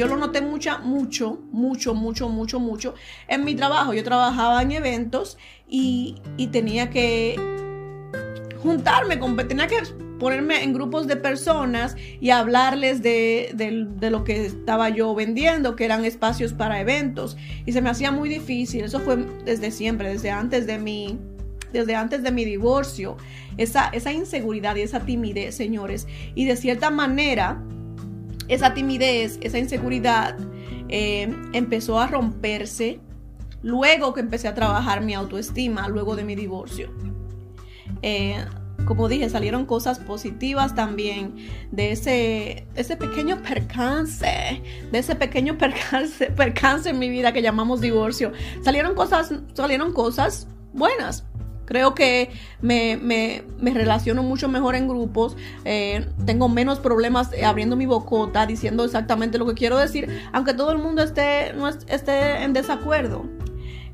Yo 0.00 0.06
lo 0.06 0.16
noté 0.16 0.40
mucho, 0.40 0.78
mucho, 0.78 1.42
mucho, 1.52 1.94
mucho, 1.94 2.30
mucho, 2.30 2.58
mucho 2.58 2.94
en 3.28 3.44
mi 3.44 3.54
trabajo. 3.54 3.92
Yo 3.92 4.02
trabajaba 4.02 4.62
en 4.62 4.72
eventos 4.72 5.36
y, 5.68 6.22
y 6.38 6.46
tenía 6.46 6.88
que 6.88 7.36
juntarme 8.62 9.18
con, 9.18 9.36
tenía 9.36 9.66
que 9.66 9.76
ponerme 10.18 10.64
en 10.64 10.72
grupos 10.72 11.06
de 11.06 11.16
personas 11.16 11.96
y 12.18 12.30
hablarles 12.30 13.02
de, 13.02 13.54
lo 14.00 14.24
que 14.24 14.46
estaba 14.46 14.88
yo 14.88 15.14
vendiendo, 15.14 15.76
que 15.76 15.84
eran 15.84 16.06
espacios 16.06 16.54
para 16.54 16.80
eventos. 16.80 17.36
Y 17.66 17.72
se 17.72 17.82
me 17.82 17.90
hacía 17.90 18.10
muy 18.10 18.30
difícil. 18.30 18.84
Eso 18.84 19.00
fue 19.00 19.18
desde 19.44 19.70
siempre, 19.70 20.08
desde 20.08 20.30
antes 20.30 20.66
de 20.66 20.78
mi, 20.78 21.18
desde 21.74 21.94
antes 21.94 22.22
de 22.22 22.32
mi 22.32 22.46
divorcio. 22.46 23.18
Esa, 23.58 23.88
esa 23.88 24.14
inseguridad 24.14 24.76
y 24.76 24.80
esa 24.80 25.00
timidez, 25.00 25.56
señores. 25.56 26.08
Y 26.34 26.46
de 26.46 26.56
cierta 26.56 26.88
manera, 26.88 27.62
esa 28.50 28.74
timidez, 28.74 29.38
esa 29.40 29.58
inseguridad 29.58 30.36
eh, 30.88 31.34
empezó 31.52 32.00
a 32.00 32.08
romperse 32.08 33.00
luego 33.62 34.12
que 34.12 34.20
empecé 34.20 34.48
a 34.48 34.54
trabajar 34.54 35.02
mi 35.02 35.14
autoestima, 35.14 35.88
luego 35.88 36.16
de 36.16 36.24
mi 36.24 36.34
divorcio. 36.34 36.90
Eh, 38.02 38.36
como 38.84 39.08
dije, 39.08 39.28
salieron 39.28 39.66
cosas 39.66 39.98
positivas 39.98 40.74
también 40.74 41.36
de 41.70 41.92
ese, 41.92 42.66
ese 42.74 42.96
pequeño 42.96 43.40
percance, 43.42 44.62
de 44.90 44.98
ese 44.98 45.14
pequeño 45.14 45.56
percance, 45.58 46.26
percance 46.36 46.90
en 46.90 46.98
mi 46.98 47.08
vida 47.08 47.32
que 47.32 47.42
llamamos 47.42 47.80
divorcio. 47.80 48.32
Salieron 48.62 48.94
cosas, 48.94 49.32
salieron 49.54 49.92
cosas 49.92 50.48
buenas. 50.72 51.29
Creo 51.70 51.94
que 51.94 52.30
me, 52.60 52.96
me, 52.96 53.44
me 53.60 53.72
relaciono 53.72 54.24
mucho 54.24 54.48
mejor 54.48 54.74
en 54.74 54.88
grupos, 54.88 55.36
eh, 55.64 56.04
tengo 56.26 56.48
menos 56.48 56.80
problemas 56.80 57.30
abriendo 57.44 57.76
mi 57.76 57.86
bocota, 57.86 58.44
diciendo 58.44 58.82
exactamente 58.82 59.38
lo 59.38 59.46
que 59.46 59.54
quiero 59.54 59.78
decir, 59.78 60.08
aunque 60.32 60.52
todo 60.52 60.72
el 60.72 60.78
mundo 60.78 61.00
esté, 61.00 61.52
no 61.52 61.68
esté 61.68 62.42
en 62.42 62.54
desacuerdo. 62.54 63.24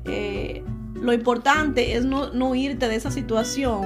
Eh, 0.05 0.63
lo 0.95 1.13
importante 1.13 1.95
es 1.95 2.03
no, 2.03 2.33
no 2.33 2.55
irte 2.55 2.87
de 2.87 2.95
esa 2.95 3.11
situación 3.11 3.85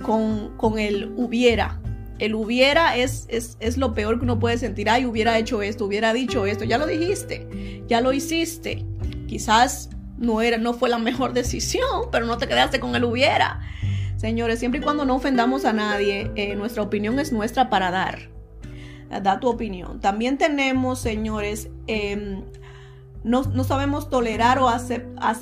con, 0.00 0.78
el 0.78 1.12
hubiera. 1.16 1.80
El 2.20 2.36
hubiera 2.36 2.96
es, 2.96 3.26
es, 3.28 3.76
lo 3.76 3.92
peor 3.92 4.18
que 4.18 4.24
uno 4.24 4.38
puede 4.38 4.56
sentir. 4.56 4.88
Ay, 4.88 5.04
hubiera 5.04 5.36
hecho 5.36 5.62
esto, 5.62 5.84
hubiera 5.84 6.12
dicho 6.12 6.46
esto. 6.46 6.62
Ya 6.62 6.78
lo 6.78 6.86
dijiste, 6.86 7.82
ya 7.88 8.00
lo 8.00 8.12
hiciste. 8.12 8.86
Quizás 9.26 9.90
no, 10.18 10.40
era, 10.40 10.58
no 10.58 10.74
fue 10.74 10.88
la 10.88 10.98
mejor 10.98 11.32
decisión, 11.32 12.08
pero 12.10 12.26
no 12.26 12.38
te 12.38 12.48
quedaste 12.48 12.80
con 12.80 12.94
el 12.94 13.04
hubiera. 13.04 13.60
Señores, 14.16 14.58
siempre 14.58 14.80
y 14.80 14.82
cuando 14.82 15.04
no 15.04 15.16
ofendamos 15.16 15.64
a 15.64 15.72
nadie, 15.72 16.30
eh, 16.36 16.54
nuestra 16.56 16.82
opinión 16.82 17.18
es 17.18 17.32
nuestra 17.32 17.68
para 17.68 17.90
dar. 17.90 18.30
Da 19.22 19.38
tu 19.38 19.48
opinión. 19.48 20.00
También 20.00 20.38
tenemos, 20.38 20.98
señores, 20.98 21.68
em, 21.86 22.42
no, 23.22 23.42
no, 23.42 23.64
sabemos 23.64 24.10
tolerar 24.10 24.58
o 24.58 24.68
aceptar 24.68 25.36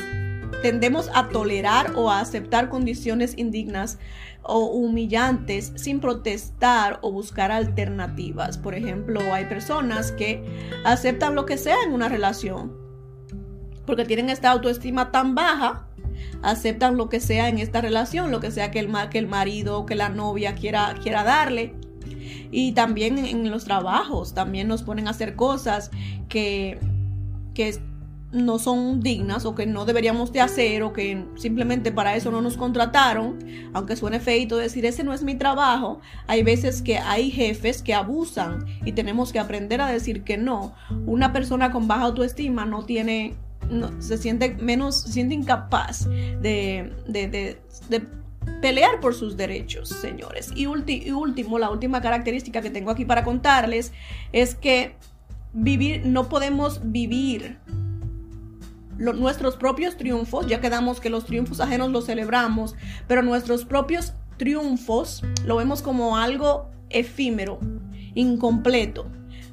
tendemos 0.62 1.10
a 1.14 1.28
tolerar 1.28 1.92
o 1.96 2.10
a 2.10 2.20
aceptar 2.20 2.68
condiciones 2.68 3.34
indignas 3.36 3.98
o 4.42 4.66
humillantes 4.66 5.72
sin 5.76 6.00
protestar 6.00 6.98
o 7.02 7.10
buscar 7.10 7.50
alternativas. 7.50 8.58
Por 8.58 8.74
ejemplo, 8.74 9.20
hay 9.32 9.46
personas 9.46 10.12
que 10.12 10.42
aceptan 10.84 11.34
lo 11.34 11.46
que 11.46 11.58
sea 11.58 11.76
en 11.84 11.92
una 11.92 12.08
relación 12.08 12.81
porque 13.86 14.04
tienen 14.04 14.30
esta 14.30 14.50
autoestima 14.50 15.10
tan 15.10 15.34
baja, 15.34 15.86
aceptan 16.42 16.96
lo 16.96 17.08
que 17.08 17.20
sea 17.20 17.48
en 17.48 17.58
esta 17.58 17.80
relación, 17.80 18.30
lo 18.30 18.40
que 18.40 18.50
sea 18.50 18.70
que 18.70 18.80
el, 18.80 18.90
que 19.10 19.18
el 19.18 19.26
marido 19.26 19.78
o 19.78 19.86
que 19.86 19.94
la 19.94 20.08
novia 20.08 20.54
quiera, 20.54 20.94
quiera 21.02 21.24
darle. 21.24 21.74
Y 22.50 22.72
también 22.72 23.18
en 23.18 23.50
los 23.50 23.64
trabajos, 23.64 24.34
también 24.34 24.68
nos 24.68 24.82
ponen 24.82 25.06
a 25.08 25.10
hacer 25.10 25.36
cosas 25.36 25.90
que, 26.28 26.78
que 27.54 27.78
no 28.32 28.58
son 28.58 29.00
dignas 29.00 29.44
o 29.44 29.54
que 29.54 29.66
no 29.66 29.84
deberíamos 29.84 30.32
de 30.32 30.40
hacer 30.40 30.82
o 30.82 30.92
que 30.92 31.24
simplemente 31.36 31.92
para 31.92 32.16
eso 32.16 32.30
no 32.30 32.40
nos 32.40 32.56
contrataron, 32.56 33.38
aunque 33.74 33.94
suene 33.94 34.20
feito 34.20 34.56
decir 34.56 34.86
ese 34.86 35.04
no 35.04 35.12
es 35.12 35.22
mi 35.22 35.34
trabajo, 35.34 36.00
hay 36.26 36.42
veces 36.42 36.80
que 36.80 36.98
hay 36.98 37.30
jefes 37.30 37.82
que 37.82 37.94
abusan 37.94 38.64
y 38.84 38.92
tenemos 38.92 39.32
que 39.32 39.38
aprender 39.38 39.80
a 39.82 39.86
decir 39.86 40.24
que 40.24 40.38
no. 40.38 40.74
Una 41.06 41.32
persona 41.32 41.70
con 41.70 41.86
baja 41.88 42.04
autoestima 42.04 42.64
no 42.64 42.84
tiene, 42.84 43.34
se 43.98 44.18
siente 44.18 44.54
menos, 44.54 45.02
se 45.02 45.12
siente 45.12 45.34
incapaz 45.34 46.08
de, 46.08 46.92
de, 47.06 47.58
pelear 48.60 49.00
por 49.00 49.14
sus 49.14 49.36
derechos, 49.36 49.88
señores. 49.88 50.52
Y, 50.54 50.62
y 50.62 51.10
último, 51.10 51.58
la 51.58 51.70
última 51.70 52.00
característica 52.00 52.60
que 52.62 52.70
tengo 52.70 52.90
aquí 52.90 53.04
para 53.04 53.24
contarles 53.24 53.92
es 54.32 54.54
que 54.54 54.96
vivir, 55.52 56.06
no 56.06 56.28
podemos 56.28 56.80
vivir 56.84 57.58
nuestros 58.98 59.56
propios 59.56 59.96
triunfos, 59.96 60.46
ya 60.46 60.60
quedamos 60.60 61.00
que 61.00 61.10
los 61.10 61.24
triunfos 61.24 61.60
ajenos 61.60 61.90
los 61.90 62.06
celebramos, 62.06 62.74
pero 63.08 63.22
nuestros 63.22 63.64
propios 63.64 64.14
triunfos 64.36 65.22
lo 65.44 65.56
vemos 65.56 65.82
como 65.82 66.16
algo 66.16 66.70
efímero, 66.90 67.58
incompleto. 68.14 69.10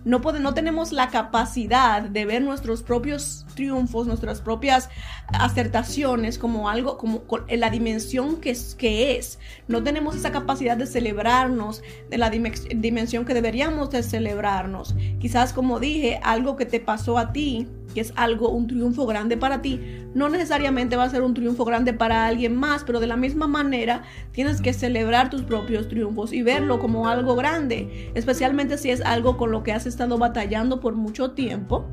No, 0.10 0.18
no 0.18 0.56
tenemos 0.56 0.92
la 0.92 1.10
capacidad 1.10 2.02
de 2.02 2.26
ver 2.26 2.42
nuestros 2.42 2.82
propios 2.82 3.46
triunfos, 3.54 4.08
nuestras 4.08 4.42
propias 4.42 4.90
acertaciones 5.28 6.40
como 6.40 6.68
algo, 6.68 6.98
como 6.98 7.22
en 7.48 7.60
la 7.60 7.70
dimensión 7.70 8.38
que 8.38 8.50
es, 8.50 8.74
que 8.74 9.18
es. 9.18 9.38
No 9.68 9.84
tenemos 9.84 10.16
esa 10.16 10.32
capacidad 10.32 10.76
de 10.76 10.88
celebrarnos 10.88 11.84
de 12.10 12.18
la 12.18 12.32
dimensión 12.32 13.24
que 13.24 13.36
deberíamos 13.36 13.92
de 13.92 14.02
celebrarnos. 14.02 14.96
Quizás 15.20 15.54
como 15.54 15.80
dije, 15.80 16.20
algo 16.24 16.56
que 16.56 16.66
te 16.66 16.80
pasó 16.80 17.20
a 17.20 17.32
ti 17.32 17.68
que 17.94 18.02
es 18.02 18.14
algo, 18.16 18.50
un 18.50 18.68
triunfo 18.68 19.06
grande 19.06 19.38
para 19.38 19.62
ti, 19.62 19.80
no 20.14 20.30
necesariamente 20.30 20.96
va 20.96 21.04
a 21.04 21.10
ser 21.10 21.22
un 21.22 21.34
triunfo 21.34 21.66
grande 21.66 21.94
para 21.94 22.26
alguien 22.28 22.56
más, 22.56 22.84
pero 22.84 23.00
de 23.00 23.08
la 23.08 23.18
misma 23.18 23.48
manera 23.48 24.04
tienes 24.32 24.62
que 24.62 24.74
celebrar 24.74 25.30
tus 25.30 25.44
propios 25.44 25.88
triunfos 25.88 26.34
y 26.34 26.42
verlo 26.42 26.80
como 26.80 27.08
algo 27.08 27.36
grande, 27.36 28.12
especialmente 28.16 28.78
si 28.78 28.92
es 28.92 29.02
algo 29.02 29.38
con 29.38 29.52
lo 29.52 29.64
que 29.64 29.72
has 29.72 29.86
estado 29.86 30.18
batallando 30.18 30.80
por 30.80 30.96
mucho 30.96 31.32
tiempo 31.32 31.88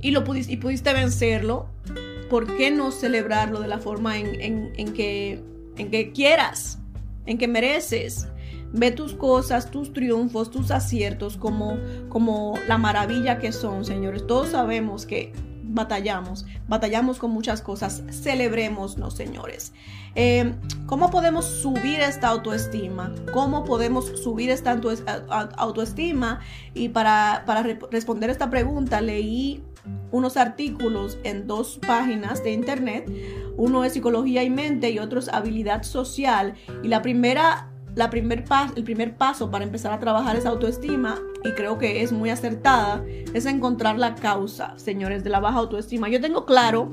y, 0.00 0.10
lo 0.10 0.24
pudiste, 0.24 0.52
y 0.52 0.56
pudiste 0.56 0.92
vencerlo. 0.92 1.68
¿Por 2.30 2.56
qué 2.56 2.70
no 2.70 2.90
celebrarlo 2.90 3.60
de 3.60 3.68
la 3.68 3.78
forma 3.78 4.18
en, 4.18 4.70
en, 4.76 4.92
que, 4.92 5.42
en 5.76 5.90
que 5.90 6.12
quieras, 6.12 6.78
en 7.24 7.38
que 7.38 7.48
mereces? 7.48 8.28
Ve 8.72 8.90
tus 8.90 9.14
cosas, 9.14 9.70
tus 9.70 9.92
triunfos, 9.92 10.50
tus 10.50 10.70
aciertos 10.70 11.36
como, 11.36 11.78
como 12.08 12.54
la 12.66 12.78
maravilla 12.78 13.38
que 13.38 13.52
son, 13.52 13.84
señores. 13.84 14.26
Todos 14.26 14.50
sabemos 14.50 15.06
que 15.06 15.32
batallamos, 15.68 16.46
batallamos 16.66 17.18
con 17.18 17.30
muchas 17.30 17.62
cosas. 17.62 18.02
Celebrémonos, 18.10 19.14
señores. 19.14 19.72
Eh, 20.14 20.54
¿Cómo 20.86 21.10
podemos 21.10 21.44
subir 21.44 22.00
esta 22.00 22.28
autoestima? 22.28 23.14
¿Cómo 23.32 23.64
podemos 23.64 24.06
subir 24.20 24.50
esta 24.50 24.78
autoestima? 25.56 26.40
Y 26.74 26.88
para, 26.88 27.44
para 27.46 27.62
responder 27.62 28.30
esta 28.30 28.50
pregunta 28.50 29.00
leí 29.00 29.62
unos 30.10 30.36
artículos 30.36 31.18
en 31.24 31.46
dos 31.46 31.78
páginas 31.86 32.42
de 32.42 32.52
internet. 32.52 33.10
Uno 33.56 33.84
es 33.84 33.92
psicología 33.92 34.42
y 34.42 34.50
mente 34.50 34.90
y 34.90 34.98
otro 34.98 35.20
es 35.20 35.28
habilidad 35.28 35.82
social. 35.82 36.54
Y 36.82 36.88
la 36.88 37.02
primera 37.02 37.70
la 37.98 38.10
primer 38.10 38.44
el 38.76 38.84
primer 38.84 39.16
paso 39.16 39.50
para 39.50 39.64
empezar 39.64 39.92
a 39.92 39.98
trabajar 39.98 40.36
esa 40.36 40.50
autoestima, 40.50 41.18
y 41.44 41.50
creo 41.54 41.78
que 41.78 42.00
es 42.04 42.12
muy 42.12 42.30
acertada, 42.30 43.04
es 43.34 43.44
encontrar 43.44 43.98
la 43.98 44.14
causa, 44.14 44.78
señores, 44.78 45.24
de 45.24 45.30
la 45.30 45.40
baja 45.40 45.58
autoestima. 45.58 46.08
Yo 46.08 46.20
tengo 46.20 46.46
claro 46.46 46.92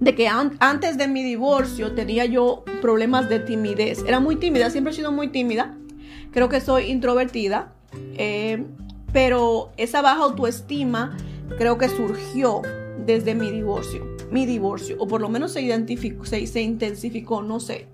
de 0.00 0.16
que 0.16 0.26
antes 0.26 0.98
de 0.98 1.06
mi 1.06 1.22
divorcio 1.22 1.92
tenía 1.92 2.24
yo 2.24 2.64
problemas 2.82 3.28
de 3.28 3.38
timidez. 3.38 4.02
Era 4.04 4.18
muy 4.18 4.34
tímida, 4.34 4.70
siempre 4.70 4.92
he 4.92 4.96
sido 4.96 5.12
muy 5.12 5.28
tímida. 5.28 5.76
Creo 6.32 6.48
que 6.48 6.60
soy 6.60 6.86
introvertida. 6.86 7.72
Eh, 8.16 8.64
pero 9.12 9.70
esa 9.76 10.02
baja 10.02 10.24
autoestima 10.24 11.16
creo 11.58 11.78
que 11.78 11.88
surgió 11.88 12.62
desde 13.06 13.36
mi 13.36 13.52
divorcio. 13.52 14.04
mi 14.32 14.46
divorcio, 14.46 14.96
o 14.98 15.06
por 15.06 15.20
lo 15.20 15.28
menos 15.28 15.52
se, 15.52 15.60
identificó, 15.60 16.24
se 16.24 16.60
intensificó, 16.60 17.42
no 17.42 17.60
sé. 17.60 17.86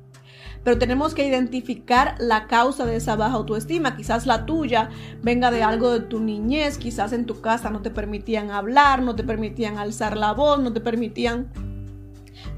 Pero 0.67 0.79
tenemos 0.79 1.15
que 1.15 1.25
identificar 1.25 2.17
la 2.19 2.49
causa 2.49 2.87
de 2.87 2.97
esa 2.97 3.15
baja 3.15 3.37
autoestima. 3.37 3.97
Quizás 3.97 4.27
la 4.27 4.47
tuya 4.47 4.91
venga 5.23 5.53
de 5.53 5.63
algo 5.63 5.93
de 5.93 6.01
tu 6.01 6.19
niñez, 6.19 6.77
quizás 6.77 7.13
en 7.13 7.25
tu 7.25 7.41
casa 7.41 7.71
no 7.71 7.83
te 7.83 7.93
permitían 7.93 8.51
hablar, 8.51 9.01
no 9.01 9.15
te 9.15 9.23
permitían 9.23 9.79
alzar 9.79 10.17
la 10.17 10.33
voz, 10.33 10.59
no 10.59 10.73
te 10.73 10.81
permitían 10.81 11.47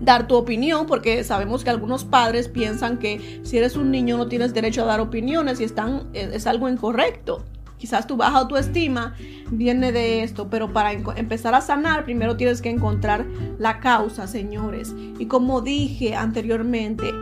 dar 0.01 0.27
tu 0.27 0.37
opinión, 0.37 0.87
porque 0.87 1.23
sabemos 1.23 1.65
que 1.65 1.69
algunos 1.69 2.07
padres 2.07 2.49
piensan 2.49 2.97
que 2.97 3.43
si 3.43 3.59
eres 3.59 3.77
un 3.77 3.91
niño 3.91 4.17
no 4.17 4.27
tienes 4.27 4.55
derecho 4.55 4.85
a 4.85 4.87
dar 4.87 5.01
opiniones 5.01 5.61
y 5.61 5.65
están, 5.65 6.09
es 6.15 6.47
algo 6.47 6.67
incorrecto. 6.71 7.45
Quizás 7.77 8.07
tu 8.07 8.17
baja 8.17 8.39
autoestima 8.39 9.17
viene 9.51 9.93
de 9.93 10.23
esto, 10.23 10.49
pero 10.49 10.73
para 10.73 10.93
empezar 10.93 11.55
a 11.55 11.61
sanar, 11.61 12.07
primero 12.07 12.39
tienes 12.39 12.63
que 12.63 12.71
encontrar 12.71 13.27
la 13.59 13.81
causa, 13.81 14.27
señores. 14.27 14.95
Y 15.19 15.27
como 15.27 15.61
dije 15.61 16.15
anteriormente, 16.15 17.13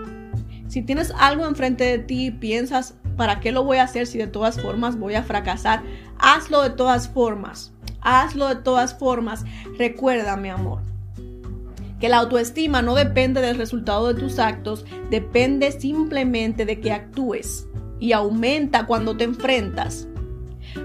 si 0.69 0.83
tienes 0.83 1.13
algo 1.19 1.47
enfrente 1.47 1.85
de 1.85 1.99
ti 1.99 2.27
y 2.27 2.31
piensas, 2.31 2.95
¿para 3.17 3.41
qué 3.41 3.53
lo 3.53 3.65
voy 3.65 3.79
a 3.79 3.85
hacer 3.85 4.07
si 4.07 4.19
de 4.19 4.27
todas 4.27 4.61
formas 4.61 4.99
voy 4.99 5.15
a 5.15 5.23
fracasar? 5.23 5.83
Hazlo 6.19 6.63
de 6.63 6.71
todas 6.71 7.09
formas. 7.09 7.73
Hazlo 8.01 8.49
de 8.49 8.57
todas 8.57 8.95
formas. 8.95 9.45
Recuerda, 9.79 10.37
mi 10.37 10.49
amor, 10.49 10.81
que 12.01 12.09
la 12.09 12.19
autoestima 12.19 12.83
no 12.83 12.95
depende 12.95 13.41
del 13.41 13.57
resultado 13.57 14.13
de 14.13 14.21
tus 14.21 14.39
actos, 14.39 14.85
depende 15.11 15.73
simplemente 15.73 16.67
de 16.67 16.81
que 16.81 16.93
actúes 16.93 17.67
y 17.99 18.13
aumenta 18.13 18.87
cuando 18.87 19.17
te 19.17 19.25
enfrentas. 19.25 20.09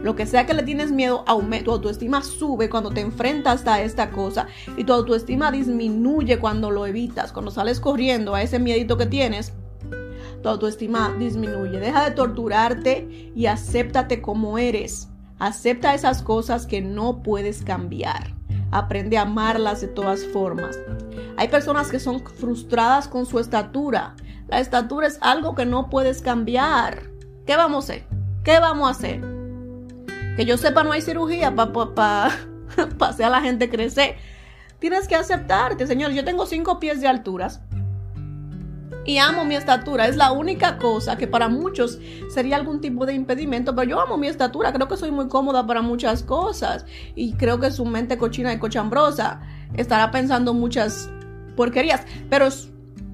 Lo 0.03 0.15
que 0.15 0.25
sea 0.25 0.45
que 0.45 0.53
le 0.53 0.63
tienes 0.63 0.91
miedo, 0.91 1.25
tu 1.65 1.71
autoestima 1.71 2.23
sube 2.23 2.69
cuando 2.69 2.91
te 2.91 3.01
enfrentas 3.01 3.67
a 3.67 3.82
esta 3.82 4.11
cosa 4.11 4.47
y 4.77 4.86
tu 4.86 4.93
autoestima 4.93 5.51
disminuye 5.51 6.39
cuando 6.39 6.71
lo 6.71 6.86
evitas, 6.86 7.34
cuando 7.34 7.51
sales 7.51 7.79
corriendo 7.79 8.34
a 8.34 8.41
ese 8.41 8.57
miedito 8.59 8.97
que 8.97 9.05
tienes. 9.05 9.53
Tu 10.41 10.49
autoestima 10.49 11.15
disminuye. 11.19 11.79
Deja 11.79 12.03
de 12.03 12.11
torturarte 12.11 13.31
y 13.35 13.45
acéptate 13.45 14.21
como 14.21 14.57
eres. 14.57 15.09
Acepta 15.39 15.93
esas 15.93 16.21
cosas 16.21 16.65
que 16.65 16.81
no 16.81 17.21
puedes 17.23 17.63
cambiar. 17.63 18.35
Aprende 18.71 19.17
a 19.17 19.23
amarlas 19.23 19.81
de 19.81 19.87
todas 19.87 20.25
formas. 20.25 20.77
Hay 21.37 21.47
personas 21.49 21.89
que 21.89 21.99
son 21.99 22.25
frustradas 22.25 23.07
con 23.07 23.25
su 23.25 23.39
estatura. 23.39 24.15
La 24.47 24.59
estatura 24.59 25.07
es 25.07 25.17
algo 25.21 25.55
que 25.55 25.65
no 25.65 25.89
puedes 25.89 26.21
cambiar. 26.21 27.03
¿Qué 27.45 27.55
vamos 27.55 27.89
a 27.89 27.93
hacer? 27.93 28.07
¿Qué 28.43 28.59
vamos 28.59 28.87
a 28.87 28.91
hacer? 28.91 29.21
Que 30.35 30.45
yo 30.45 30.57
sepa, 30.57 30.83
no 30.83 30.91
hay 30.91 31.01
cirugía 31.01 31.53
para 31.55 31.71
pa, 31.73 32.31
pa, 32.97 33.07
hacer 33.07 33.25
a 33.25 33.29
la 33.29 33.41
gente 33.41 33.69
crecer. 33.69 34.15
Tienes 34.79 35.07
que 35.07 35.15
aceptarte, 35.15 35.85
señor. 35.85 36.11
Yo 36.11 36.23
tengo 36.23 36.45
cinco 36.45 36.79
pies 36.79 37.01
de 37.01 37.07
alturas 37.07 37.61
y 39.06 39.18
amo 39.18 39.45
mi 39.45 39.56
estatura. 39.56 40.08
Es 40.08 40.16
la 40.16 40.32
única 40.32 40.78
cosa 40.78 41.18
que 41.18 41.28
para 41.28 41.49
muchos 41.49 41.99
sería 42.30 42.56
algún 42.56 42.82
tipo 42.82 43.06
de 43.06 43.14
impedimento, 43.14 43.76
pero 43.76 43.89
yo 43.89 43.99
amo 43.99 44.18
mi 44.18 44.28
estatura. 44.28 44.74
Creo 44.74 44.88
que 44.88 44.97
soy 44.97 45.12
muy 45.12 45.28
cómoda 45.28 45.66
para 45.66 45.82
muchas 45.82 46.24
cosas 46.24 46.86
y 47.16 47.34
creo 47.34 47.60
que 47.60 47.72
su 47.72 47.86
mente 47.86 48.18
cochina 48.18 48.54
y 48.54 48.60
cochambrosa 48.60 49.41
estará 49.76 50.12
pensando 50.12 50.54
muchas 50.54 51.10
porquerías, 51.56 52.06
pero 52.30 52.47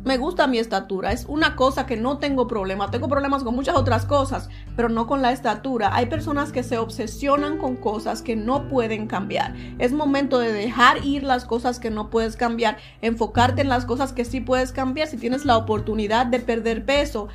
me 0.08 0.18
gusta 0.18 0.48
mi 0.48 0.58
estatura, 0.58 1.12
es 1.12 1.26
una 1.26 1.56
cosa 1.56 1.86
que 1.86 1.98
no 1.98 2.18
tengo 2.18 2.48
problema. 2.48 2.90
Tengo 2.90 3.08
problemas 3.08 3.44
con 3.44 3.56
muchas 3.56 3.76
otras 3.76 4.06
cosas, 4.06 4.50
pero 4.76 4.90
no 4.90 5.06
con 5.06 5.22
la 5.22 5.32
estatura. 5.32 5.96
Hay 5.96 6.08
personas 6.08 6.52
que 6.52 6.64
se 6.64 6.78
obsesionan 6.78 7.58
con 7.58 7.76
cosas 7.76 8.22
que 8.22 8.36
no 8.36 8.68
pueden 8.70 9.08
cambiar. 9.08 9.54
Es 9.78 9.92
momento 9.92 10.40
de 10.40 10.52
dejar 10.54 11.06
ir 11.06 11.24
las 11.24 11.46
cosas 11.46 11.80
que 11.80 11.92
no 11.92 12.10
puedes 12.10 12.38
cambiar, 12.38 12.78
enfocarte 13.02 13.62
en 13.62 13.70
las 13.70 13.86
cosas 13.86 14.14
que 14.14 14.26
sí 14.26 14.42
puedes 14.42 14.72
cambiar. 14.72 15.08
Si 15.08 15.18
tienes 15.18 15.46
la 15.46 15.58
oportunidad 15.58 16.26
de 16.26 16.40
perder 16.40 16.86
peso, 16.86 17.28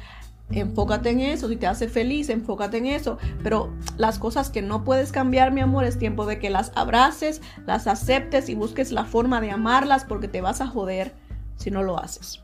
enfócate 0.50 1.10
en 1.10 1.20
eso, 1.20 1.48
si 1.48 1.56
te 1.56 1.66
hace 1.66 1.88
feliz, 1.88 2.28
enfócate 2.28 2.78
en 2.78 2.86
eso, 2.86 3.18
pero 3.42 3.72
las 3.96 4.18
cosas 4.18 4.50
que 4.50 4.62
no 4.62 4.84
puedes 4.84 5.12
cambiar, 5.12 5.52
mi 5.52 5.60
amor, 5.60 5.84
es 5.84 5.98
tiempo 5.98 6.26
de 6.26 6.38
que 6.38 6.50
las 6.50 6.72
abraces, 6.74 7.42
las 7.66 7.86
aceptes 7.86 8.48
y 8.48 8.54
busques 8.54 8.92
la 8.92 9.04
forma 9.04 9.40
de 9.40 9.50
amarlas 9.50 10.04
porque 10.04 10.28
te 10.28 10.40
vas 10.40 10.60
a 10.60 10.66
joder 10.66 11.14
si 11.56 11.70
no 11.70 11.82
lo 11.82 11.98
haces. 11.98 12.42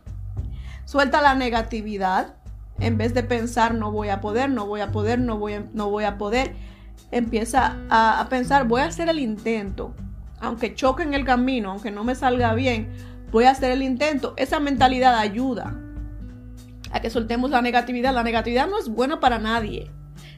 Suelta 0.89 1.21
la 1.21 1.35
negatividad. 1.35 2.37
En 2.81 2.97
vez 2.97 3.13
de 3.13 3.23
pensar 3.23 3.75
no 3.75 3.93
voy 3.93 4.09
a 4.09 4.23
poder, 4.23 4.49
no 4.49 4.67
voy 4.67 4.81
a 4.81 4.91
poder, 4.91 5.19
no 5.19 5.37
voy 5.37 5.53
a, 5.53 5.65
no 5.75 5.91
voy 5.91 6.05
a 6.05 6.17
poder, 6.17 6.55
empieza 7.11 7.77
a, 7.91 8.27
pensar 8.31 8.67
voy 8.67 8.81
a 8.81 8.87
hacer 8.87 9.11
el 9.11 9.19
intento. 9.19 9.95
Aunque 10.41 10.75
choque 10.75 11.03
en 11.03 11.13
el 11.13 11.27
camino, 11.27 11.73
aunque 11.73 11.91
no 11.91 12.05
me 12.05 12.15
salga 12.15 12.55
bien, 12.55 12.89
voy 13.31 13.45
a 13.45 13.51
hacer 13.51 13.71
el 13.71 13.83
intento. 13.83 14.33
Esa 14.39 14.61
mentalidad 14.61 15.19
ayuda 15.19 15.79
a 16.91 17.01
que 17.01 17.11
soltemos 17.11 17.51
la 17.51 17.61
negatividad. 17.61 18.15
La 18.15 18.23
negatividad 18.23 18.67
no 18.67 18.79
es 18.79 18.89
buena 18.89 19.21
para 19.21 19.39
nadie, 19.39 19.91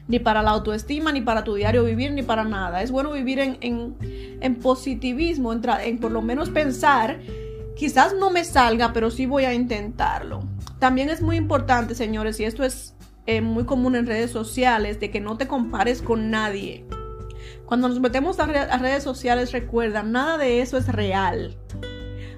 ni 0.09 0.19
para 0.19 0.43
la 0.43 0.51
autoestima, 0.51 1.13
ni 1.13 1.21
para 1.21 1.45
tu 1.45 1.55
diario 1.55 1.85
vivir, 1.85 2.11
ni 2.11 2.23
para 2.23 2.43
nada. 2.43 2.81
Es 2.81 2.91
bueno 2.91 3.13
vivir 3.13 3.39
en, 3.39 3.57
en, 3.61 4.55
positivismo, 4.55 5.53
en 5.53 5.97
por 5.97 6.11
lo 6.11 6.21
menos 6.21 6.49
pensar 6.49 7.21
Quizás 7.75 8.13
no 8.19 8.29
me 8.29 8.43
salga, 8.43 8.93
pero 8.93 9.11
sí 9.11 9.25
voy 9.25 9.45
a 9.45 9.53
intentarlo. 9.53 10.43
También 10.79 11.09
es 11.09 11.21
muy 11.21 11.35
importante, 11.35 11.95
señores, 11.95 12.39
y 12.39 12.45
esto 12.45 12.63
es 12.63 12.95
eh, 13.25 13.41
muy 13.41 13.65
común 13.65 13.95
en 13.95 14.07
redes 14.07 14.31
sociales, 14.31 14.99
de 14.99 15.11
que 15.11 15.21
no 15.21 15.37
te 15.37 15.47
compares 15.47 16.01
con 16.01 16.31
nadie. 16.31 16.85
Cuando 17.65 17.87
nos 17.87 17.99
metemos 17.99 18.39
a, 18.39 18.45
redes 18.45 19.03
sociales, 19.03 19.51
recuerda, 19.51 20.03
nada 20.03 20.37
de 20.37 20.61
eso 20.61 20.77
es 20.77 20.87
real. 20.87 21.57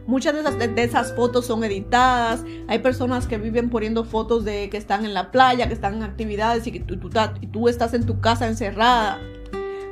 Muchas 0.05 0.33
de 0.33 0.83
esas, 0.83 1.13
fotos 1.15 1.47
son 1.47 1.63
editadas. 1.63 2.43
Hay 2.67 2.79
personas 2.79 3.25
que 3.25 3.37
viven 3.37 3.69
poniendo 3.69 4.03
fotos 4.03 4.43
de 4.43 4.69
que 4.69 4.77
están 4.77 5.05
en 5.05 5.13
la 5.13 5.31
playa, 5.31 5.67
que 5.67 5.73
están 5.73 5.95
en 5.95 6.03
actividades 6.03 6.67
y 6.67 6.73
que 6.73 6.81
tú, 6.81 7.09
tú 7.51 7.69
estás 7.69 7.93
en 7.93 8.05
tu 8.05 8.19
casa 8.19 8.47
encerrada. 8.47 9.19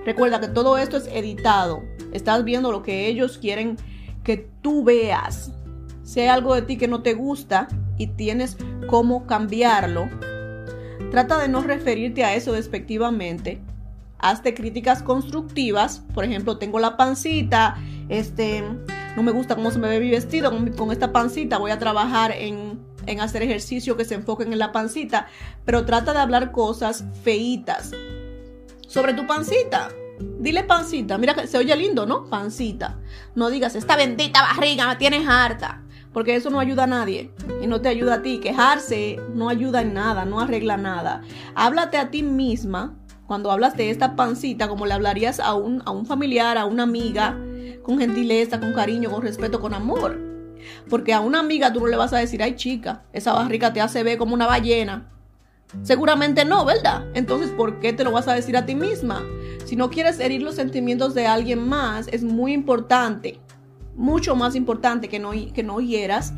Recuerda 0.06 0.42
que 0.42 0.50
todo 0.50 0.78
esto 0.78 0.98
es 0.98 1.08
editado. 1.08 1.84
Estás 2.12 2.44
viendo 2.44 2.72
lo 2.72 2.84
que 2.84 3.08
ellos 3.08 3.38
quieren 3.38 3.78
que 4.32 4.48
tú 4.62 4.86
veas. 4.86 5.52
Si 6.04 6.22
hay 6.22 6.30
algo 6.30 6.56
de 6.56 6.62
ti 6.62 6.78
que 6.78 6.88
no 6.88 7.02
te 7.02 7.16
gusta 7.16 7.68
y 7.98 8.08
tienes 8.08 8.56
cómo 8.88 9.28
cambiarlo, 9.28 10.08
trata 11.12 11.38
de 11.38 11.50
no 11.50 11.62
referirte 11.62 12.24
a 12.24 12.34
eso 12.34 12.54
despectivamente. 12.54 13.60
Hazte 14.20 14.54
críticas 14.54 15.04
constructivas. 15.04 16.02
Por 16.14 16.24
ejemplo, 16.24 16.58
tengo 16.58 16.80
la 16.80 16.96
pancita, 16.96 17.76
este, 18.08 18.64
no 19.18 19.22
me 19.22 19.34
gusta 19.34 19.56
cómo 19.56 19.70
se 19.70 19.80
me 19.80 19.90
ve 19.90 20.00
mi 20.00 20.12
vestido 20.12 20.50
con, 20.78 20.92
esta 20.94 21.12
pancita. 21.12 21.58
Voy 21.58 21.72
a 21.72 21.80
trabajar 21.80 22.32
en, 22.32 22.80
en 23.08 23.20
hacer 23.20 23.44
ejercicio 23.44 23.98
que 23.98 24.06
se 24.06 24.16
enfoquen 24.16 24.54
en 24.54 24.60
la 24.60 24.72
pancita. 24.72 25.28
Pero 25.66 25.86
trata 25.86 26.14
de 26.14 26.20
hablar 26.20 26.54
cosas 26.54 27.04
feitas 27.22 27.92
sobre 28.88 29.14
tu 29.14 29.28
pancita. 29.28 29.90
Dile 30.40 30.64
pancita, 30.64 31.18
mira 31.18 31.34
que 31.34 31.48
se 31.48 31.58
oye 31.58 31.76
lindo, 31.76 32.06
¿no? 32.06 32.26
Pancita. 32.26 33.00
No 33.36 33.50
digas, 33.50 33.76
esta 33.76 33.96
bendita 33.96 34.42
barriga 34.42 34.88
me 34.88 34.96
tienes 34.96 35.28
harta. 35.28 35.84
Porque 36.14 36.36
eso 36.36 36.50
no 36.50 36.60
ayuda 36.60 36.84
a 36.84 36.88
nadie 36.88 37.32
y 37.62 37.68
no 37.68 37.80
te 37.80 37.90
ayuda 37.90 38.16
a 38.16 38.22
ti. 38.22 38.40
Quejarse 38.40 39.18
no 39.34 39.48
ayuda 39.48 39.82
en 39.82 39.94
nada, 39.94 40.26
no 40.26 40.42
arregla 40.42 40.76
nada. 40.76 41.22
Háblate 41.56 41.98
a 41.98 42.12
ti 42.12 42.22
misma 42.22 42.98
cuando 43.28 43.50
hablas 43.50 43.78
de 43.78 43.90
esta 43.90 44.18
pancita 44.18 44.68
como 44.68 44.86
le 44.86 44.94
hablarías 44.94 45.40
a 45.40 45.54
un, 45.54 45.82
a 45.86 45.92
un 45.92 46.06
familiar, 46.06 46.58
a 46.58 46.66
una 46.66 46.84
amiga, 46.84 47.38
con 47.82 47.98
gentileza, 47.98 48.60
con 48.60 48.74
cariño, 48.74 49.10
con 49.10 49.22
respeto, 49.22 49.62
con 49.62 49.74
amor. 49.74 50.20
Porque 50.90 51.14
a 51.14 51.22
una 51.22 51.40
amiga 51.40 51.72
tú 51.72 51.80
no 51.80 51.88
le 51.88 51.96
vas 51.96 52.12
a 52.12 52.18
decir, 52.18 52.44
ay 52.44 52.56
chica, 52.56 53.04
esa 53.14 53.32
barriga 53.32 53.72
te 53.72 53.80
hace 53.80 54.04
ver 54.04 54.18
como 54.18 54.34
una 54.34 54.48
ballena. 54.48 55.10
Seguramente 55.84 56.46
no, 56.46 56.66
¿verdad? 56.66 57.06
Entonces, 57.14 57.50
¿por 57.52 57.80
qué 57.80 57.94
te 57.94 58.04
lo 58.04 58.12
vas 58.12 58.28
a 58.28 58.34
decir 58.34 58.58
a 58.58 58.66
ti 58.66 58.76
misma? 58.76 59.24
Si 59.66 59.76
no 59.76 59.90
quieres 59.90 60.20
herir 60.20 60.44
los 60.44 60.56
sentimientos 60.56 61.14
de 61.14 61.28
alguien 61.28 61.68
más, 61.68 62.08
es 62.10 62.24
muy 62.24 62.54
importante, 62.54 63.40
mucho 63.96 64.36
más 64.36 64.56
importante 64.56 65.08
que 65.08 65.20
no, 65.20 65.32
que 65.32 65.64
no 65.64 65.80
hieras 65.80 66.34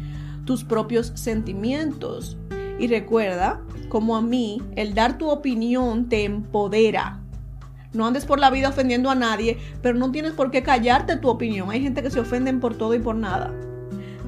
tus 0.45 0.63
propios 0.63 1.11
sentimientos. 1.15 2.37
Y 2.79 2.87
recuerda, 2.87 3.61
como 3.89 4.15
a 4.15 4.21
mí, 4.21 4.61
el 4.75 4.93
dar 4.93 5.17
tu 5.17 5.29
opinión 5.29 6.09
te 6.09 6.25
empodera. 6.25 7.19
No 7.91 8.05
andes 8.05 8.25
por 8.25 8.39
la 8.39 8.49
vida 8.49 8.69
ofendiendo 8.69 9.09
a 9.09 9.15
nadie, 9.15 9.57
pero 9.81 9.97
no 9.97 10.11
tienes 10.11 10.33
por 10.33 10.51
qué 10.51 10.63
callarte 10.63 11.17
tu 11.17 11.29
opinión. 11.29 11.69
Hay 11.69 11.81
gente 11.81 12.01
que 12.01 12.09
se 12.09 12.19
ofenden 12.19 12.59
por 12.59 12.75
todo 12.75 12.93
y 12.95 12.99
por 12.99 13.15
nada 13.15 13.53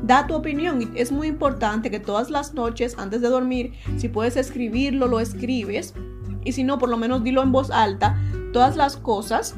da 0.05 0.27
tu 0.27 0.35
opinión 0.35 0.91
es 0.95 1.11
muy 1.11 1.27
importante 1.27 1.89
que 1.89 1.99
todas 1.99 2.29
las 2.29 2.53
noches 2.53 2.95
antes 2.99 3.21
de 3.21 3.29
dormir, 3.29 3.73
si 3.97 4.07
puedes 4.07 4.37
escribirlo, 4.37 5.07
lo 5.07 5.19
escribes 5.19 5.95
y 6.43 6.51
si 6.51 6.63
no, 6.63 6.77
por 6.77 6.89
lo 6.89 6.97
menos 6.97 7.23
dilo 7.23 7.41
en 7.41 7.51
voz 7.51 7.71
alta, 7.71 8.15
todas 8.53 8.75
las 8.75 8.97
cosas 8.97 9.55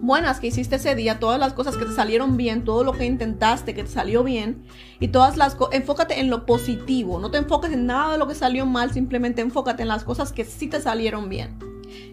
buenas 0.00 0.40
que 0.40 0.46
hiciste 0.46 0.76
ese 0.76 0.94
día, 0.94 1.20
todas 1.20 1.38
las 1.38 1.52
cosas 1.52 1.76
que 1.76 1.84
te 1.84 1.92
salieron 1.92 2.38
bien, 2.38 2.64
todo 2.64 2.82
lo 2.82 2.92
que 2.92 3.04
intentaste 3.04 3.74
que 3.74 3.84
te 3.84 3.90
salió 3.90 4.24
bien 4.24 4.62
y 5.00 5.08
todas 5.08 5.36
las 5.36 5.54
cosas, 5.54 5.74
enfócate 5.74 6.18
en 6.18 6.30
lo 6.30 6.46
positivo, 6.46 7.20
no 7.20 7.30
te 7.30 7.36
enfoques 7.36 7.72
en 7.72 7.84
nada 7.86 8.12
de 8.12 8.18
lo 8.18 8.26
que 8.26 8.34
salió 8.34 8.64
mal, 8.64 8.90
simplemente 8.92 9.42
enfócate 9.42 9.82
en 9.82 9.88
las 9.88 10.02
cosas 10.02 10.32
que 10.32 10.44
sí 10.44 10.66
te 10.66 10.80
salieron 10.80 11.28
bien. 11.28 11.58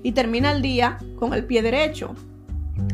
Y 0.04 0.12
termina 0.12 0.52
el 0.52 0.62
día 0.62 0.98
con 1.18 1.34
el 1.34 1.46
pie 1.46 1.62
derecho. 1.62 2.16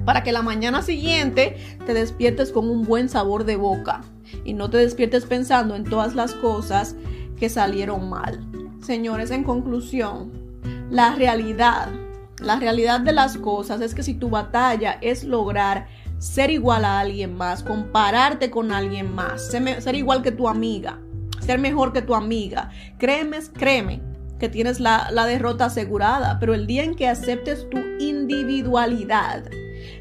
para 0.03 0.23
que 0.23 0.31
la 0.31 0.41
mañana 0.41 0.81
siguiente 0.81 1.57
te 1.85 1.93
despiertes 1.93 2.51
con 2.51 2.69
un 2.69 2.85
buen 2.85 3.09
sabor 3.09 3.43
de 3.43 3.55
boca 3.55 4.01
y 4.43 4.53
no 4.53 4.69
te 4.69 4.77
despiertes 4.77 5.25
pensando 5.25 5.75
en 5.75 5.83
todas 5.83 6.15
las 6.15 6.33
cosas 6.33 6.95
que 7.39 7.49
salieron 7.49 8.09
mal. 8.09 8.39
Señores, 8.81 9.31
en 9.31 9.43
conclusión, 9.43 10.31
la 10.89 11.15
realidad, 11.15 11.89
la 12.39 12.59
realidad 12.59 12.99
de 12.99 13.13
las 13.13 13.37
cosas 13.37 13.81
es 13.81 13.95
que 13.95 14.03
si 14.03 14.13
tu 14.13 14.29
batalla 14.29 14.97
es 15.01 15.23
lograr 15.23 15.87
ser 16.19 16.49
igual 16.49 16.85
a 16.85 16.99
alguien 16.99 17.35
más, 17.35 17.63
compararte 17.63 18.49
con 18.49 18.71
alguien 18.71 19.13
más, 19.13 19.51
ser, 19.51 19.95
igual 19.95 20.21
que 20.21 20.31
tu 20.31 20.47
amiga, 20.47 20.99
ser 21.39 21.59
mejor 21.59 21.93
que 21.93 22.01
tu 22.01 22.15
amiga, 22.15 22.69
créeme, 22.97 23.39
créeme 23.53 24.01
que 24.39 24.49
tienes 24.49 24.79
la, 24.79 25.09
la 25.11 25.25
derrota 25.25 25.65
asegurada, 25.65 26.39
pero 26.39 26.53
el 26.53 26.67
día 26.67 26.83
en 26.83 26.95
que 26.95 27.07
aceptes 27.07 27.69
tu 27.69 27.77
individualidad, 27.99 29.45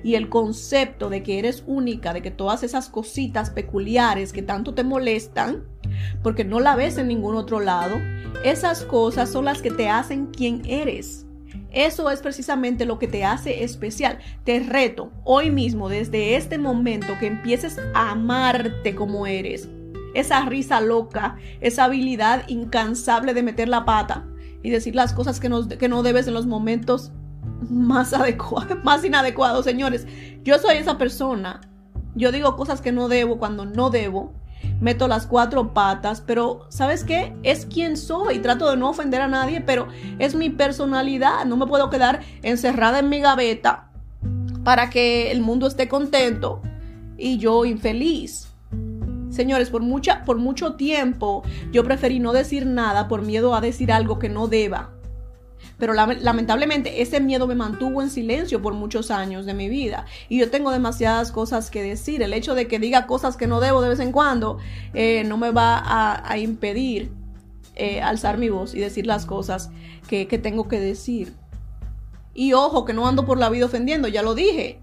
y 0.03 0.15
el 0.15 0.29
concepto 0.29 1.11
de 1.11 1.23
que 1.23 1.39
eres 1.39 1.65
única, 1.67 2.13
de 2.13 2.23
que 2.23 2.31
todas 2.31 2.63
esas 2.63 2.89
cositas 2.89 3.51
peculiares 3.51 4.33
que 4.33 4.43
tanto 4.43 4.75
te 4.75 4.85
molestan, 4.85 5.65
porque 6.23 6.45
no 6.45 6.61
la 6.61 6.77
ves 6.77 6.99
en 6.99 7.09
ningún 7.09 7.37
otro 7.37 7.61
lado, 7.61 7.97
esas 8.45 8.85
cosas 8.85 9.31
son 9.31 9.45
las 9.45 9.63
que 9.63 9.71
te 9.71 9.89
hacen 9.89 10.27
quien 10.27 10.63
eres. 10.67 11.27
Eso 11.71 12.11
es 12.11 12.21
precisamente 12.21 12.85
lo 12.85 12.99
que 12.99 13.09
te 13.09 13.25
hace 13.25 13.65
especial. 13.65 14.19
Te 14.45 14.61
reto 14.61 15.11
hoy 15.25 15.51
mismo, 15.51 15.89
desde 15.89 16.37
este 16.37 16.59
momento, 16.59 17.15
que 17.19 17.27
empieces 17.27 17.79
a 17.95 18.13
amarte 18.13 18.95
como 18.95 19.27
eres. 19.27 19.69
Esa 20.15 20.45
risa 20.45 20.81
loca, 20.81 21.37
esa 21.61 21.85
habilidad 21.85 22.49
incansable 22.49 23.35
de 23.35 23.43
meter 23.43 23.69
la 23.69 23.85
pata 23.85 24.27
y 24.63 24.71
decir 24.71 24.95
las 24.95 25.13
cosas 25.13 25.41
que 25.41 25.49
no, 25.49 25.69
que 25.69 25.89
no 25.89 26.03
debes 26.03 26.29
en 26.29 26.35
los 26.35 26.47
momentos 26.47 27.13
más 27.71 28.13
adecuado, 28.13 28.77
más 28.85 29.05
inadecuado, 29.05 29.63
señores. 29.63 30.07
Yo 30.43 30.59
soy 30.59 30.77
esa 30.77 30.99
persona. 30.99 31.61
Yo 32.15 32.31
digo 32.33 32.57
cosas 32.57 32.81
que 32.81 32.93
no 32.93 33.09
debo 33.09 33.39
cuando 33.39 33.65
no 33.65 33.91
debo. 33.91 34.33
Meto 34.81 35.09
las 35.09 35.27
cuatro 35.27 35.75
patas, 35.75 36.21
pero 36.21 36.67
¿sabes 36.69 37.05
qué? 37.05 37.35
Es 37.43 37.67
quien 37.67 37.97
soy. 37.97 38.39
Trato 38.39 38.71
de 38.71 38.77
no 38.77 38.91
ofender 38.91 39.21
a 39.21 39.29
nadie, 39.29 39.61
pero 39.61 39.89
es 40.19 40.35
mi 40.35 40.51
personalidad. 40.51 41.45
No 41.45 41.57
me 41.57 41.67
puedo 41.67 41.91
quedar 41.91 42.21
encerrada 42.43 43.01
en 43.01 43.09
mi 43.09 43.21
gaveta 43.21 43.91
para 44.65 44.91
que 44.91 45.31
el 45.31 45.43
mundo 45.43 45.67
esté 45.67 45.89
contento 45.89 46.63
y 47.19 47.39
yo 47.39 47.65
infeliz. 47.65 48.49
Señores, 49.31 49.71
por, 49.71 49.83
mucha, 49.83 50.25
por 50.25 50.39
mucho 50.39 50.75
tiempo 50.75 51.43
yo 51.73 51.85
preferí 51.85 52.21
no 52.21 52.33
decir 52.33 52.67
nada 52.67 53.09
por 53.09 53.23
miedo 53.23 53.55
a 53.55 53.61
decir 53.61 53.93
algo 53.93 54.19
que 54.19 54.29
no 54.29 54.49
deba. 54.49 54.93
Pero 55.79 55.93
lamentablemente 55.93 57.03
ese 57.03 57.21
miedo 57.21 57.47
me 57.47 57.55
mantuvo 57.55 58.03
en 58.03 58.11
silencio 58.11 58.63
por 58.63 58.75
muchos 58.75 59.11
años 59.11 59.47
de 59.47 59.55
mi 59.55 59.69
vida. 59.69 60.07
Y 60.29 60.39
yo 60.39 60.51
tengo 60.51 60.71
demasiadas 60.71 61.33
cosas 61.33 61.71
que 61.71 61.83
decir. 61.83 62.23
El 62.23 62.33
hecho 62.33 62.55
de 62.55 62.67
que 62.69 62.79
diga 62.79 63.07
cosas 63.07 63.37
que 63.37 63.47
no 63.47 63.61
debo 63.61 63.83
de 63.83 63.89
vez 63.89 64.01
en 64.01 64.13
cuando 64.13 64.59
eh, 64.93 65.25
no 65.25 65.37
me 65.37 65.51
va 65.51 65.83
a, 65.85 66.39
impedir 66.39 67.11
eh, 67.77 68.01
alzar 68.03 68.39
mi 68.39 68.49
voz 68.49 68.75
y 68.75 68.81
decir 68.81 69.07
las 69.07 69.27
cosas 69.27 69.71
que, 70.09 70.27
que 70.27 70.39
tengo 70.39 70.69
que 70.69 70.81
decir. 70.81 71.33
Y 72.35 72.53
ojo, 72.53 72.85
que 72.85 72.93
no 72.93 73.07
ando 73.07 73.25
por 73.25 73.39
la 73.39 73.49
vida 73.49 73.67
ofendiendo, 73.67 74.09
ya 74.09 74.23
lo 74.23 74.35
dije 74.35 74.81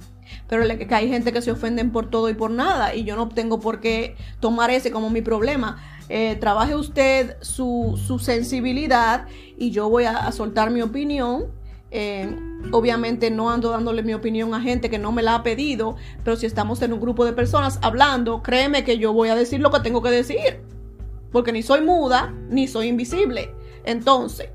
pero 0.48 0.66
que 0.78 0.96
hay 0.96 1.10
gente 1.10 1.32
que 1.32 1.42
se 1.42 1.52
ofenden 1.52 1.92
por 1.92 2.10
todo 2.10 2.30
y 2.30 2.34
por 2.34 2.52
nada 2.52 2.96
y 2.96 3.04
yo 3.04 3.16
no 3.16 3.30
tengo 3.30 3.60
por 3.60 3.80
qué 3.80 4.16
tomar 4.40 4.70
ese 4.70 4.92
como 4.92 5.10
mi 5.10 5.22
problema. 5.22 5.82
Eh, 6.10 6.36
trabaje 6.36 6.76
usted 6.76 7.38
su, 7.42 7.98
sensibilidad 8.22 9.28
y 9.58 9.72
yo 9.72 9.90
voy 9.90 10.04
a, 10.04 10.32
soltar 10.32 10.70
mi 10.70 10.82
opinión. 10.82 11.46
Eh, 11.90 12.30
obviamente 12.72 13.32
no 13.32 13.50
ando 13.50 13.70
dándole 13.70 14.04
mi 14.04 14.14
opinión 14.14 14.54
a 14.54 14.62
gente 14.62 14.90
que 14.90 15.00
no 15.00 15.12
me 15.12 15.22
la 15.22 15.36
ha 15.36 15.44
pedido, 15.44 15.96
pero 16.24 16.36
si 16.36 16.46
estamos 16.46 16.82
en 16.82 16.94
un 16.94 17.02
grupo 17.02 17.26
de 17.26 17.34
personas 17.34 17.80
hablando, 17.82 18.42
créeme 18.42 18.84
que 18.84 18.98
yo 18.98 19.14
voy 19.14 19.30
a 19.30 19.36
decir 19.36 19.60
lo 19.60 19.72
que 19.72 19.80
tengo 19.80 20.02
que 20.02 20.10
decir, 20.10 20.62
porque 21.32 21.52
ni 21.52 21.64
soy 21.64 21.82
muda 21.82 22.34
ni 22.50 22.68
soy 22.68 22.88
invisible. 22.88 23.54
Entonces, 23.84 24.50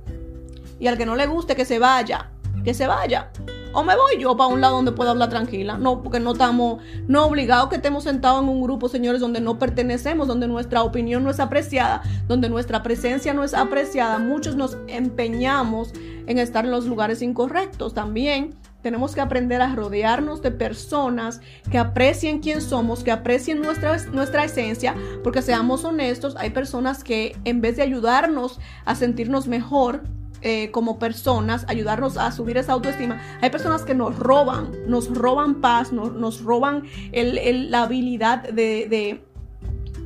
y 0.79 0.87
al 0.87 0.99
que 0.99 1.07
no 1.07 1.16
le 1.16 1.27
guste 1.27 1.57
que 1.57 1.64
se 1.64 1.79
vaya, 1.79 2.31
que 2.64 2.74
se 2.74 2.87
vaya. 2.87 3.31
O 3.79 3.85
me 3.85 3.95
voy 3.95 4.16
yo 4.18 4.35
para 4.39 4.49
un 4.49 4.62
lado 4.62 4.77
donde 4.77 4.93
pueda 4.93 5.11
hablar 5.11 5.29
tranquila. 5.29 5.77
No, 5.77 6.03
porque 6.03 6.18
no 6.18 6.33
estamos, 6.33 6.83
no 7.09 7.27
obligados 7.27 7.68
que 7.68 7.77
estemos 7.77 8.05
sentados 8.05 8.43
en 8.43 8.49
un 8.49 8.62
grupo, 8.62 8.89
señores, 8.89 9.20
donde 9.20 9.43
no 9.43 9.59
pertenecemos, 9.59 10.27
donde 10.27 10.49
nuestra 10.49 10.83
opinión 10.83 11.22
no 11.22 11.29
es 11.29 11.41
apreciada, 11.41 12.01
donde 12.27 12.49
nuestra 12.49 12.83
presencia 12.83 13.35
no 13.35 13.45
es 13.45 13.53
apreciada. 13.53 14.18
Muchos 14.18 14.57
nos 14.57 14.79
empeñamos 14.89 15.93
en 16.27 16.39
estar 16.39 16.64
en 16.64 16.70
los 16.70 16.87
lugares 16.87 17.20
incorrectos. 17.20 17.93
También 17.93 18.55
tenemos 18.81 19.14
que 19.14 19.20
aprender 19.20 19.61
a 19.61 19.74
rodearnos 19.74 20.41
de 20.41 20.53
personas 20.53 21.43
que 21.70 21.77
aprecien 21.77 22.39
quién 22.39 22.62
somos, 22.62 23.05
que 23.05 23.11
aprecien 23.11 23.61
nuestra, 23.61 23.99
nuestra 24.11 24.45
esencia, 24.45 24.95
porque 25.22 25.43
seamos 25.43 25.85
honestos, 25.85 26.35
hay 26.39 26.49
personas 26.49 27.05
que 27.05 27.37
en 27.45 27.61
vez 27.61 27.77
de 27.77 27.83
ayudarnos 27.83 28.59
a 28.87 28.95
sentirnos 28.95 29.49
mejor, 29.49 30.03
eh, 30.43 30.70
como 30.70 30.99
personas, 30.99 31.64
ayudarnos 31.68 32.16
a 32.16 32.30
subir 32.30 32.57
esa 32.57 32.72
autoestima. 32.72 33.20
Hay 33.41 33.51
personas 33.51 33.82
que 33.82 33.95
nos 33.95 34.18
roban, 34.18 34.70
nos 34.87 35.12
roban 35.12 35.61
paz, 35.61 35.93
nos, 35.93 36.43
roban 36.43 36.84
la 37.12 37.82
habilidad 37.82 38.43
de, 38.43 39.22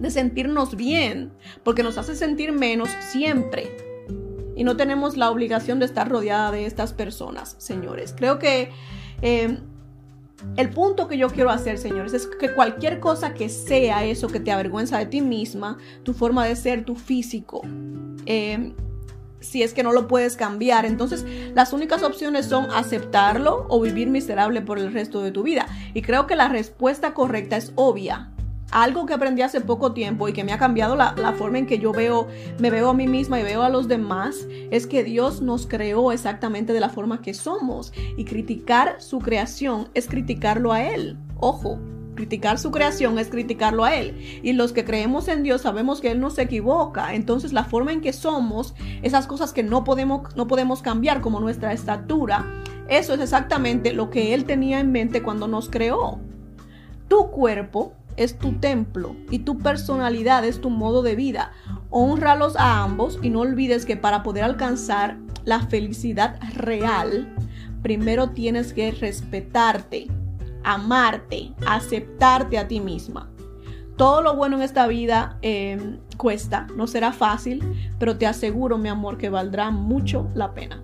de, 0.01 0.11
sentirnos 0.11 0.77
bien, 0.77 1.33
porque 1.63 1.83
nos 1.83 1.99
hace 1.99 2.15
sentir 2.15 2.53
menos 2.53 2.89
siempre. 3.11 3.77
Y 4.57 4.65
no 4.65 4.77
tenemos 4.77 5.17
la 5.17 5.31
obligación 5.31 5.79
de 5.79 5.87
estar 5.87 6.09
rodeada 6.09 6.51
de 6.51 6.67
estas 6.67 6.93
personas, 6.93 7.57
señores. 7.59 8.15
Creo 8.17 8.39
que 8.39 8.71
eh, 9.23 9.59
el 10.57 10.71
punto 10.71 11.07
que 11.09 11.19
yo 11.19 11.29
quiero 11.29 11.51
hacer, 11.51 11.79
señores, 11.79 12.13
es 12.15 12.27
que 12.27 12.53
cualquier 12.55 13.01
cosa 13.01 13.35
que 13.35 13.49
sea 13.49 14.05
eso 14.05 14.29
que 14.29 14.41
te 14.41 14.53
avergüenza 14.53 14.99
de 14.99 15.07
ti 15.07 15.21
misma, 15.21 15.79
tu 16.03 16.15
forma 16.15 16.47
de 16.47 16.57
ser, 16.57 16.85
tu 16.85 16.95
físico, 16.95 17.63
eh, 18.27 18.73
si 19.41 19.63
es 19.63 19.75
que 19.75 19.83
no 19.83 19.93
lo 19.93 20.09
puedes 20.09 20.37
cambiar. 20.37 20.85
Entonces, 20.85 21.25
las 21.55 21.73
únicas 21.73 22.03
opciones 22.03 22.47
son 22.47 22.71
aceptarlo 22.71 23.67
o 23.69 23.81
vivir 23.81 24.09
miserable 24.09 24.63
por 24.63 24.79
el 24.79 24.93
resto 24.93 25.23
de 25.23 25.33
tu 25.33 25.43
vida. 25.43 25.67
Y 25.95 26.03
creo 26.03 26.27
que 26.27 26.37
la 26.37 26.49
respuesta 26.49 27.15
correcta 27.15 27.57
es 27.57 27.73
obvia. 27.75 28.31
Algo 28.71 29.05
que 29.05 29.15
aprendí 29.15 29.43
hace 29.43 29.61
poco 29.61 29.93
tiempo 29.93 30.29
y 30.29 30.33
que 30.33 30.45
me 30.45 30.53
ha 30.53 30.59
cambiado 30.59 30.95
la, 30.95 31.35
forma 31.37 31.59
en 31.59 31.67
que 31.67 31.81
yo 31.81 31.91
veo, 31.93 32.29
me 32.61 32.71
veo 32.71 32.91
a 32.91 32.95
mí 32.95 33.09
misma 33.09 33.41
y 33.41 33.43
veo 33.43 33.63
a 33.63 33.69
los 33.69 33.89
demás, 33.89 34.47
es 34.71 34.87
que 34.87 35.03
Dios 35.03 35.43
nos 35.43 35.67
creó 35.67 36.13
exactamente 36.13 36.73
de 36.73 36.79
la 36.79 36.89
forma 36.89 37.21
que 37.21 37.35
somos. 37.35 37.93
Y 38.17 38.25
criticar 38.25 39.03
su 39.03 39.19
creación 39.19 39.89
es 39.95 40.07
criticarlo 40.07 40.73
a 40.73 40.85
Él. 40.85 41.19
Ojo, 41.41 41.81
criticar 42.15 42.59
su 42.59 42.71
creación 42.71 43.19
es 43.19 43.29
criticarlo 43.29 43.85
a 43.85 43.95
Él. 43.95 44.41
Y 44.43 44.53
los 44.53 44.73
que 44.73 44.85
creemos 44.85 45.29
en 45.29 45.43
Dios 45.43 45.63
sabemos 45.63 46.01
que 46.01 46.11
Él 46.11 46.21
no 46.21 46.31
se 46.31 46.43
equivoca. 46.43 47.15
Entonces 47.15 47.53
la 47.53 47.65
forma 47.65 47.93
en 47.93 48.01
que 48.01 48.13
somos, 48.13 48.75
esas 49.03 49.27
cosas 49.27 49.53
que 49.53 49.63
no 49.63 49.85
podemos, 49.85 50.35
no 50.37 50.47
podemos 50.47 50.83
cambiar, 50.83 51.21
como 51.21 51.41
nuestra 51.41 51.73
estatura, 51.73 52.47
eso 52.89 53.15
es 53.15 53.21
exactamente 53.21 53.93
lo 53.93 54.11
que 54.11 54.35
Él 54.35 54.45
tenía 54.45 54.81
en 54.81 54.93
mente 54.93 55.23
cuando 55.23 55.47
nos 55.49 55.71
creó. 55.71 56.19
Tu 57.09 57.31
cuerpo 57.31 57.93
es 58.17 58.39
tu 58.39 58.53
templo 58.53 59.17
y 59.31 59.41
tu 59.41 59.59
personalidad 59.59 60.45
es 60.45 60.61
tu 60.61 60.71
modo 60.71 61.03
de 61.03 61.17
vida. 61.17 61.53
Honralos 61.91 62.57
a 62.57 62.83
ambos 62.83 63.19
y 63.23 63.31
no 63.31 63.41
olvides 63.41 63.87
que 63.87 63.97
para 63.97 64.23
poder 64.23 64.45
alcanzar 64.45 65.17
la 65.45 65.61
felicidad 65.61 66.39
real, 66.55 67.35
primero 67.83 68.31
tienes 68.31 68.73
que 68.73 68.91
respetarte 68.91 70.09
amarte, 70.65 71.53
aceptarte 71.67 72.59
a 72.59 72.69
ti 72.69 72.81
misma. 72.81 73.31
Todo 73.97 74.23
lo 74.23 74.35
bueno 74.35 74.57
en 74.57 74.63
esta 74.63 74.87
vida 74.87 75.39
em, 75.43 75.99
cuesta, 76.17 76.67
no 76.75 76.87
será 76.87 77.13
fácil, 77.13 77.63
pero 77.99 78.17
te 78.17 78.27
aseguro, 78.27 78.79
mi 78.79 78.89
amor, 78.89 79.19
que 79.19 79.29
valdrá 79.29 79.71
mucho 79.71 80.29
la 80.35 80.55
pena. 80.55 80.83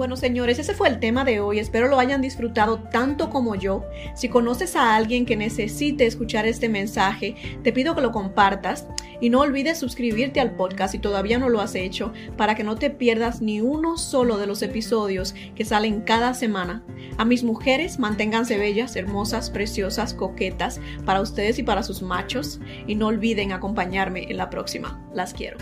Bueno, 0.00 0.16
señores, 0.16 0.58
ese 0.58 0.72
fue 0.72 0.88
el 0.88 0.98
tema 0.98 1.24
de 1.26 1.40
hoy. 1.40 1.58
Espero 1.58 1.86
lo 1.86 1.98
hayan 1.98 2.22
disfrutado 2.22 2.78
tanto 2.78 3.28
como 3.28 3.54
yo. 3.54 3.84
Si 4.14 4.30
conoces 4.30 4.74
a 4.74 4.94
alguien 4.94 5.26
que 5.26 5.36
necesite 5.36 6.06
escuchar 6.06 6.46
este 6.46 6.70
mensaje, 6.70 7.36
te 7.62 7.70
pido 7.70 7.94
que 7.94 8.00
lo 8.00 8.10
compartas 8.10 8.86
y 9.20 9.28
no 9.28 9.40
olvides 9.40 9.76
suscribirte 9.76 10.40
al 10.40 10.52
podcast 10.52 10.92
si 10.92 10.98
todavía 11.00 11.38
no 11.38 11.50
lo 11.50 11.60
has 11.60 11.74
hecho 11.74 12.14
para 12.38 12.54
que 12.54 12.64
no 12.64 12.76
te 12.76 12.88
pierdas 12.88 13.42
ni 13.42 13.60
uno 13.60 13.98
solo 13.98 14.38
de 14.38 14.46
los 14.46 14.62
episodios 14.62 15.34
que 15.54 15.66
salen 15.66 16.00
cada 16.00 16.32
semana. 16.32 16.82
A 17.18 17.26
mis 17.26 17.44
mujeres, 17.44 17.98
manténganse 17.98 18.56
bellas, 18.56 18.96
hermosas, 18.96 19.50
preciosas, 19.50 20.14
coquetas 20.14 20.80
para 21.04 21.20
ustedes 21.20 21.58
y 21.58 21.62
para 21.62 21.82
sus 21.82 22.00
machos 22.00 22.58
y 22.86 22.94
no 22.94 23.08
olviden 23.08 23.52
acompañarme 23.52 24.30
en 24.30 24.38
la 24.38 24.48
próxima. 24.48 24.98
Las 25.12 25.34
quiero. 25.34 25.58